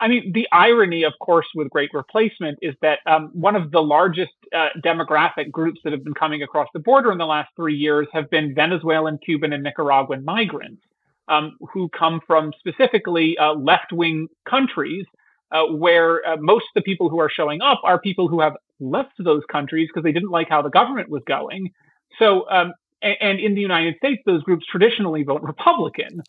I 0.00 0.08
mean, 0.08 0.32
the 0.32 0.46
irony, 0.52 1.04
of 1.04 1.14
course, 1.20 1.46
with 1.54 1.70
Great 1.70 1.90
Replacement 1.94 2.58
is 2.60 2.74
that 2.82 2.98
um, 3.06 3.30
one 3.32 3.56
of 3.56 3.70
the 3.70 3.80
largest 3.80 4.32
uh, 4.54 4.68
demographic 4.84 5.50
groups 5.50 5.80
that 5.84 5.92
have 5.92 6.04
been 6.04 6.14
coming 6.14 6.42
across 6.42 6.68
the 6.74 6.80
border 6.80 7.12
in 7.12 7.18
the 7.18 7.26
last 7.26 7.48
three 7.56 7.76
years 7.76 8.06
have 8.12 8.28
been 8.28 8.54
Venezuelan, 8.54 9.18
Cuban, 9.18 9.54
and 9.54 9.62
Nicaraguan 9.62 10.24
migrants 10.24 10.82
um, 11.28 11.56
who 11.72 11.88
come 11.88 12.20
from 12.26 12.52
specifically 12.58 13.36
uh, 13.38 13.54
left 13.54 13.92
wing 13.92 14.28
countries 14.48 15.06
uh, 15.50 15.64
where 15.64 16.26
uh, 16.28 16.36
most 16.38 16.64
of 16.64 16.74
the 16.74 16.82
people 16.82 17.08
who 17.08 17.18
are 17.18 17.30
showing 17.30 17.62
up 17.62 17.80
are 17.84 17.98
people 17.98 18.28
who 18.28 18.40
have 18.40 18.54
left 18.80 19.12
those 19.18 19.42
countries 19.50 19.88
because 19.88 20.04
they 20.04 20.12
didn't 20.12 20.30
like 20.30 20.48
how 20.48 20.62
the 20.62 20.70
government 20.70 21.08
was 21.08 21.22
going. 21.26 21.70
So, 22.18 22.48
um, 22.50 22.72
and, 23.02 23.38
in 23.38 23.54
the 23.54 23.60
United 23.60 23.96
States, 23.98 24.22
those 24.26 24.42
groups 24.42 24.66
traditionally 24.66 25.22
vote 25.22 25.42
Republican. 25.42 26.22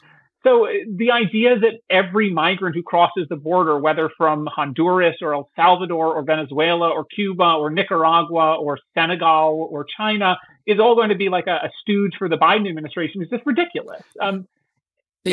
So 0.44 0.68
uh, 0.68 0.72
the 0.96 1.12
idea 1.12 1.58
that 1.60 1.80
every 1.90 2.32
migrant 2.32 2.76
who 2.76 2.84
crosses 2.84 3.26
the 3.30 3.36
border, 3.36 3.80
whether 3.80 4.10
from 4.18 4.46
Honduras 4.46 5.16
or 5.22 5.34
El 5.34 5.50
Salvador 5.56 6.16
or 6.16 6.24
Venezuela 6.24 6.90
or 6.90 7.06
Cuba 7.06 7.54
or 7.54 7.70
Nicaragua 7.70 8.56
or 8.56 8.78
Senegal 8.94 9.68
or 9.72 9.86
China, 9.98 10.38
is 10.66 10.80
all 10.80 10.96
going 10.96 11.10
to 11.10 11.16
be 11.16 11.30
like 11.30 11.48
a, 11.48 11.56
a 11.64 11.70
stooge 11.82 12.14
for 12.18 12.30
the 12.30 12.38
Biden 12.38 12.70
administration 12.70 13.22
is 13.22 13.30
just 13.30 13.46
ridiculous. 13.46 14.04
Um, 14.22 14.48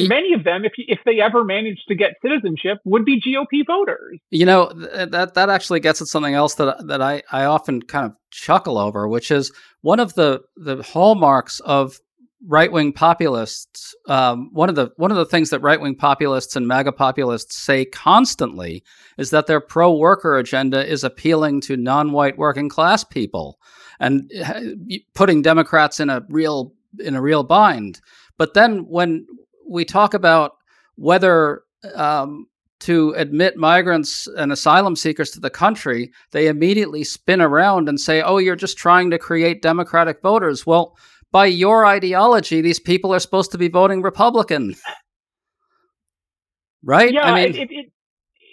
many 0.02 0.33
of 0.35 0.44
them, 0.44 0.64
if 0.64 0.72
if 0.76 0.98
they 1.04 1.20
ever 1.20 1.44
manage 1.44 1.85
to 1.88 1.94
get 1.94 2.12
citizenship, 2.22 2.78
would 2.85 3.04
be 3.04 3.20
GOP 3.20 3.66
voters. 3.66 4.18
You 4.30 4.46
know 4.46 4.72
that 4.72 5.35
that 5.35 5.48
actually 5.50 5.80
gets 5.80 6.00
at 6.00 6.09
something 6.09 6.35
else 6.35 6.54
that 6.57 6.87
that 6.87 7.02
I 7.02 7.22
I 7.33 7.44
often 7.44 7.83
kind 7.83 8.07
of 8.07 8.12
chuckle 8.30 8.78
over, 8.78 9.09
which 9.09 9.30
is 9.30 9.52
one 9.83 10.00
of 10.00 10.14
the 10.14 10.42
the 10.57 10.83
hallmarks 10.83 11.61
of 11.61 11.98
right 12.46 12.70
wing 12.70 12.92
populists, 12.92 13.94
um, 14.09 14.50
one 14.52 14.68
of 14.68 14.74
the 14.74 14.90
one 14.96 15.11
of 15.11 15.16
the 15.16 15.24
things 15.24 15.50
that 15.50 15.61
right 15.61 15.80
wing 15.80 15.94
populists 15.94 16.57
and 16.57 16.68
MAGA 16.68 16.92
populists 16.92 17.57
say 17.57 17.85
constantly 17.85 18.83
is 19.18 19.30
that 19.30 19.46
their 19.46 19.61
pro 19.61 19.94
worker 19.94 20.37
agenda 20.37 20.87
is 20.87 21.04
appealing 21.04 21.61
to 21.62 21.76
non 21.76 22.12
white 22.12 22.38
working 22.38 22.68
class 22.68 23.04
people 23.04 23.59
and 24.00 24.30
uh, 24.44 24.61
putting 25.14 25.42
Democrats 25.42 26.00
in 26.00 26.11
a 26.11 26.22
real 26.28 26.72
in 27.00 27.14
a 27.14 27.22
real 27.22 27.42
bind. 27.42 28.00
But 28.37 28.54
then 28.54 28.87
when 28.88 29.26
we 29.68 29.85
talk 29.85 30.14
about 30.14 30.53
whether 30.96 31.62
um, 31.95 32.47
to 32.80 33.14
admit 33.16 33.57
migrants 33.57 34.26
and 34.36 34.53
asylum 34.53 34.97
seekers 34.97 35.30
to 35.30 35.41
the 35.41 35.51
country, 35.51 36.12
they 36.32 36.49
immediately 36.49 37.05
spin 37.05 37.41
around 37.41 37.88
and 37.88 37.99
say, 37.99 38.22
"Oh, 38.22 38.38
you're 38.38 38.57
just 38.57 38.76
trying 38.76 39.11
to 39.11 39.18
create 39.18 39.62
Democratic 39.62 40.22
voters." 40.22 40.66
Well 40.66 40.97
by 41.34 41.47
your 41.47 41.84
ideology, 41.84 42.61
these 42.61 42.78
people 42.78 43.12
are 43.12 43.18
supposed 43.18 43.51
to 43.51 43.59
be 43.59 43.66
voting 43.66 44.03
Republican, 44.03 44.76
right? 46.84 47.12
Yeah, 47.12 47.22
I 47.22 47.34
mean, 47.34 47.57
it, 47.57 47.68
it, 47.72 47.86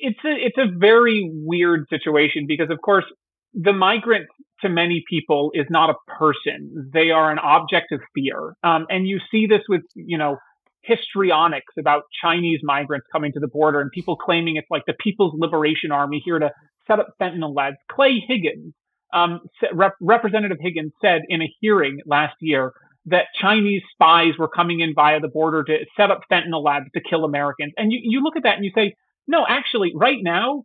it's 0.02 0.20
a 0.26 0.32
it's 0.32 0.58
a 0.58 0.66
very 0.80 1.30
weird 1.32 1.86
situation 1.92 2.46
because, 2.48 2.72
of 2.72 2.82
course, 2.82 3.06
the 3.54 3.72
migrant 3.72 4.26
to 4.62 4.70
many 4.70 5.04
people 5.08 5.52
is 5.54 5.68
not 5.70 5.92
a 5.92 6.12
person; 6.12 6.90
they 6.92 7.12
are 7.12 7.32
an 7.32 7.38
object 7.38 7.92
of 7.92 8.02
fear, 8.16 8.56
um, 8.64 8.88
and 8.90 9.08
you 9.08 9.20
see 9.30 9.46
this 9.46 9.62
with 9.70 9.84
you 9.94 10.18
know 10.18 10.38
histrionics 10.84 11.74
about 11.78 12.04
Chinese 12.22 12.60
migrants 12.64 13.08
coming 13.12 13.32
to 13.34 13.40
the 13.40 13.48
border 13.48 13.82
and 13.82 13.92
people 13.92 14.16
claiming 14.16 14.56
it's 14.56 14.70
like 14.72 14.84
the 14.88 14.96
People's 15.00 15.34
Liberation 15.38 15.92
Army 15.92 16.22
here 16.24 16.40
to 16.40 16.52
set 16.88 17.00
up 17.00 17.10
fentanyl 17.20 17.56
labs. 17.56 17.78
Clay 17.90 18.24
Higgins, 18.28 18.74
um, 19.14 19.42
Rep- 19.74 19.96
Representative 20.02 20.58
Higgins 20.60 20.92
said 21.02 21.22
in 21.30 21.42
a 21.42 21.54
hearing 21.60 22.00
last 22.06 22.36
year 22.40 22.74
that 23.06 23.26
Chinese 23.40 23.82
spies 23.92 24.34
were 24.38 24.48
coming 24.48 24.80
in 24.80 24.94
via 24.94 25.20
the 25.20 25.28
border 25.28 25.64
to 25.64 25.78
set 25.98 26.12
up 26.12 26.22
fentanyl 26.32 26.64
labs 26.64 26.86
to 26.94 27.02
kill 27.02 27.26
Americans. 27.26 27.74
And 27.78 27.92
you, 27.92 28.00
you 28.02 28.24
look 28.24 28.36
at 28.36 28.44
that 28.44 28.56
and 28.56 28.66
you 28.66 28.72
say, 28.76 28.96
no, 29.28 29.46
actually, 29.48 29.92
right 29.96 30.20
now, 30.22 30.64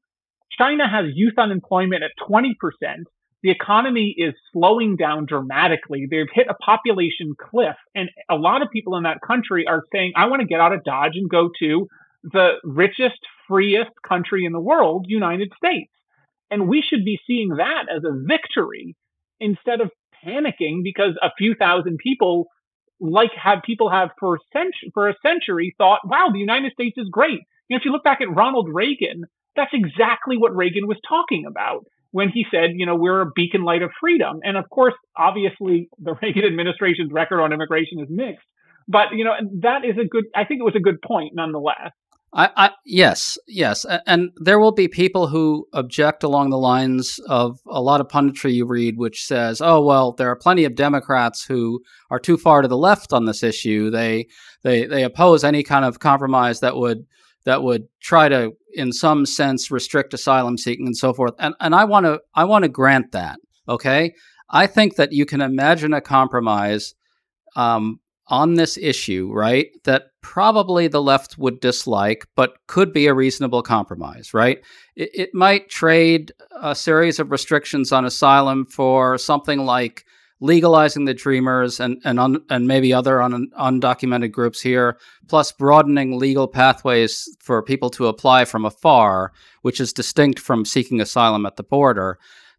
China 0.59 0.89
has 0.89 1.07
youth 1.15 1.39
unemployment 1.39 2.03
at 2.03 2.11
20%. 2.29 2.55
The 3.43 3.51
economy 3.51 4.15
is 4.17 4.35
slowing 4.53 4.97
down 4.97 5.27
dramatically. 5.27 6.07
They've 6.11 6.27
hit 6.33 6.47
a 6.49 6.55
population 6.55 7.35
cliff. 7.39 7.77
And 7.95 8.11
a 8.31 8.35
lot 8.35 8.63
of 8.63 8.71
people 8.71 8.97
in 8.97 9.05
that 9.05 9.19
country 9.27 9.67
are 9.67 9.85
saying, 9.93 10.13
I 10.17 10.27
want 10.27 10.41
to 10.41 10.49
get 10.49 10.61
out 10.61 10.73
of 10.73 10.85
Dodge 10.85 11.13
and 11.15 11.29
go 11.29 11.51
to 11.61 11.87
the 12.25 12.55
richest, 12.65 13.19
freest 13.47 13.91
country 14.07 14.45
in 14.45 14.53
the 14.53 14.61
world, 14.61 15.07
United 15.09 15.53
States. 15.57 15.93
And 16.51 16.69
we 16.69 16.83
should 16.83 17.05
be 17.05 17.21
seeing 17.27 17.51
that 17.51 17.85
as 17.95 18.03
a 18.05 18.17
victory 18.27 18.97
instead 19.39 19.81
of 19.81 19.91
panicking 20.25 20.83
because 20.83 21.15
a 21.23 21.31
few 21.37 21.55
thousand 21.55 21.99
people 21.99 22.47
like 22.99 23.31
have 23.41 23.59
people 23.65 23.91
have 23.91 24.11
for 24.19 24.39
century, 24.53 24.91
for 24.95 25.09
a 25.09 25.15
century 25.23 25.75
thought, 25.77 26.01
wow, 26.05 26.29
the 26.33 26.39
United 26.39 26.73
States 26.73 26.97
is 26.97 27.09
great. 27.11 27.41
You 27.69 27.75
know, 27.75 27.77
if 27.77 27.85
you 27.85 27.93
look 27.93 28.05
back 28.05 28.21
at 28.21 28.35
Ronald 28.35 28.69
Reagan, 28.73 29.25
that's 29.55 29.73
exactly 29.75 30.37
what 30.37 30.57
Reagan 30.57 30.87
was 30.87 30.99
talking 31.07 31.45
about 31.47 31.85
when 32.11 32.29
he 32.29 32.45
said, 32.51 32.71
you 32.75 32.87
know, 32.87 32.97
we're 32.97 33.21
a 33.21 33.31
beacon 33.35 33.63
light 33.63 33.83
of 33.83 33.91
freedom. 34.01 34.41
And 34.43 34.57
of 34.57 34.69
course, 34.71 34.95
obviously, 35.17 35.89
the 35.99 36.15
Reagan 36.23 36.45
administration's 36.45 37.13
record 37.13 37.41
on 37.41 37.53
immigration 37.53 38.01
is 38.01 38.09
mixed. 38.11 38.47
But 38.89 39.07
you 39.13 39.25
know, 39.25 39.33
that 39.63 39.85
is 39.85 39.97
a 40.01 40.07
good. 40.07 40.25
I 40.35 40.45
think 40.45 40.61
it 40.61 40.65
was 40.65 40.77
a 40.77 40.81
good 40.81 41.03
point, 41.03 41.33
nonetheless. 41.35 41.91
I, 42.33 42.51
I, 42.57 42.71
yes, 42.85 43.39
yes, 43.47 43.87
and 44.07 44.31
there 44.37 44.59
will 44.59 44.73
be 44.73 44.89
people 44.89 45.27
who 45.27 45.67
object 45.73 46.23
along 46.23 46.51
the 46.51 46.59
lines 46.59 47.19
of 47.29 47.59
a 47.67 47.81
lot 47.81 48.01
of 48.01 48.09
punditry 48.09 48.53
you 48.53 48.67
read, 48.67 48.99
which 48.99 49.25
says, 49.25 49.61
"Oh 49.61 49.81
well, 49.81 50.13
there 50.13 50.29
are 50.31 50.37
plenty 50.37 50.65
of 50.65 50.75
Democrats 50.75 51.45
who 51.45 51.81
are 52.11 52.19
too 52.19 52.37
far 52.37 52.63
to 52.63 52.69
the 52.69 52.77
left 52.77 53.13
on 53.13 53.25
this 53.25 53.43
issue. 53.43 53.91
They 53.91 54.27
they 54.63 54.87
they 54.87 55.03
oppose 55.03 55.45
any 55.45 55.63
kind 55.63 55.85
of 55.85 55.99
compromise 55.99 56.61
that 56.61 56.77
would 56.77 57.07
that 57.47 57.63
would 57.63 57.85
try 58.01 58.29
to, 58.29 58.53
in 58.75 58.93
some 58.93 59.25
sense, 59.25 59.71
restrict 59.71 60.13
asylum 60.13 60.59
seeking 60.59 60.87
and 60.87 60.97
so 60.97 61.15
forth." 61.15 61.33
And 61.39 61.55
and 61.61 61.75
I 61.75 61.85
want 61.85 62.05
to 62.05 62.21
I 62.35 62.45
want 62.45 62.65
to 62.65 62.69
grant 62.69 63.13
that. 63.13 63.39
Okay, 63.69 64.13
I 64.51 64.67
think 64.67 64.97
that 64.97 65.13
you 65.13 65.25
can 65.25 65.41
imagine 65.41 65.95
a 65.95 66.01
compromise 66.01 66.95
um, 67.57 68.01
on 68.29 68.55
this 68.55 68.77
issue, 68.77 69.31
right, 69.33 69.69
that 69.85 70.05
probably 70.21 70.89
the 70.89 71.03
left 71.03 71.39
would 71.39 71.61
dislike, 71.61 72.27
but 72.35 72.55
could 72.67 72.93
be 72.93 73.07
a 73.07 73.15
reasonable 73.15 73.63
compromise, 73.63 74.35
right? 74.35 74.59
It, 74.97 75.11
it, 75.15 75.31
might 75.33 75.69
trade 75.69 76.33
a 76.61 76.75
series 76.75 77.21
of 77.21 77.31
restrictions 77.31 77.93
on 77.93 78.05
asylum 78.05 78.67
for 78.67 79.17
something 79.19 79.61
like 79.61 80.05
legalizing 80.41 81.05
the 81.05 81.15
Dreamers 81.15 81.81
and 81.81 82.01
and, 82.05 82.19
un, 82.21 82.43
and 82.51 82.67
maybe 82.67 82.93
other 82.93 83.23
un, 83.23 83.49
undocumented 83.59 84.33
groups 84.33 84.61
here, 84.61 84.99
plus 85.29 85.53
broadening 85.53 86.19
legal 86.19 86.49
pathways 86.49 87.29
for 87.41 87.63
people 87.63 87.91
to 87.91 88.07
apply 88.07 88.45
from 88.45 88.65
afar, 88.65 89.33
which 89.63 89.81
is 89.81 89.93
distinct 89.93 90.39
from 90.39 90.65
seeking 90.65 91.01
asylum 91.01 91.47
at 91.47 91.57
the 91.57 91.63
border. 91.63 92.19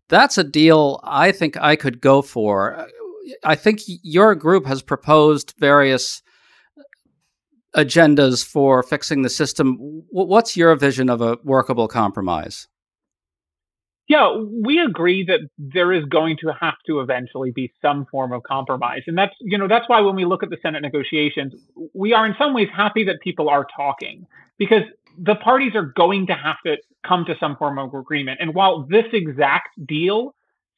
That's 0.09 0.37
a 0.37 0.43
deal 0.43 0.99
I 1.03 1.31
think 1.31 1.57
I 1.57 1.75
could 1.75 2.01
go 2.01 2.21
for 2.21 2.87
I 3.43 3.55
think 3.55 3.81
your 3.85 4.35
group 4.35 4.65
has 4.65 4.81
proposed 4.81 5.53
various 5.59 6.21
agendas 7.75 8.45
for 8.45 8.83
fixing 8.83 9.21
the 9.21 9.29
system. 9.29 9.77
What's 10.09 10.57
your 10.57 10.75
vision 10.75 11.09
of 11.09 11.21
a 11.21 11.37
workable 11.43 11.87
compromise? 11.87 12.67
Yeah, 14.07 14.37
we 14.37 14.79
agree 14.79 15.25
that 15.25 15.41
there 15.57 15.91
is 15.91 16.05
going 16.05 16.37
to 16.37 16.53
have 16.59 16.75
to 16.85 17.01
eventually 17.01 17.51
be 17.51 17.73
some 17.81 18.05
form 18.09 18.31
of 18.31 18.41
compromise. 18.43 19.01
And 19.05 19.17
that's, 19.17 19.35
you 19.41 19.57
know, 19.57 19.67
that's 19.67 19.87
why 19.89 19.99
when 19.99 20.15
we 20.15 20.23
look 20.23 20.43
at 20.43 20.49
the 20.49 20.57
Senate 20.61 20.81
negotiations, 20.81 21.53
we 21.93 22.13
are 22.13 22.25
in 22.25 22.33
some 22.37 22.53
ways 22.53 22.69
happy 22.73 23.03
that 23.03 23.19
people 23.21 23.49
are 23.49 23.67
talking 23.75 24.25
because 24.57 24.83
the 25.17 25.35
parties 25.35 25.75
are 25.75 25.87
going 25.97 26.27
to 26.27 26.33
have 26.33 26.55
to 26.65 26.77
come 27.05 27.25
to 27.25 27.35
some 27.37 27.57
form 27.57 27.77
of 27.77 27.93
agreement. 27.93 28.39
And 28.39 28.53
while 28.53 28.83
this 28.89 29.05
exact 29.11 29.69
deal 29.85 30.35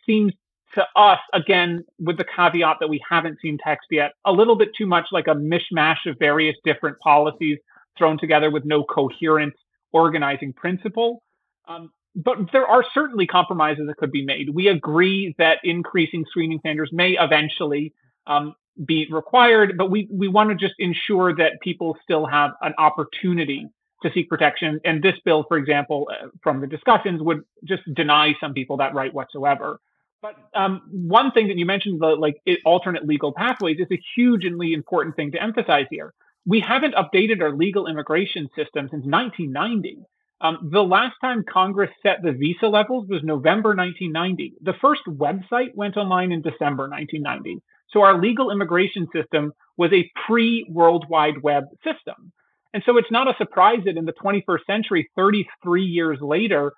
seems 0.08 0.34
to 0.74 0.86
us, 0.96 1.20
again, 1.34 1.86
with 2.00 2.18
the 2.18 2.26
caveat 2.36 2.78
that 2.80 2.90
we 2.90 3.00
haven't 3.08 3.38
seen 3.42 3.60
text 3.64 3.88
yet, 3.92 4.14
a 4.26 4.32
little 4.32 4.56
bit 4.56 4.70
too 4.76 4.88
much 4.88 5.08
like 5.12 5.28
a 5.28 5.36
mishmash 5.36 6.06
of 6.08 6.18
various 6.18 6.56
different 6.64 6.98
policies 7.00 7.60
thrown 7.98 8.18
together 8.18 8.50
with 8.50 8.66
no 8.66 8.84
coherent 8.84 9.54
organizing 9.92 10.54
principle. 10.54 11.22
Um, 11.68 11.92
but 12.16 12.38
there 12.52 12.68
are 12.68 12.84
certainly 12.94 13.28
compromises 13.28 13.88
that 13.88 13.98
could 13.98 14.12
be 14.12 14.26
made. 14.26 14.50
We 14.54 14.68
agree 14.68 15.36
that 15.38 15.60
increasing 15.64 16.26
screening 16.28 16.60
standards 16.60 16.92
may 16.92 17.18
eventually 17.20 17.94
um, 18.28 18.56
be 18.86 19.08
required, 19.12 19.78
but 19.78 19.92
we, 19.92 20.08
we 20.12 20.28
want 20.28 20.50
to 20.50 20.56
just 20.56 20.76
ensure 20.80 21.36
that 21.36 21.54
people 21.62 21.98
still 22.04 22.26
have 22.26 22.52
an 22.62 22.74
opportunity 22.78 23.68
to 24.04 24.10
seek 24.14 24.30
protection. 24.30 24.80
And 24.86 25.04
this 25.04 25.16
bill, 25.26 25.46
for 25.48 25.58
example, 25.58 26.10
uh, 26.12 26.28
from 26.42 26.62
the 26.62 26.68
discussions, 26.68 27.22
would 27.22 27.44
just 27.64 27.84
deny 27.94 28.34
some 28.40 28.54
people 28.54 28.78
that 28.78 28.94
right 28.94 29.14
whatsoever. 29.14 29.80
But 30.22 30.36
um, 30.54 30.82
one 30.92 31.32
thing 31.32 31.48
that 31.48 31.58
you 31.58 31.66
mentioned, 31.66 32.02
the 32.02 32.08
like 32.08 32.42
alternate 32.66 33.06
legal 33.06 33.34
pathways, 33.34 33.78
is 33.80 33.88
a 33.92 34.02
hugely 34.16 34.74
important 34.74 35.16
thing 35.16 35.32
to 35.32 35.42
emphasize 35.42 35.86
here. 35.90 36.14
We 36.46 36.60
haven't 36.62 36.96
updated 36.96 37.42
our 37.42 37.56
legal 37.56 37.88
immigration 37.88 38.50
system 38.56 38.88
since 38.90 39.06
1990. 39.06 40.00
Um, 40.42 40.70
the 40.72 40.84
last 40.84 41.16
time 41.22 41.44
Congress 41.52 41.90
set 42.02 42.22
the 42.24 42.32
visa 42.32 42.68
levels 42.68 43.08
was 43.10 43.22
November 43.24 43.76
1990. 43.76 44.54
The 44.62 44.74
first 44.82 45.02
website 45.08 45.76
went 45.76 45.98
online 45.98 46.32
in 46.32 46.42
December 46.42 46.88
1990. 46.88 47.62
So 47.92 48.02
our 48.02 48.20
legal 48.20 48.52
immigration 48.52 49.08
system 49.14 49.52
was 49.78 49.92
a 49.92 50.10
pre-World 50.26 51.06
Wide 51.10 51.42
Web 51.42 51.66
system. 51.84 52.32
And 52.74 52.84
so 52.86 52.98
it's 52.98 53.12
not 53.12 53.28
a 53.28 53.36
surprise 53.38 53.80
that 53.86 53.98
in 53.98 54.06
the 54.06 54.14
21st 54.14 54.66
century, 54.68 55.10
33 55.16 55.84
years 55.84 56.20
later, 56.22 56.72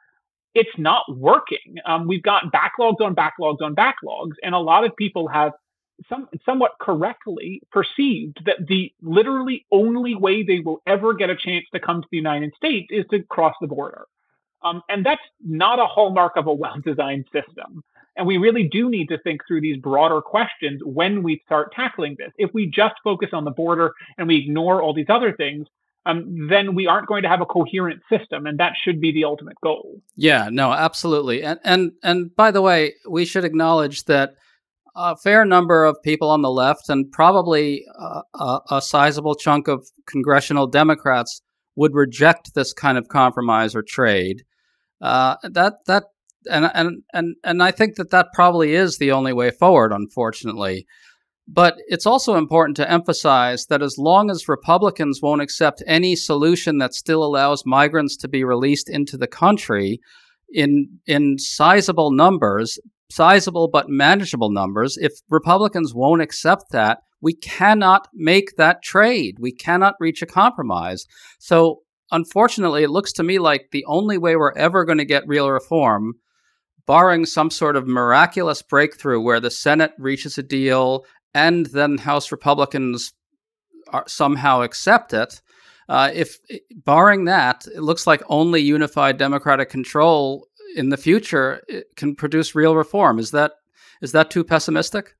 it's 0.53 0.69
not 0.77 1.03
working. 1.09 1.75
Um, 1.85 2.07
we've 2.07 2.23
got 2.23 2.51
backlogs 2.51 3.01
on 3.01 3.15
backlogs 3.15 3.61
on 3.61 3.75
backlogs, 3.75 4.33
and 4.41 4.55
a 4.55 4.59
lot 4.59 4.85
of 4.85 4.95
people 4.95 5.27
have 5.27 5.51
some, 6.09 6.27
somewhat 6.45 6.71
correctly 6.79 7.61
perceived 7.71 8.39
that 8.45 8.67
the 8.67 8.91
literally 9.01 9.65
only 9.71 10.15
way 10.15 10.43
they 10.43 10.59
will 10.59 10.81
ever 10.87 11.13
get 11.13 11.29
a 11.29 11.35
chance 11.35 11.65
to 11.73 11.79
come 11.79 12.01
to 12.01 12.07
the 12.11 12.17
United 12.17 12.53
States 12.55 12.87
is 12.91 13.05
to 13.11 13.23
cross 13.23 13.55
the 13.61 13.67
border. 13.67 14.05
Um, 14.63 14.81
and 14.89 15.05
that's 15.05 15.21
not 15.43 15.79
a 15.79 15.85
hallmark 15.85 16.37
of 16.37 16.47
a 16.47 16.53
well 16.53 16.79
designed 16.83 17.25
system. 17.31 17.83
And 18.17 18.27
we 18.27 18.37
really 18.37 18.67
do 18.67 18.89
need 18.89 19.07
to 19.07 19.17
think 19.19 19.41
through 19.47 19.61
these 19.61 19.77
broader 19.77 20.21
questions 20.21 20.81
when 20.83 21.23
we 21.23 21.41
start 21.45 21.73
tackling 21.73 22.15
this. 22.19 22.31
If 22.37 22.53
we 22.53 22.67
just 22.67 22.95
focus 23.03 23.29
on 23.33 23.45
the 23.45 23.51
border 23.51 23.93
and 24.17 24.27
we 24.27 24.37
ignore 24.37 24.81
all 24.81 24.93
these 24.93 25.09
other 25.09 25.33
things, 25.33 25.67
um, 26.05 26.47
then 26.49 26.75
we 26.75 26.87
aren't 26.87 27.07
going 27.07 27.23
to 27.23 27.29
have 27.29 27.41
a 27.41 27.45
coherent 27.45 28.01
system, 28.09 28.47
and 28.47 28.57
that 28.59 28.73
should 28.81 28.99
be 28.99 29.11
the 29.11 29.23
ultimate 29.23 29.55
goal. 29.61 30.01
Yeah, 30.15 30.49
no, 30.51 30.71
absolutely. 30.71 31.43
And 31.43 31.59
and 31.63 31.91
and 32.03 32.35
by 32.35 32.51
the 32.51 32.61
way, 32.61 32.95
we 33.07 33.23
should 33.23 33.45
acknowledge 33.45 34.05
that 34.05 34.35
a 34.95 35.15
fair 35.17 35.45
number 35.45 35.83
of 35.83 35.97
people 36.03 36.29
on 36.29 36.41
the 36.41 36.49
left, 36.49 36.89
and 36.89 37.11
probably 37.11 37.85
a, 38.33 38.59
a 38.69 38.81
sizable 38.81 39.35
chunk 39.35 39.67
of 39.67 39.87
congressional 40.07 40.67
Democrats, 40.67 41.41
would 41.75 41.95
reject 41.95 42.53
this 42.53 42.73
kind 42.73 42.97
of 42.97 43.07
compromise 43.07 43.75
or 43.75 43.83
trade. 43.83 44.43
Uh, 45.01 45.35
that 45.43 45.73
that 45.87 46.03
and 46.49 46.69
and 46.73 47.03
and 47.13 47.35
and 47.43 47.63
I 47.63 47.71
think 47.71 47.95
that 47.95 48.11
that 48.11 48.27
probably 48.33 48.73
is 48.73 48.97
the 48.97 49.11
only 49.11 49.33
way 49.33 49.51
forward. 49.51 49.91
Unfortunately. 49.91 50.85
But 51.47 51.75
it's 51.87 52.05
also 52.05 52.35
important 52.35 52.77
to 52.77 52.89
emphasize 52.89 53.65
that 53.65 53.81
as 53.81 53.97
long 53.97 54.29
as 54.29 54.47
Republicans 54.47 55.19
won't 55.21 55.41
accept 55.41 55.83
any 55.85 56.15
solution 56.15 56.77
that 56.77 56.93
still 56.93 57.23
allows 57.23 57.65
migrants 57.65 58.15
to 58.17 58.29
be 58.29 58.43
released 58.45 58.89
into 58.89 59.17
the 59.17 59.27
country 59.27 59.99
in 60.53 60.99
in 61.07 61.37
sizable 61.37 62.11
numbers, 62.11 62.79
sizable 63.11 63.67
but 63.67 63.89
manageable 63.89 64.51
numbers, 64.51 64.97
if 64.97 65.13
Republicans 65.29 65.93
won't 65.93 66.21
accept 66.21 66.71
that, 66.71 66.99
we 67.21 67.33
cannot 67.33 68.07
make 68.13 68.55
that 68.57 68.81
trade. 68.81 69.37
We 69.39 69.51
cannot 69.51 69.95
reach 69.99 70.21
a 70.21 70.25
compromise. 70.25 71.05
So 71.39 71.81
unfortunately, 72.11 72.83
it 72.83 72.89
looks 72.89 73.13
to 73.13 73.23
me 73.23 73.39
like 73.39 73.67
the 73.71 73.85
only 73.85 74.17
way 74.17 74.35
we're 74.35 74.53
ever 74.53 74.85
going 74.85 74.97
to 74.97 75.05
get 75.05 75.27
real 75.27 75.49
reform 75.49 76.13
barring 76.87 77.25
some 77.25 77.49
sort 77.49 77.75
of 77.75 77.87
miraculous 77.87 78.61
breakthrough 78.61 79.21
where 79.21 79.39
the 79.39 79.51
Senate 79.51 79.93
reaches 79.97 80.37
a 80.37 80.43
deal 80.43 81.05
and 81.33 81.67
then 81.67 81.97
House 81.97 82.31
Republicans 82.31 83.13
are, 83.89 84.03
somehow 84.07 84.61
accept 84.61 85.13
it. 85.13 85.41
Uh, 85.87 86.09
if 86.13 86.37
barring 86.85 87.25
that, 87.25 87.65
it 87.75 87.81
looks 87.81 88.07
like 88.07 88.21
only 88.29 88.61
unified 88.61 89.17
Democratic 89.17 89.69
control 89.69 90.47
in 90.75 90.89
the 90.89 90.97
future 90.97 91.61
can 91.95 92.15
produce 92.15 92.55
real 92.55 92.75
reform. 92.75 93.19
Is 93.19 93.31
that 93.31 93.53
is 94.01 94.11
that 94.13 94.31
too 94.31 94.43
pessimistic? 94.43 95.15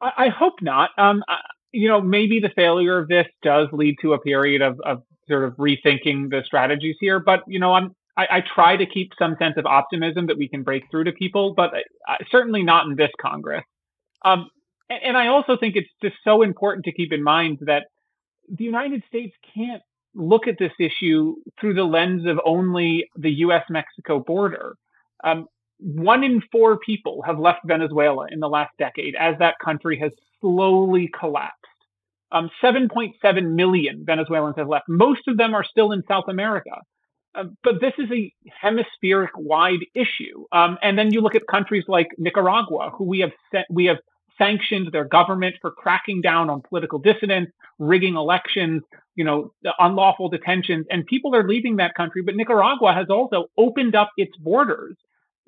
I, 0.00 0.12
I 0.16 0.28
hope 0.28 0.54
not. 0.62 0.90
Um, 0.98 1.22
I, 1.28 1.38
you 1.72 1.88
know, 1.88 2.00
maybe 2.00 2.40
the 2.40 2.50
failure 2.56 2.98
of 2.98 3.08
this 3.08 3.26
does 3.42 3.68
lead 3.72 3.96
to 4.02 4.14
a 4.14 4.20
period 4.20 4.62
of, 4.62 4.80
of 4.80 5.02
sort 5.28 5.44
of 5.44 5.54
rethinking 5.56 6.30
the 6.30 6.42
strategies 6.44 6.96
here. 7.00 7.20
But 7.20 7.42
you 7.46 7.58
know, 7.58 7.74
I'm 7.74 7.94
I, 8.16 8.26
I, 8.30 8.42
try 8.54 8.76
to 8.76 8.86
keep 8.86 9.12
some 9.18 9.36
sense 9.38 9.56
of 9.58 9.66
optimism 9.66 10.26
that 10.28 10.38
we 10.38 10.48
can 10.48 10.62
break 10.62 10.84
through 10.90 11.04
to 11.04 11.12
people, 11.12 11.52
but 11.54 11.74
uh, 12.08 12.16
certainly 12.30 12.62
not 12.62 12.86
in 12.86 12.96
this 12.96 13.10
Congress. 13.20 13.64
Um, 14.24 14.48
and, 14.88 15.00
and 15.02 15.16
I 15.16 15.26
also 15.26 15.56
think 15.56 15.76
it's 15.76 15.90
just 16.02 16.16
so 16.24 16.42
important 16.42 16.86
to 16.86 16.92
keep 16.92 17.12
in 17.12 17.22
mind 17.22 17.58
that 17.62 17.86
the 18.48 18.64
United 18.64 19.02
States 19.08 19.34
can't 19.54 19.82
look 20.16 20.48
at 20.48 20.58
this 20.58 20.72
issue 20.80 21.36
through 21.60 21.74
the 21.74 21.84
lens 21.84 22.26
of 22.26 22.40
only 22.44 23.08
the 23.16 23.30
US 23.30 23.64
Mexico 23.70 24.18
border. 24.18 24.76
Um, 25.22 25.46
one 25.78 26.24
in 26.24 26.42
four 26.50 26.78
people 26.78 27.22
have 27.26 27.38
left 27.38 27.60
Venezuela 27.66 28.26
in 28.30 28.40
the 28.40 28.48
last 28.48 28.72
decade 28.78 29.14
as 29.14 29.36
that 29.38 29.56
country 29.62 29.98
has 29.98 30.12
slowly 30.40 31.10
collapsed. 31.18 31.60
Um, 32.32 32.50
7.7 32.62 33.54
million 33.54 34.04
Venezuelans 34.04 34.56
have 34.56 34.68
left. 34.68 34.86
Most 34.88 35.28
of 35.28 35.36
them 35.36 35.54
are 35.54 35.64
still 35.64 35.92
in 35.92 36.02
South 36.08 36.24
America. 36.28 36.80
Uh, 37.34 37.44
but 37.62 37.74
this 37.80 37.92
is 37.98 38.10
a 38.10 38.32
hemispheric 38.60 39.30
wide 39.36 39.84
issue. 39.94 40.44
Um, 40.50 40.78
and 40.82 40.98
then 40.98 41.12
you 41.12 41.20
look 41.20 41.34
at 41.34 41.46
countries 41.46 41.84
like 41.86 42.08
Nicaragua, 42.16 42.90
who 42.96 43.04
we 43.04 43.20
have 43.20 43.32
sent, 43.52 43.66
we 43.70 43.84
have 43.86 43.98
sanctioned 44.38 44.90
their 44.92 45.04
government 45.04 45.56
for 45.60 45.70
cracking 45.70 46.20
down 46.20 46.50
on 46.50 46.62
political 46.62 46.98
dissidents, 46.98 47.52
rigging 47.78 48.16
elections, 48.16 48.82
you 49.14 49.24
know, 49.24 49.52
unlawful 49.78 50.28
detentions, 50.28 50.86
and 50.90 51.06
people 51.06 51.34
are 51.34 51.46
leaving 51.46 51.76
that 51.76 51.94
country. 51.94 52.22
But 52.22 52.36
Nicaragua 52.36 52.92
has 52.92 53.06
also 53.10 53.46
opened 53.56 53.94
up 53.94 54.10
its 54.16 54.36
borders 54.36 54.96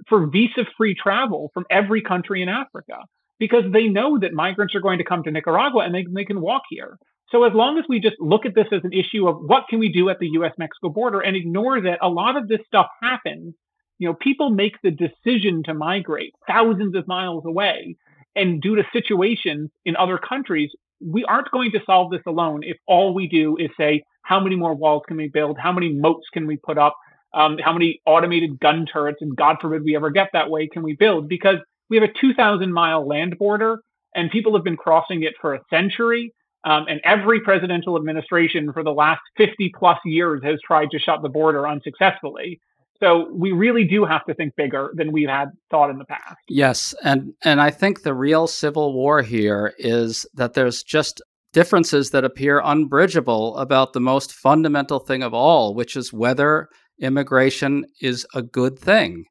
for 0.08 0.26
visa-free 0.26 0.94
travel 0.94 1.50
from 1.52 1.66
every 1.70 2.02
country 2.02 2.42
in 2.42 2.48
Africa 2.48 2.98
because 3.38 3.64
they 3.72 3.88
know 3.88 4.18
that 4.18 4.32
migrants 4.32 4.74
are 4.74 4.80
going 4.80 4.98
to 4.98 5.04
come 5.04 5.22
to 5.22 5.30
Nicaragua 5.30 5.84
and 5.84 5.94
they, 5.94 6.06
they 6.10 6.24
can 6.24 6.40
walk 6.40 6.62
here. 6.68 6.98
So 7.30 7.44
as 7.44 7.52
long 7.52 7.78
as 7.78 7.84
we 7.88 8.00
just 8.00 8.16
look 8.20 8.46
at 8.46 8.54
this 8.54 8.68
as 8.72 8.80
an 8.84 8.92
issue 8.92 9.28
of 9.28 9.36
what 9.40 9.68
can 9.68 9.78
we 9.78 9.92
do 9.92 10.08
at 10.08 10.18
the 10.18 10.28
US 10.30 10.52
Mexico 10.56 10.88
border 10.88 11.20
and 11.20 11.36
ignore 11.36 11.80
that 11.80 11.98
a 12.00 12.08
lot 12.08 12.36
of 12.36 12.48
this 12.48 12.60
stuff 12.66 12.86
happens, 13.02 13.54
you 13.98 14.08
know, 14.08 14.14
people 14.14 14.50
make 14.50 14.76
the 14.82 14.90
decision 14.90 15.62
to 15.64 15.74
migrate 15.74 16.34
thousands 16.46 16.94
of 16.94 17.06
miles 17.06 17.44
away 17.44 17.96
and 18.38 18.62
due 18.62 18.76
to 18.76 18.84
situations 18.92 19.70
in 19.84 19.96
other 19.96 20.18
countries, 20.18 20.70
we 21.00 21.24
aren't 21.24 21.50
going 21.50 21.70
to 21.72 21.80
solve 21.84 22.10
this 22.10 22.22
alone 22.26 22.60
if 22.62 22.76
all 22.86 23.14
we 23.14 23.28
do 23.28 23.56
is 23.58 23.70
say, 23.78 24.02
how 24.22 24.40
many 24.40 24.56
more 24.56 24.74
walls 24.74 25.02
can 25.06 25.16
we 25.16 25.28
build? 25.28 25.58
How 25.58 25.72
many 25.72 25.92
moats 25.92 26.26
can 26.32 26.46
we 26.46 26.56
put 26.56 26.78
up? 26.78 26.96
Um, 27.34 27.58
how 27.62 27.72
many 27.72 28.00
automated 28.06 28.58
gun 28.58 28.86
turrets, 28.90 29.18
and 29.20 29.36
God 29.36 29.56
forbid 29.60 29.84
we 29.84 29.96
ever 29.96 30.10
get 30.10 30.30
that 30.32 30.50
way, 30.50 30.66
can 30.66 30.82
we 30.82 30.94
build? 30.94 31.28
Because 31.28 31.56
we 31.90 31.96
have 31.98 32.08
a 32.08 32.20
2,000 32.20 32.72
mile 32.72 33.06
land 33.06 33.38
border 33.38 33.80
and 34.14 34.30
people 34.30 34.54
have 34.54 34.64
been 34.64 34.76
crossing 34.76 35.22
it 35.22 35.34
for 35.40 35.54
a 35.54 35.60
century. 35.70 36.32
Um, 36.64 36.86
and 36.88 37.00
every 37.04 37.40
presidential 37.40 37.96
administration 37.96 38.72
for 38.72 38.82
the 38.82 38.90
last 38.90 39.20
50 39.36 39.72
plus 39.78 39.98
years 40.04 40.42
has 40.42 40.58
tried 40.66 40.90
to 40.90 40.98
shut 40.98 41.22
the 41.22 41.28
border 41.28 41.68
unsuccessfully. 41.68 42.60
So 43.00 43.28
we 43.32 43.52
really 43.52 43.84
do 43.84 44.04
have 44.04 44.24
to 44.26 44.34
think 44.34 44.56
bigger 44.56 44.92
than 44.94 45.12
we've 45.12 45.28
had 45.28 45.50
thought 45.70 45.90
in 45.90 45.98
the 45.98 46.04
past. 46.04 46.36
Yes, 46.48 46.94
and 47.04 47.32
and 47.44 47.60
I 47.60 47.70
think 47.70 48.02
the 48.02 48.14
real 48.14 48.46
civil 48.46 48.92
war 48.92 49.22
here 49.22 49.72
is 49.78 50.26
that 50.34 50.54
there's 50.54 50.82
just 50.82 51.22
differences 51.52 52.10
that 52.10 52.24
appear 52.24 52.60
unbridgeable 52.64 53.56
about 53.56 53.92
the 53.92 54.00
most 54.00 54.32
fundamental 54.32 54.98
thing 54.98 55.22
of 55.22 55.32
all, 55.32 55.74
which 55.74 55.96
is 55.96 56.12
whether 56.12 56.68
immigration 57.00 57.84
is 58.00 58.26
a 58.34 58.42
good 58.42 58.78
thing. 58.78 59.24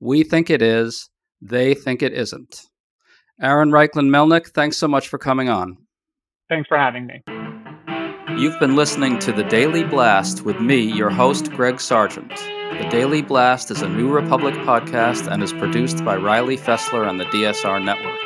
We 0.00 0.24
think 0.24 0.50
it 0.50 0.60
is, 0.60 1.08
they 1.40 1.74
think 1.74 2.02
it 2.02 2.12
isn't. 2.12 2.62
Aaron 3.40 3.70
Reichlin 3.70 4.10
Melnick, 4.10 4.48
thanks 4.48 4.76
so 4.76 4.88
much 4.88 5.08
for 5.08 5.18
coming 5.18 5.48
on. 5.48 5.76
Thanks 6.48 6.68
for 6.68 6.76
having 6.76 7.06
me. 7.06 7.22
You've 8.36 8.58
been 8.60 8.76
listening 8.76 9.18
to 9.20 9.32
The 9.32 9.44
Daily 9.44 9.84
Blast 9.84 10.44
with 10.44 10.60
me, 10.60 10.80
your 10.80 11.10
host, 11.10 11.50
Greg 11.52 11.80
Sargent. 11.80 12.61
The 12.78 12.88
Daily 12.90 13.20
Blast 13.20 13.70
is 13.70 13.82
a 13.82 13.88
New 13.88 14.08
Republic 14.10 14.54
podcast 14.54 15.30
and 15.30 15.42
is 15.42 15.52
produced 15.52 16.02
by 16.04 16.16
Riley 16.16 16.56
Fessler 16.56 17.06
on 17.06 17.18
the 17.18 17.26
DSR 17.26 17.84
Network. 17.84 18.18